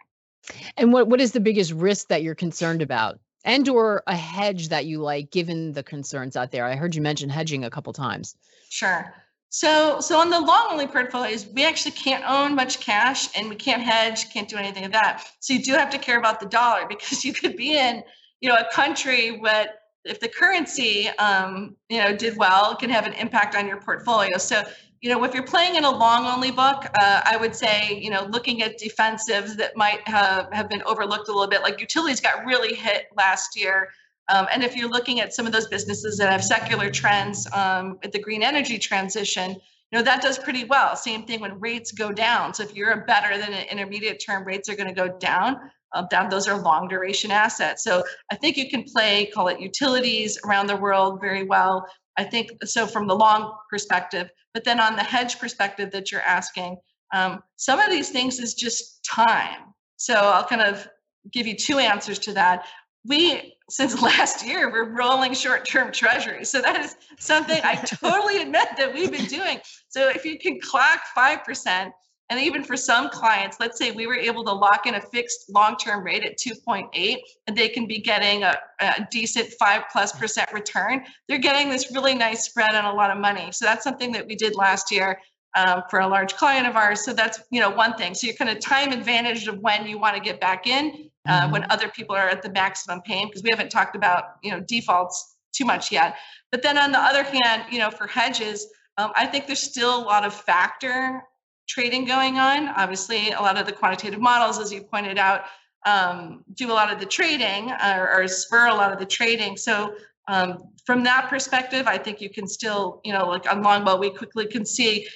And 0.78 0.93
what 0.93 1.08
what 1.08 1.22
is 1.22 1.32
the 1.32 1.39
biggest 1.39 1.72
risk 1.74 2.08
that 2.08 2.24
you're 2.24 2.36
concerned 2.36 2.82
about? 2.82 3.20
And 3.43 3.67
or 3.70 4.04
a 4.08 4.15
hedge 4.15 4.70
that 4.70 4.86
you 4.86 5.00
like 5.00 5.32
given 5.32 5.74
the 5.74 5.84
concerns 5.84 6.36
out 6.36 6.52
there? 6.52 6.65
I 6.65 6.76
heard 6.76 6.96
you 6.96 7.02
mention 7.02 7.30
hedging 7.30 7.63
a 7.63 7.70
couple 7.70 7.93
times. 7.93 8.36
Sure. 8.70 9.13
So 9.50 10.00
so 10.02 10.20
on 10.20 10.30
the 10.30 10.39
long 10.39 10.67
only 10.72 10.88
portfolios, 10.88 11.48
we 11.48 11.65
actually 11.65 11.91
can't 11.91 12.24
own 12.28 12.56
much 12.56 12.80
cash 12.80 13.30
and 13.38 13.50
we 13.50 13.56
can't 13.56 13.82
hedge, 13.82 14.32
can't 14.32 14.50
do 14.50 14.58
anything 14.58 14.86
of 14.86 14.91
that. 14.91 15.24
So 15.39 15.54
you 15.54 15.63
do 15.63 15.74
have 15.74 15.89
to 15.91 15.98
care 15.98 16.17
about 16.17 16.39
the 16.39 16.48
dollar 16.48 16.86
because 16.89 17.24
you 17.24 17.34
could 17.34 17.56
be 17.56 17.78
in, 17.78 18.04
you 18.41 18.50
know, 18.50 18.56
a 18.56 18.67
country 18.74 19.38
where 19.38 19.67
if 20.10 20.20
the 20.20 20.28
currency 20.28 21.08
um, 21.20 21.76
you 21.89 22.00
know 22.00 22.15
did 22.15 22.38
well, 22.38 22.76
can 22.76 22.89
have 22.89 23.06
an 23.06 23.13
impact 23.13 23.56
on 23.56 23.67
your 23.67 23.80
portfolio. 23.82 24.38
So 24.38 24.63
you 25.02 25.12
know, 25.12 25.24
if 25.24 25.34
you're 25.34 25.43
playing 25.43 25.76
in 25.76 25.84
a 25.84 25.91
long 25.91 26.26
only 26.26 26.52
book, 26.52 26.86
uh, 27.00 27.22
I 27.24 27.38
would 27.38 27.56
say, 27.56 28.00
you 28.02 28.10
know, 28.10 28.26
looking 28.32 28.63
at 28.63 28.80
defensives 28.80 29.56
that 29.58 29.78
might 29.78 30.06
have, 30.08 30.52
have 30.52 30.70
been 30.70 30.82
overlooked 30.84 31.30
a 31.30 31.32
little 31.32 31.48
bit, 31.48 31.62
like 31.62 31.80
utilities 31.80 32.20
got 32.20 32.46
really 32.46 32.74
hit 32.74 33.08
last 33.15 33.56
year. 33.56 33.89
Um, 34.30 34.48
and 34.52 34.63
if 34.63 34.76
you're 34.76 34.89
looking 34.89 35.22
at 35.22 35.34
some 35.34 35.46
of 35.46 35.52
those 35.52 35.67
businesses 35.67 36.17
that 36.17 36.32
have 36.32 36.43
secular 36.43 36.89
trends 36.89 37.48
um, 37.54 38.00
at 38.04 38.12
the 38.12 38.20
green 38.20 38.41
energy 38.43 38.80
transition, 38.80 39.52
you 39.52 39.98
know, 39.98 40.02
that 40.02 40.22
does 40.22 40.38
pretty 40.38 40.65
well. 40.65 40.96
Same 40.96 41.24
thing 41.24 41.39
when 41.39 41.60
rates 41.60 41.91
go 41.91 42.12
down. 42.12 42.54
So 42.54 42.63
if 42.63 42.76
you're 42.76 42.91
a 42.91 43.06
better 43.06 43.38
than 43.38 43.54
an 43.54 43.67
intermediate 43.70 44.22
term, 44.26 44.43
rates 44.43 44.67
are 44.67 44.76
going 44.76 44.89
to 44.89 44.96
go 44.96 45.08
down. 45.08 45.72
Down 46.10 46.30
those 46.30 46.47
are 46.47 46.62
long 46.62 46.88
duration 46.88 47.32
assets. 47.32 47.84
So 47.84 48.04
I 48.32 48.36
think 48.36 48.58
you 48.58 48.69
can 48.69 48.84
play, 48.84 49.26
call 49.34 49.47
it 49.47 49.60
utilities 49.60 50.38
around 50.45 50.67
the 50.67 50.76
world 50.76 51.19
very 51.21 51.43
well. 51.43 51.88
I 52.17 52.23
think 52.23 52.52
so 52.65 52.88
from 52.88 53.08
the 53.08 53.15
long 53.15 53.56
perspective, 53.69 54.30
but 54.54 54.63
then 54.63 54.80
on 54.80 54.95
the 54.95 55.04
hedge 55.04 55.39
perspective 55.39 55.91
that 55.91 56.12
you're 56.12 56.21
asking, 56.21 56.78
um, 57.13 57.41
some 57.56 57.80
of 57.80 57.89
these 57.89 58.10
things 58.10 58.39
is 58.39 58.54
just 58.54 59.04
time. 59.06 59.73
So 59.97 60.13
I'll 60.13 60.43
kind 60.43 60.62
of 60.62 60.88
give 61.32 61.47
you 61.47 61.56
two 61.56 61.80
answers 61.80 62.19
to 62.19 62.34
that. 62.34 62.65
We, 63.06 63.54
since 63.69 64.02
last 64.02 64.45
year, 64.45 64.71
we're 64.71 64.95
rolling 64.95 65.34
short 65.34 65.65
term 65.65 65.91
treasuries. 65.91 66.50
So 66.50 66.62
that 66.62 66.80
is 66.84 66.95
something 67.19 67.60
I 67.63 67.76
totally 67.86 68.41
admit 68.41 68.69
that 68.78 68.93
we've 68.93 69.12
been 69.12 69.26
doing. 69.26 69.60
So 69.89 70.10
if 70.10 70.26
you 70.26 70.38
can 70.39 70.60
clock 70.60 71.02
5%, 71.15 71.91
and 72.30 72.40
even 72.40 72.63
for 72.63 72.76
some 72.76 73.10
clients, 73.10 73.58
let's 73.60 73.78
say 73.78 73.92
we 73.92 74.06
were 74.06 74.16
able 74.16 74.44
to 74.44 74.52
lock 74.52 74.86
in 74.86 74.96
a 74.96 75.02
fixed 75.02 75.50
long-term 75.50 76.04
rate 76.04 76.26
at 76.26 76.38
2.8 76.38 77.18
and 77.48 77.58
they 77.58 77.70
can 77.70 77.88
be 77.88 78.00
getting 78.00 78.44
a, 78.44 78.58
a, 78.82 79.08
decent 79.10 79.50
five 79.58 79.84
plus 79.92 80.12
percent 80.12 80.52
return. 80.52 81.06
They're 81.30 81.38
getting 81.38 81.70
this 81.70 81.92
really 81.94 82.16
nice 82.16 82.44
spread 82.44 82.76
on 82.76 82.84
a 82.84 82.94
lot 82.94 83.12
of 83.12 83.18
money. 83.18 83.52
So 83.54 83.66
that's 83.66 83.84
something 83.84 84.12
that 84.12 84.28
we 84.28 84.36
did 84.36 84.56
last 84.56 84.92
year 84.92 85.20
um, 85.56 85.84
for 85.90 86.00
a 86.00 86.08
large 86.08 86.36
client 86.36 86.68
of 86.68 86.76
ours. 86.76 87.06
So 87.06 87.13
that's 87.13 87.42
you 87.50 87.62
know 87.62 87.70
one 87.70 87.96
thing. 87.96 88.13
So 88.13 88.28
you're 88.28 88.36
kind 88.36 88.52
of 88.52 88.60
time 88.60 88.92
advantage 88.92 89.48
of 89.48 89.60
when 89.60 89.88
you 89.88 89.98
want 89.98 90.16
to 90.16 90.22
get 90.22 90.42
back 90.42 90.68
in, 90.68 91.10
uh, 91.28 91.44
mm-hmm. 91.44 91.52
when 91.52 91.66
other 91.70 91.88
people 91.88 92.16
are 92.16 92.28
at 92.28 92.42
the 92.42 92.52
maximum 92.52 93.02
pain, 93.02 93.28
because 93.28 93.42
we 93.42 93.50
haven't 93.50 93.70
talked 93.70 93.96
about 93.96 94.36
you 94.44 94.52
know 94.52 94.60
defaults 94.60 95.38
too 95.54 95.66
much 95.66 95.92
yet. 95.92 96.18
But 96.52 96.62
then 96.62 96.78
on 96.78 96.92
the 96.92 97.00
other 97.00 97.24
hand, 97.24 97.63
you 97.72 97.80
know 97.80 97.90
for 97.90 98.06
hedges, 98.06 98.68
um, 98.98 99.12
I 99.16 99.26
think 99.26 99.48
there's 99.48 99.62
still 99.62 99.98
a 99.98 100.04
lot 100.04 100.26
of 100.26 100.34
factor 100.34 101.24
trading 101.67 102.06
going 102.06 102.38
on. 102.38 102.69
Obviously, 102.69 103.32
a 103.32 103.41
lot 103.41 103.58
of 103.58 103.65
the 103.65 103.71
quantitative 103.71 104.19
models, 104.19 104.60
as 104.60 104.71
you 104.71 104.82
pointed 104.82 105.17
out, 105.17 105.45
um, 105.86 106.43
do 106.56 106.71
a 106.71 106.73
lot 106.73 106.91
of 106.91 106.99
the 106.99 107.06
trading 107.06 107.71
or, 107.71 108.12
or, 108.12 108.27
spur 108.27 108.67
a 108.67 108.73
lot 108.73 108.91
of 108.91 108.99
the 108.99 109.06
trading. 109.06 109.56
So 109.56 109.95
um, 110.27 110.69
from 110.86 111.03
that 111.03 111.30
perspective, 111.30 111.88
I 111.88 111.97
think 111.97 112.19
you 112.19 112.30
can 112.30 112.47
still, 112.47 112.99
you 113.06 113.13
know, 113.13 113.27
like 113.27 113.49
on 113.49 113.62
Longbow, 113.62 113.97
we 113.97 114.10
quickly 114.10 114.47
can 114.47 114.65
see, 114.65 115.08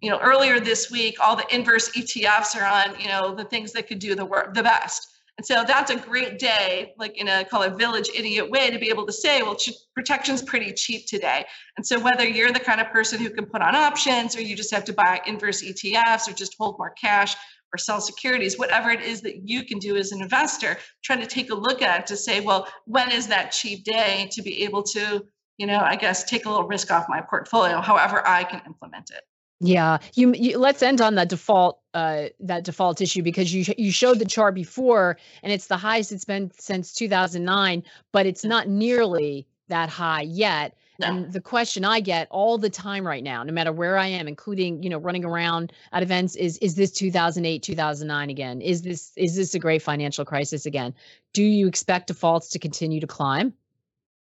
you 0.00 0.10
know, 0.10 0.18
earlier 0.18 0.58
this 0.58 0.90
week, 0.90 1.16
all 1.20 1.36
the 1.36 1.46
inverse 1.54 1.90
ETFs 1.90 2.56
are 2.56 2.64
on, 2.64 2.98
you 2.98 3.08
know, 3.08 3.34
the 3.34 3.44
things 3.44 3.72
that 3.72 3.86
could 3.86 3.98
do 3.98 4.14
the 4.14 4.24
work 4.24 4.54
the 4.54 4.62
best. 4.62 5.17
And 5.38 5.46
so 5.46 5.62
that's 5.64 5.92
a 5.92 5.96
great 5.96 6.40
day, 6.40 6.94
like 6.98 7.16
in 7.16 7.28
a 7.28 7.44
call 7.44 7.62
it 7.62 7.78
village 7.78 8.10
idiot 8.12 8.50
way, 8.50 8.70
to 8.70 8.78
be 8.78 8.90
able 8.90 9.06
to 9.06 9.12
say, 9.12 9.40
well, 9.40 9.56
protection's 9.94 10.42
pretty 10.42 10.72
cheap 10.72 11.06
today. 11.06 11.44
And 11.76 11.86
so 11.86 12.00
whether 12.00 12.26
you're 12.26 12.52
the 12.52 12.58
kind 12.58 12.80
of 12.80 12.88
person 12.88 13.20
who 13.20 13.30
can 13.30 13.46
put 13.46 13.62
on 13.62 13.76
options 13.76 14.36
or 14.36 14.42
you 14.42 14.56
just 14.56 14.74
have 14.74 14.84
to 14.86 14.92
buy 14.92 15.20
inverse 15.26 15.62
ETFs 15.62 16.28
or 16.28 16.32
just 16.32 16.56
hold 16.58 16.76
more 16.76 16.92
cash 17.00 17.36
or 17.72 17.78
sell 17.78 18.00
securities, 18.00 18.58
whatever 18.58 18.90
it 18.90 19.00
is 19.00 19.20
that 19.20 19.48
you 19.48 19.62
can 19.62 19.78
do 19.78 19.96
as 19.96 20.10
an 20.10 20.22
investor, 20.22 20.76
try 21.04 21.14
to 21.14 21.26
take 21.26 21.50
a 21.52 21.54
look 21.54 21.82
at 21.82 22.08
to 22.08 22.16
say, 22.16 22.40
well, 22.40 22.66
when 22.86 23.12
is 23.12 23.28
that 23.28 23.52
cheap 23.52 23.84
day 23.84 24.28
to 24.32 24.42
be 24.42 24.64
able 24.64 24.82
to, 24.82 25.24
you 25.56 25.68
know, 25.68 25.78
I 25.78 25.94
guess 25.94 26.24
take 26.24 26.46
a 26.46 26.50
little 26.50 26.66
risk 26.66 26.90
off 26.90 27.06
my 27.08 27.20
portfolio, 27.20 27.80
however 27.80 28.26
I 28.26 28.42
can 28.42 28.60
implement 28.66 29.10
it. 29.10 29.22
Yeah, 29.60 29.98
you, 30.14 30.32
you, 30.34 30.58
let's 30.58 30.82
end 30.82 31.00
on 31.00 31.16
that 31.16 31.28
default 31.28 31.80
uh 31.94 32.26
that 32.40 32.64
default 32.64 33.00
issue 33.00 33.22
because 33.22 33.52
you 33.52 33.64
you 33.76 33.90
showed 33.90 34.18
the 34.18 34.24
chart 34.24 34.54
before 34.54 35.18
and 35.42 35.52
it's 35.52 35.66
the 35.66 35.76
highest 35.76 36.12
it's 36.12 36.24
been 36.24 36.52
since 36.58 36.92
2009, 36.92 37.82
but 38.12 38.26
it's 38.26 38.44
not 38.44 38.68
nearly 38.68 39.46
that 39.68 39.88
high 39.88 40.22
yet. 40.22 40.76
No. 41.00 41.06
And 41.06 41.32
the 41.32 41.40
question 41.40 41.84
I 41.84 42.00
get 42.00 42.26
all 42.30 42.58
the 42.58 42.70
time 42.70 43.06
right 43.06 43.22
now, 43.22 43.44
no 43.44 43.52
matter 43.52 43.70
where 43.72 43.96
I 43.96 44.06
am, 44.06 44.26
including 44.26 44.82
you 44.82 44.90
know 44.90 44.98
running 44.98 45.24
around 45.24 45.72
at 45.92 46.02
events, 46.02 46.36
is 46.36 46.58
is 46.58 46.74
this 46.74 46.90
2008 46.92 47.62
2009 47.62 48.30
again? 48.30 48.60
Is 48.60 48.82
this 48.82 49.12
is 49.16 49.36
this 49.36 49.54
a 49.54 49.58
great 49.58 49.82
financial 49.82 50.24
crisis 50.24 50.66
again? 50.66 50.94
Do 51.32 51.42
you 51.42 51.68
expect 51.68 52.08
defaults 52.08 52.48
to 52.50 52.58
continue 52.58 53.00
to 53.00 53.06
climb? 53.06 53.54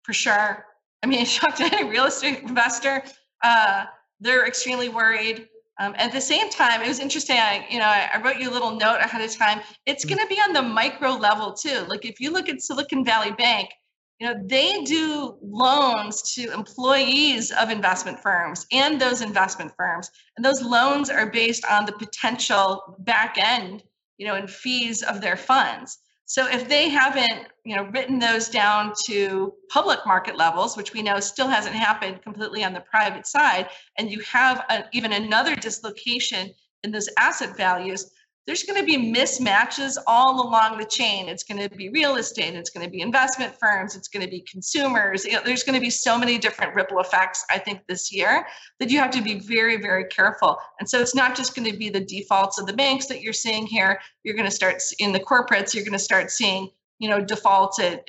For 0.03 0.13
sure. 0.13 0.65
I 1.03 1.07
mean, 1.07 1.25
shocked 1.27 1.59
any 1.59 1.89
real 1.89 2.05
estate 2.05 2.39
investor. 2.41 3.03
Uh, 3.43 3.85
they're 4.23 4.47
extremely 4.47 4.89
worried. 4.89 5.47
Um, 5.79 5.93
at 5.97 6.11
the 6.11 6.21
same 6.21 6.49
time, 6.49 6.81
it 6.81 6.87
was 6.87 6.99
interesting. 6.99 7.37
I, 7.37 7.65
you 7.69 7.79
know, 7.79 7.85
I, 7.85 8.09
I, 8.13 8.21
wrote 8.21 8.37
you 8.37 8.49
a 8.49 8.53
little 8.53 8.71
note 8.71 8.99
ahead 9.01 9.21
of 9.21 9.35
time. 9.35 9.59
It's 9.85 10.05
going 10.05 10.19
to 10.19 10.27
be 10.27 10.35
on 10.35 10.53
the 10.53 10.61
micro 10.61 11.11
level 11.11 11.51
too. 11.51 11.85
Like 11.87 12.05
if 12.05 12.19
you 12.19 12.31
look 12.31 12.47
at 12.47 12.61
Silicon 12.61 13.03
Valley 13.03 13.31
Bank, 13.31 13.69
you 14.19 14.27
know, 14.27 14.35
they 14.45 14.83
do 14.83 15.35
loans 15.41 16.33
to 16.33 16.53
employees 16.53 17.51
of 17.51 17.71
investment 17.71 18.19
firms 18.19 18.65
and 18.71 19.01
those 19.01 19.21
investment 19.21 19.71
firms, 19.75 20.09
and 20.37 20.45
those 20.45 20.61
loans 20.61 21.09
are 21.09 21.29
based 21.29 21.65
on 21.65 21.85
the 21.85 21.91
potential 21.93 22.95
back 22.99 23.37
end, 23.37 23.83
you 24.17 24.27
know, 24.27 24.35
and 24.35 24.49
fees 24.49 25.01
of 25.01 25.21
their 25.21 25.35
funds. 25.35 25.97
So 26.25 26.47
if 26.47 26.69
they 26.69 26.89
haven't, 26.89 27.47
you 27.65 27.75
know, 27.75 27.83
written 27.93 28.17
those 28.17 28.49
down 28.49 28.93
to 29.05 29.53
public 29.69 29.99
market 30.05 30.37
levels, 30.37 30.77
which 30.77 30.93
we 30.93 31.01
know 31.01 31.19
still 31.19 31.47
hasn't 31.47 31.75
happened 31.75 32.21
completely 32.21 32.63
on 32.63 32.73
the 32.73 32.81
private 32.81 33.27
side, 33.27 33.69
and 33.97 34.09
you 34.09 34.21
have 34.21 34.63
a, 34.69 34.85
even 34.93 35.13
another 35.13 35.55
dislocation 35.55 36.51
in 36.83 36.91
those 36.91 37.09
asset 37.17 37.57
values, 37.57 38.11
there's 38.45 38.63
going 38.63 38.79
to 38.79 38.85
be 38.85 38.97
mismatches 38.97 39.97
all 40.05 40.45
along 40.45 40.77
the 40.77 40.85
chain. 40.85 41.29
It's 41.29 41.43
going 41.43 41.61
to 41.61 41.73
be 41.75 41.89
real 41.89 42.17
estate, 42.17 42.55
it's 42.55 42.69
going 42.69 42.85
to 42.85 42.91
be 42.91 43.01
investment 43.01 43.55
firms, 43.57 43.95
it's 43.95 44.09
going 44.09 44.25
to 44.25 44.29
be 44.29 44.41
consumers. 44.41 45.23
You 45.23 45.33
know, 45.33 45.41
there's 45.45 45.63
going 45.63 45.75
to 45.75 45.81
be 45.81 45.89
so 45.89 46.17
many 46.17 46.37
different 46.37 46.75
ripple 46.75 46.99
effects, 46.99 47.45
I 47.49 47.57
think, 47.57 47.81
this 47.87 48.11
year 48.11 48.45
that 48.79 48.89
you 48.89 48.99
have 48.99 49.11
to 49.11 49.21
be 49.21 49.39
very, 49.39 49.77
very 49.77 50.05
careful. 50.05 50.57
And 50.79 50.89
so 50.89 50.99
it's 50.99 51.15
not 51.15 51.35
just 51.35 51.55
going 51.55 51.69
to 51.71 51.77
be 51.77 51.89
the 51.89 52.03
defaults 52.03 52.59
of 52.59 52.67
the 52.67 52.73
banks 52.73 53.05
that 53.07 53.21
you're 53.21 53.33
seeing 53.33 53.65
here. 53.65 54.01
You're 54.23 54.35
going 54.35 54.49
to 54.49 54.55
start 54.55 54.81
in 54.99 55.13
the 55.13 55.19
corporates, 55.21 55.73
you're 55.73 55.85
going 55.85 55.93
to 55.93 55.99
start 55.99 56.29
seeing, 56.29 56.69
you 56.99 57.09
know, 57.09 57.21
defaults 57.21 57.79
at 57.79 58.03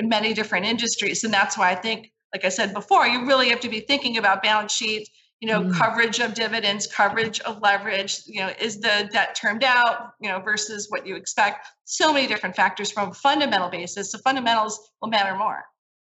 many 0.00 0.34
different 0.34 0.66
industries. 0.66 1.24
And 1.24 1.34
that's 1.34 1.58
why 1.58 1.70
I 1.70 1.74
think, 1.74 2.12
like 2.32 2.44
I 2.44 2.48
said 2.48 2.72
before, 2.72 3.08
you 3.08 3.26
really 3.26 3.48
have 3.48 3.60
to 3.60 3.68
be 3.68 3.80
thinking 3.80 4.18
about 4.18 4.40
balance 4.40 4.72
sheets 4.72 5.10
you 5.40 5.48
know 5.48 5.62
mm. 5.62 5.74
coverage 5.74 6.20
of 6.20 6.34
dividends 6.34 6.86
coverage 6.86 7.40
of 7.40 7.60
leverage 7.60 8.22
you 8.26 8.40
know 8.40 8.52
is 8.60 8.80
the 8.80 9.08
debt 9.12 9.34
termed 9.34 9.64
out 9.64 10.12
you 10.20 10.28
know 10.28 10.40
versus 10.40 10.88
what 10.90 11.06
you 11.06 11.16
expect? 11.16 11.66
So 11.84 12.12
many 12.12 12.26
different 12.26 12.56
factors 12.56 12.90
from 12.90 13.10
a 13.10 13.14
fundamental 13.14 13.68
basis. 13.68 14.12
So 14.12 14.18
fundamentals 14.18 14.78
will 15.00 15.08
matter 15.08 15.36
more. 15.36 15.64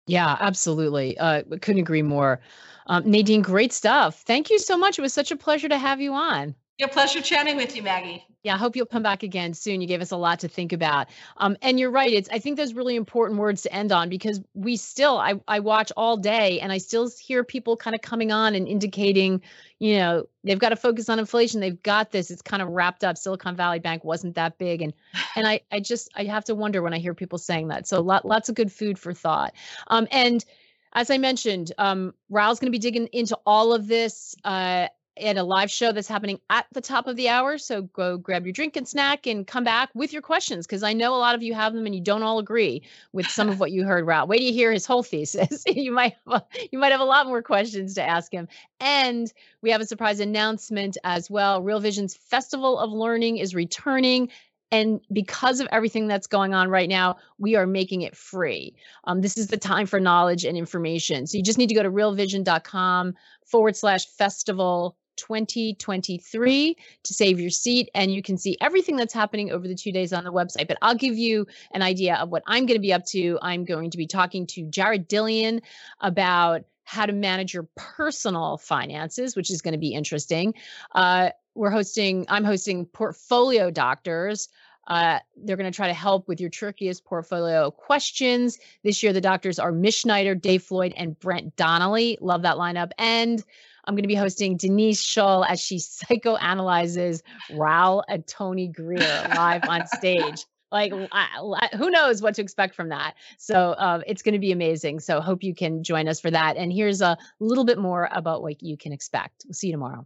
Yeah 0.07 0.37
absolutely. 0.41 1.19
Uh 1.19 1.43
couldn't 1.61 1.81
agree 1.81 2.03
more. 2.03 2.41
Um, 2.89 3.11
nadine 3.11 3.43
great 3.43 3.73
stuff. 3.73 4.23
Thank 4.23 4.49
you 4.49 4.61
so 4.61 4.79
much. 4.79 4.99
It 4.99 5.03
was 5.03 5.13
such 5.13 5.33
a 5.33 5.37
pleasure 5.37 5.69
to 5.69 5.79
have 5.79 6.01
you 6.01 6.15
on 6.15 6.55
yeah, 6.79 6.89
pleasure 6.89 7.23
chatting 7.23 7.57
with 7.57 7.75
you, 7.75 7.83
Maggie. 7.83 8.23
Yeah, 8.43 8.55
I 8.55 8.59
hope 8.59 8.77
you'll 8.77 8.85
come 8.85 9.03
back 9.03 9.23
again 9.23 9.55
soon. 9.55 9.81
You 9.81 9.87
gave 9.87 10.03
us 10.03 10.11
a 10.11 10.17
lot 10.17 10.41
to 10.41 10.49
think 10.49 10.75
about. 10.75 11.09
Um, 11.39 11.57
and 11.63 11.81
you're 11.81 11.91
right. 11.91 12.13
It's 12.13 12.29
I 12.31 12.39
think 12.39 12.59
those 12.59 12.75
really 12.75 12.97
important 12.97 13.41
words 13.41 13.63
to 13.63 13.73
end 13.73 13.93
on 13.93 14.11
because 14.11 14.43
we 14.53 14.77
still 14.77 15.17
I, 15.17 15.41
I 15.49 15.61
watch 15.61 15.91
all 15.97 16.19
day 16.19 16.61
and 16.61 16.71
I 16.71 16.79
still 16.79 17.11
hear 17.19 17.45
people 17.45 17.79
kind 17.79 17.97
of 17.97 18.03
coming 18.03 18.31
on 18.31 18.55
and 18.55 18.69
indicating, 18.69 19.41
you 19.79 19.97
know, 19.97 20.29
they've 20.45 20.59
got 20.59 20.69
to 20.69 20.77
focus 20.77 21.09
on 21.09 21.19
inflation. 21.19 21.61
They've 21.61 21.83
got 21.83 22.13
this. 22.13 22.31
It's 22.31 22.43
kind 22.43 22.63
of 22.63 22.69
wrapped 22.69 23.05
up. 23.05 23.17
Silicon 23.17 23.57
Valley 23.57 23.79
Bank 23.79 24.05
wasn't 24.05 24.35
that 24.35 24.59
big. 24.59 24.83
And 24.83 24.93
and 25.37 25.47
I 25.47 25.61
I 25.73 25.81
just 25.81 26.11
I 26.15 26.25
have 26.25 26.45
to 26.45 26.55
wonder 26.55 26.83
when 26.83 26.93
I 26.93 26.99
hear 26.99 27.15
people 27.15 27.39
saying 27.39 27.69
that. 27.69 27.89
So 27.89 28.03
lot, 28.03 28.27
lots 28.27 28.51
of 28.51 28.55
good 28.55 28.71
food 28.71 28.99
for 28.99 29.15
thought. 29.15 29.55
Um, 29.87 30.07
and 30.13 30.45
as 30.93 31.11
I 31.11 31.19
mentioned, 31.19 31.73
um, 31.79 32.15
Raoul's 32.31 32.59
going 32.59 32.73
to 32.73 32.77
be 32.77 32.79
digging 32.79 33.09
into 33.13 33.37
all 33.45 33.73
of 33.73 33.87
this. 33.87 34.35
Uh, 34.45 34.89
at 35.19 35.37
a 35.37 35.43
live 35.43 35.71
show 35.71 35.93
that's 35.93 36.09
happening 36.09 36.39
at 36.51 36.67
the 36.73 36.81
top 36.81 37.07
of 37.07 37.17
the 37.17 37.29
hour. 37.29 37.59
So 37.59 37.83
go 37.83 38.19
grab 38.19 38.45
your 38.45 38.53
drink 38.53 38.77
and 38.77 38.87
snack 38.87 39.27
and 39.27 39.47
come 39.47 39.65
back 39.65 39.91
with 39.95 40.13
your 40.13 40.23
questions 40.23 40.67
because 40.67 40.83
I 40.83 40.93
know 40.93 41.15
a 41.15 41.19
lot 41.19 41.35
of 41.35 41.43
you 41.43 41.55
have 41.55 41.73
them 41.73 41.87
and 41.87 41.95
you 41.95 42.01
don't 42.01 42.23
all 42.23 42.39
agree 42.39 42.83
with 43.13 43.27
some 43.27 43.49
of 43.49 43.59
what 43.61 43.73
you 43.73 43.85
heard. 43.85 44.07
Raoul, 44.07 44.27
wait 44.27 44.39
till 44.39 44.47
you 44.47 44.53
hear 44.53 44.73
his 44.73 44.87
whole 44.87 45.03
thesis. 45.03 45.65
you 45.67 45.93
might 45.93 46.15
have 46.27 46.43
a, 46.43 46.67
you 46.71 46.79
might 46.79 46.93
have 46.93 47.01
a 47.01 47.05
lot 47.05 47.27
more 47.27 47.43
questions 47.43 47.95
to 47.95 48.03
ask 48.03 48.33
him. 48.33 48.49
And 48.81 49.33
we 49.63 49.71
have 49.71 49.81
a 49.81 49.87
surprise 49.87 50.21
announcement 50.21 50.97
as 51.05 51.31
well. 51.31 51.63
Real 51.63 51.81
Vision's 51.81 52.15
Festival 52.17 52.79
of 52.79 52.91
Learning 52.91 53.39
is 53.39 53.55
returning. 53.55 54.31
And 54.73 55.01
because 55.13 55.61
of 55.61 55.69
everything 55.71 56.09
that's 56.09 56.27
going 56.27 56.53
on 56.53 56.69
right 56.69 56.89
now, 56.89 57.17
we 57.39 57.55
are 57.55 57.67
making 57.67 58.03
it 58.03 58.17
free. 58.17 58.75
Um, 59.05 59.21
this 59.21 59.39
is 59.39 59.47
the 59.47 59.57
time 59.57 59.87
for 59.87 60.01
knowledge 60.01 60.45
and 60.45 60.59
information. 60.59 61.27
So 61.27 61.39
you 61.39 61.45
just 61.45 61.59
need 61.59 61.69
to 61.69 61.75
go 61.75 61.85
to 61.85 61.91
realvision.com 61.91 63.15
forward 63.47 63.77
slash 63.77 64.07
festival 64.07 64.97
2023 65.17 66.77
to 67.03 67.15
save 67.15 67.41
your 67.41 67.51
seat. 67.51 67.91
And 67.95 68.13
you 68.13 68.23
can 68.23 68.39
see 68.39 68.57
everything 68.61 68.97
that's 68.97 69.15
happening 69.15 69.51
over 69.51 69.67
the 69.67 69.75
two 69.75 69.93
days 69.93 70.13
on 70.13 70.25
the 70.25 70.33
website. 70.33 70.69
But 70.69 70.79
I'll 70.83 70.95
give 70.95 71.17
you 71.17 71.47
an 71.73 71.83
idea 71.83 72.17
of 72.17 72.31
what 72.31 72.43
I'm 72.47 72.67
going 72.67 72.77
to 72.77 72.81
be 72.81 72.93
up 72.93 73.05
to. 73.07 73.39
I'm 73.43 73.65
going 73.65 73.91
to 73.91 73.99
be 73.99 74.07
talking 74.07 74.47
to 74.49 74.63
Jared 74.65 75.09
Dillian 75.09 75.63
about 76.01 76.65
how 76.85 77.05
to 77.05 77.13
manage 77.13 77.53
your 77.53 77.69
personal 77.75 78.57
finances, 78.57 79.35
which 79.37 79.51
is 79.51 79.61
going 79.61 79.73
to 79.73 79.79
be 79.79 79.93
interesting. 79.93 80.55
Uh, 80.95 81.31
we're 81.55 81.71
hosting, 81.71 82.27
I'm 82.29 82.45
hosting 82.45 82.87
Portfolio 82.87 83.71
Doctors. 83.71 84.49
Uh, 84.87 85.19
they're 85.37 85.57
going 85.57 85.71
to 85.71 85.75
try 85.75 85.89
to 85.89 85.95
help 85.95 86.29
with 86.29 86.41
your 86.41 86.51
trickiest 86.51 87.05
portfolio 87.05 87.71
questions. 87.71 88.59
This 88.85 89.03
year, 89.03 89.13
the 89.13 89.21
doctors 89.21 89.59
are 89.59 89.73
Mish 89.73 89.99
Schneider, 90.01 90.35
Dave 90.35 90.63
Floyd, 90.63 90.95
and 90.97 91.19
Brent 91.19 91.57
Donnelly. 91.57 92.19
Love 92.21 92.43
that 92.43 92.57
lineup. 92.57 92.93
And 92.99 93.43
I'm 93.87 93.95
going 93.95 94.03
to 94.03 94.09
be 94.09 94.15
hosting 94.15 94.57
Denise 94.57 95.03
Shull 95.03 95.45
as 95.45 95.61
she 95.61 95.77
psychoanalyzes 95.79 97.23
Raoul 97.53 98.05
and 98.09 98.27
Tony 98.27 98.69
Greer 98.69 99.29
live 99.35 99.63
on 99.69 99.87
stage. 99.87 100.45
Like, 100.73 100.93
who 100.93 101.91
knows 101.91 102.21
what 102.21 102.35
to 102.35 102.43
expect 102.43 102.75
from 102.75 102.89
that? 102.89 103.15
So 103.39 103.73
uh, 103.73 104.01
it's 104.07 104.23
going 104.23 104.33
to 104.33 104.41
be 104.41 104.51
amazing. 104.51 105.01
So 105.01 105.21
hope 105.21 105.43
you 105.43 105.55
can 105.55 105.85
join 105.85 106.09
us 106.09 106.21
for 106.21 106.31
that. 106.31 106.57
And 106.57 106.73
here's 106.73 107.01
a 107.01 107.17
little 107.39 107.65
bit 107.65 107.79
more 107.79 108.09
about 108.13 108.43
what 108.43 108.63
you 108.63 108.77
can 108.77 108.93
expect. 108.93 109.45
We'll 109.47 109.55
see 109.55 109.69
you 109.69 109.73
tomorrow. 109.73 110.05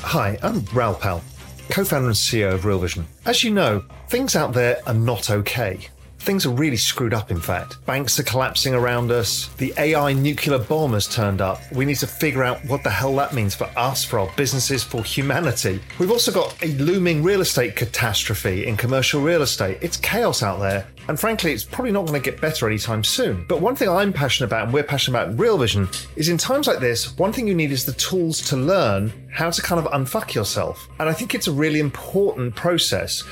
Hi, 0.00 0.38
I'm 0.42 0.64
Raoul 0.66 0.94
Pal, 0.94 1.22
co 1.70 1.84
founder 1.84 2.08
and 2.08 2.16
CEO 2.16 2.52
of 2.52 2.64
Real 2.66 2.78
Vision. 2.78 3.06
As 3.24 3.42
you 3.42 3.50
know, 3.50 3.84
things 4.08 4.36
out 4.36 4.52
there 4.52 4.80
are 4.86 4.94
not 4.94 5.30
okay. 5.30 5.88
Things 6.26 6.44
are 6.44 6.50
really 6.50 6.76
screwed 6.76 7.14
up, 7.14 7.30
in 7.30 7.38
fact. 7.38 7.86
Banks 7.86 8.18
are 8.18 8.24
collapsing 8.24 8.74
around 8.74 9.12
us. 9.12 9.46
The 9.58 9.72
AI 9.78 10.12
nuclear 10.12 10.58
bomb 10.58 10.94
has 10.94 11.06
turned 11.06 11.40
up. 11.40 11.60
We 11.70 11.84
need 11.84 11.98
to 11.98 12.08
figure 12.08 12.42
out 12.42 12.64
what 12.64 12.82
the 12.82 12.90
hell 12.90 13.14
that 13.14 13.32
means 13.32 13.54
for 13.54 13.70
us, 13.76 14.04
for 14.04 14.18
our 14.18 14.28
businesses, 14.34 14.82
for 14.82 15.04
humanity. 15.04 15.80
We've 16.00 16.10
also 16.10 16.32
got 16.32 16.60
a 16.64 16.72
looming 16.78 17.22
real 17.22 17.42
estate 17.42 17.76
catastrophe 17.76 18.66
in 18.66 18.76
commercial 18.76 19.22
real 19.22 19.42
estate. 19.42 19.78
It's 19.80 19.98
chaos 19.98 20.42
out 20.42 20.58
there. 20.58 20.88
And 21.06 21.20
frankly, 21.20 21.52
it's 21.52 21.62
probably 21.62 21.92
not 21.92 22.06
going 22.06 22.20
to 22.20 22.30
get 22.30 22.40
better 22.40 22.66
anytime 22.66 23.04
soon. 23.04 23.44
But 23.46 23.60
one 23.60 23.76
thing 23.76 23.88
I'm 23.88 24.12
passionate 24.12 24.48
about 24.48 24.64
and 24.64 24.72
we're 24.74 24.82
passionate 24.82 25.16
about 25.16 25.30
in 25.30 25.36
Real 25.36 25.56
Vision 25.56 25.88
is 26.16 26.28
in 26.28 26.38
times 26.38 26.66
like 26.66 26.80
this, 26.80 27.16
one 27.16 27.32
thing 27.32 27.46
you 27.46 27.54
need 27.54 27.70
is 27.70 27.86
the 27.86 27.92
tools 27.92 28.40
to 28.48 28.56
learn 28.56 29.12
how 29.30 29.50
to 29.50 29.62
kind 29.62 29.78
of 29.78 29.92
unfuck 29.92 30.34
yourself. 30.34 30.88
And 30.98 31.08
I 31.08 31.12
think 31.12 31.36
it's 31.36 31.46
a 31.46 31.52
really 31.52 31.78
important 31.78 32.56
process 32.56 33.22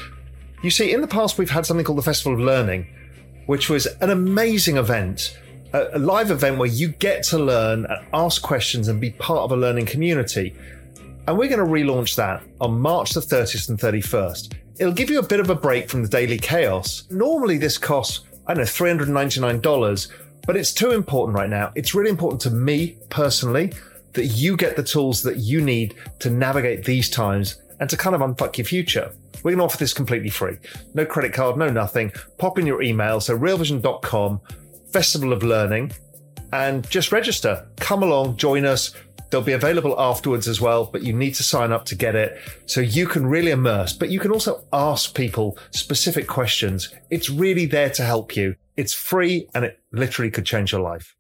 you 0.65 0.71
see, 0.71 0.93
in 0.93 1.03
the 1.03 1.07
past, 1.07 1.37
we've 1.37 1.51
had 1.51 1.67
something 1.67 1.85
called 1.85 1.99
the 1.99 2.03
Festival 2.03 2.33
of 2.33 2.41
Learning, 2.41 2.87
which 3.47 3.69
was 3.69 3.87
an 3.87 4.11
amazing 4.11 4.79
event, 4.79 5.39
a, 5.75 5.99
live 5.99 6.31
event 6.31 6.59
where 6.59 6.69
you 6.69 6.89
get 6.89 7.23
to 7.25 7.39
learn 7.39 7.85
and 7.85 8.07
ask 8.15 8.41
questions 8.41 8.89
and 8.89 9.01
be 9.01 9.11
part 9.11 9.41
of 9.41 9.53
a 9.53 9.57
learning 9.57 9.87
community. 9.87 10.55
And 11.27 11.37
we're 11.37 11.49
going 11.49 11.59
to 11.59 11.71
relaunch 11.71 12.17
that 12.17 12.43
on 12.61 12.81
March 12.81 13.13
the 13.13 13.21
30th 13.21 13.69
and 13.69 13.79
31st. 13.79 14.55
It'll 14.79 14.93
give 14.93 15.11
you 15.11 15.19
a 15.19 15.27
bit 15.27 15.41
of 15.41 15.51
a 15.51 15.55
break 15.55 15.91
from 15.91 16.03
the 16.03 16.09
daily 16.09 16.39
chaos. 16.39 17.05
Normally, 17.11 17.59
this 17.59 17.77
costs, 17.77 18.21
I 18.47 18.55
don't 18.55 18.65
know, 18.65 18.71
$399, 18.71 20.09
but 20.47 20.57
it's 20.57 20.73
too 20.73 20.93
important 20.93 21.37
right 21.37 21.51
now. 21.51 21.73
It's 21.75 21.95
really 21.95 22.11
important 22.11 22.41
to 22.43 22.51
me 22.51 22.97
personally 23.11 23.73
that 24.15 24.27
you 24.27 24.57
get 24.57 24.77
the 24.77 24.83
tools 24.83 25.23
that 25.25 25.39
you 25.39 25.61
need 25.61 25.95
to 26.21 26.31
navigate 26.31 26.85
these 26.85 27.11
times 27.11 27.57
and 27.81 27.91
to 27.91 27.97
kind 27.97 28.15
of 28.15 28.23
unfuck 28.23 28.57
your 28.57 28.65
future. 28.65 29.13
We're 29.45 29.51
going 29.51 29.59
to 29.59 29.65
offer 29.65 29.77
this 29.77 29.93
completely 29.93 30.31
free. 30.31 30.57
No 30.95 31.05
credit 31.05 31.35
card, 31.35 31.59
no 31.59 31.69
nothing. 31.69 32.13
Pop 32.39 32.59
in 32.59 32.67
your 32.67 32.83
email. 32.83 33.21
So 33.21 33.39
realvision.com, 33.39 34.41
Festival 34.91 35.33
of 35.35 35.43
Learning, 35.43 35.93
and 36.53 36.89
just 36.89 37.13
register. 37.13 37.67
Come 37.77 38.03
along, 38.03 38.39
join 38.39 38.65
us. 38.65 38.95
They'll 39.31 39.43
be 39.43 39.53
available 39.53 40.01
afterwards 40.01 40.49
as 40.49 40.61
well, 40.61 40.87
but 40.87 41.03
you 41.03 41.13
need 41.13 41.35
to 41.35 41.43
sign 41.43 41.73
up 41.73 41.85
to 41.87 41.95
get 41.95 42.15
it 42.15 42.39
so 42.67 42.81
you 42.81 43.07
can 43.07 43.27
really 43.27 43.51
immerse. 43.51 43.93
But 43.93 44.09
you 44.09 44.19
can 44.19 44.31
also 44.31 44.65
ask 44.73 45.15
people 45.15 45.59
specific 45.73 46.27
questions. 46.27 46.95
It's 47.11 47.29
really 47.29 47.67
there 47.67 47.91
to 47.91 48.03
help 48.03 48.37
you. 48.37 48.55
It's 48.77 48.95
free 48.95 49.49
and 49.55 49.65
it 49.65 49.79
literally 49.93 50.31
could 50.31 50.47
change 50.47 50.73
your 50.73 50.81
life. 50.81 51.15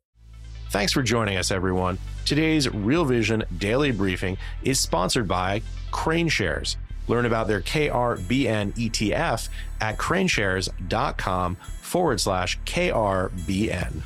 Thanks 0.70 0.92
for 0.92 1.02
joining 1.02 1.36
us, 1.36 1.50
everyone. 1.50 1.98
Today's 2.24 2.68
Real 2.72 3.04
Vision 3.04 3.44
Daily 3.58 3.92
Briefing 3.92 4.38
is 4.62 4.80
sponsored 4.80 5.28
by 5.28 5.60
KraneShares. 5.92 6.76
Learn 7.08 7.26
about 7.26 7.48
their 7.48 7.60
KRBN 7.60 8.74
ETF 8.74 9.48
at 9.80 9.98
kraneshares.com 9.98 11.56
forward 11.80 12.20
slash 12.20 12.58
KRBN. 12.60 14.02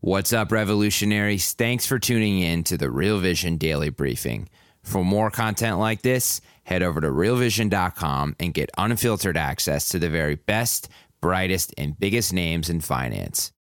What's 0.00 0.34
up, 0.34 0.52
revolutionaries? 0.52 1.54
Thanks 1.54 1.86
for 1.86 1.98
tuning 1.98 2.38
in 2.38 2.62
to 2.64 2.76
the 2.76 2.90
Real 2.90 3.20
Vision 3.20 3.56
Daily 3.56 3.88
Briefing. 3.88 4.50
For 4.82 5.02
more 5.02 5.30
content 5.30 5.78
like 5.78 6.02
this, 6.02 6.42
head 6.64 6.82
over 6.82 7.00
to 7.00 7.06
realvision.com 7.06 8.36
and 8.38 8.52
get 8.52 8.68
unfiltered 8.76 9.38
access 9.38 9.88
to 9.88 9.98
the 9.98 10.10
very 10.10 10.34
best, 10.34 10.90
brightest, 11.22 11.72
and 11.78 11.98
biggest 11.98 12.34
names 12.34 12.68
in 12.68 12.80
finance. 12.80 13.50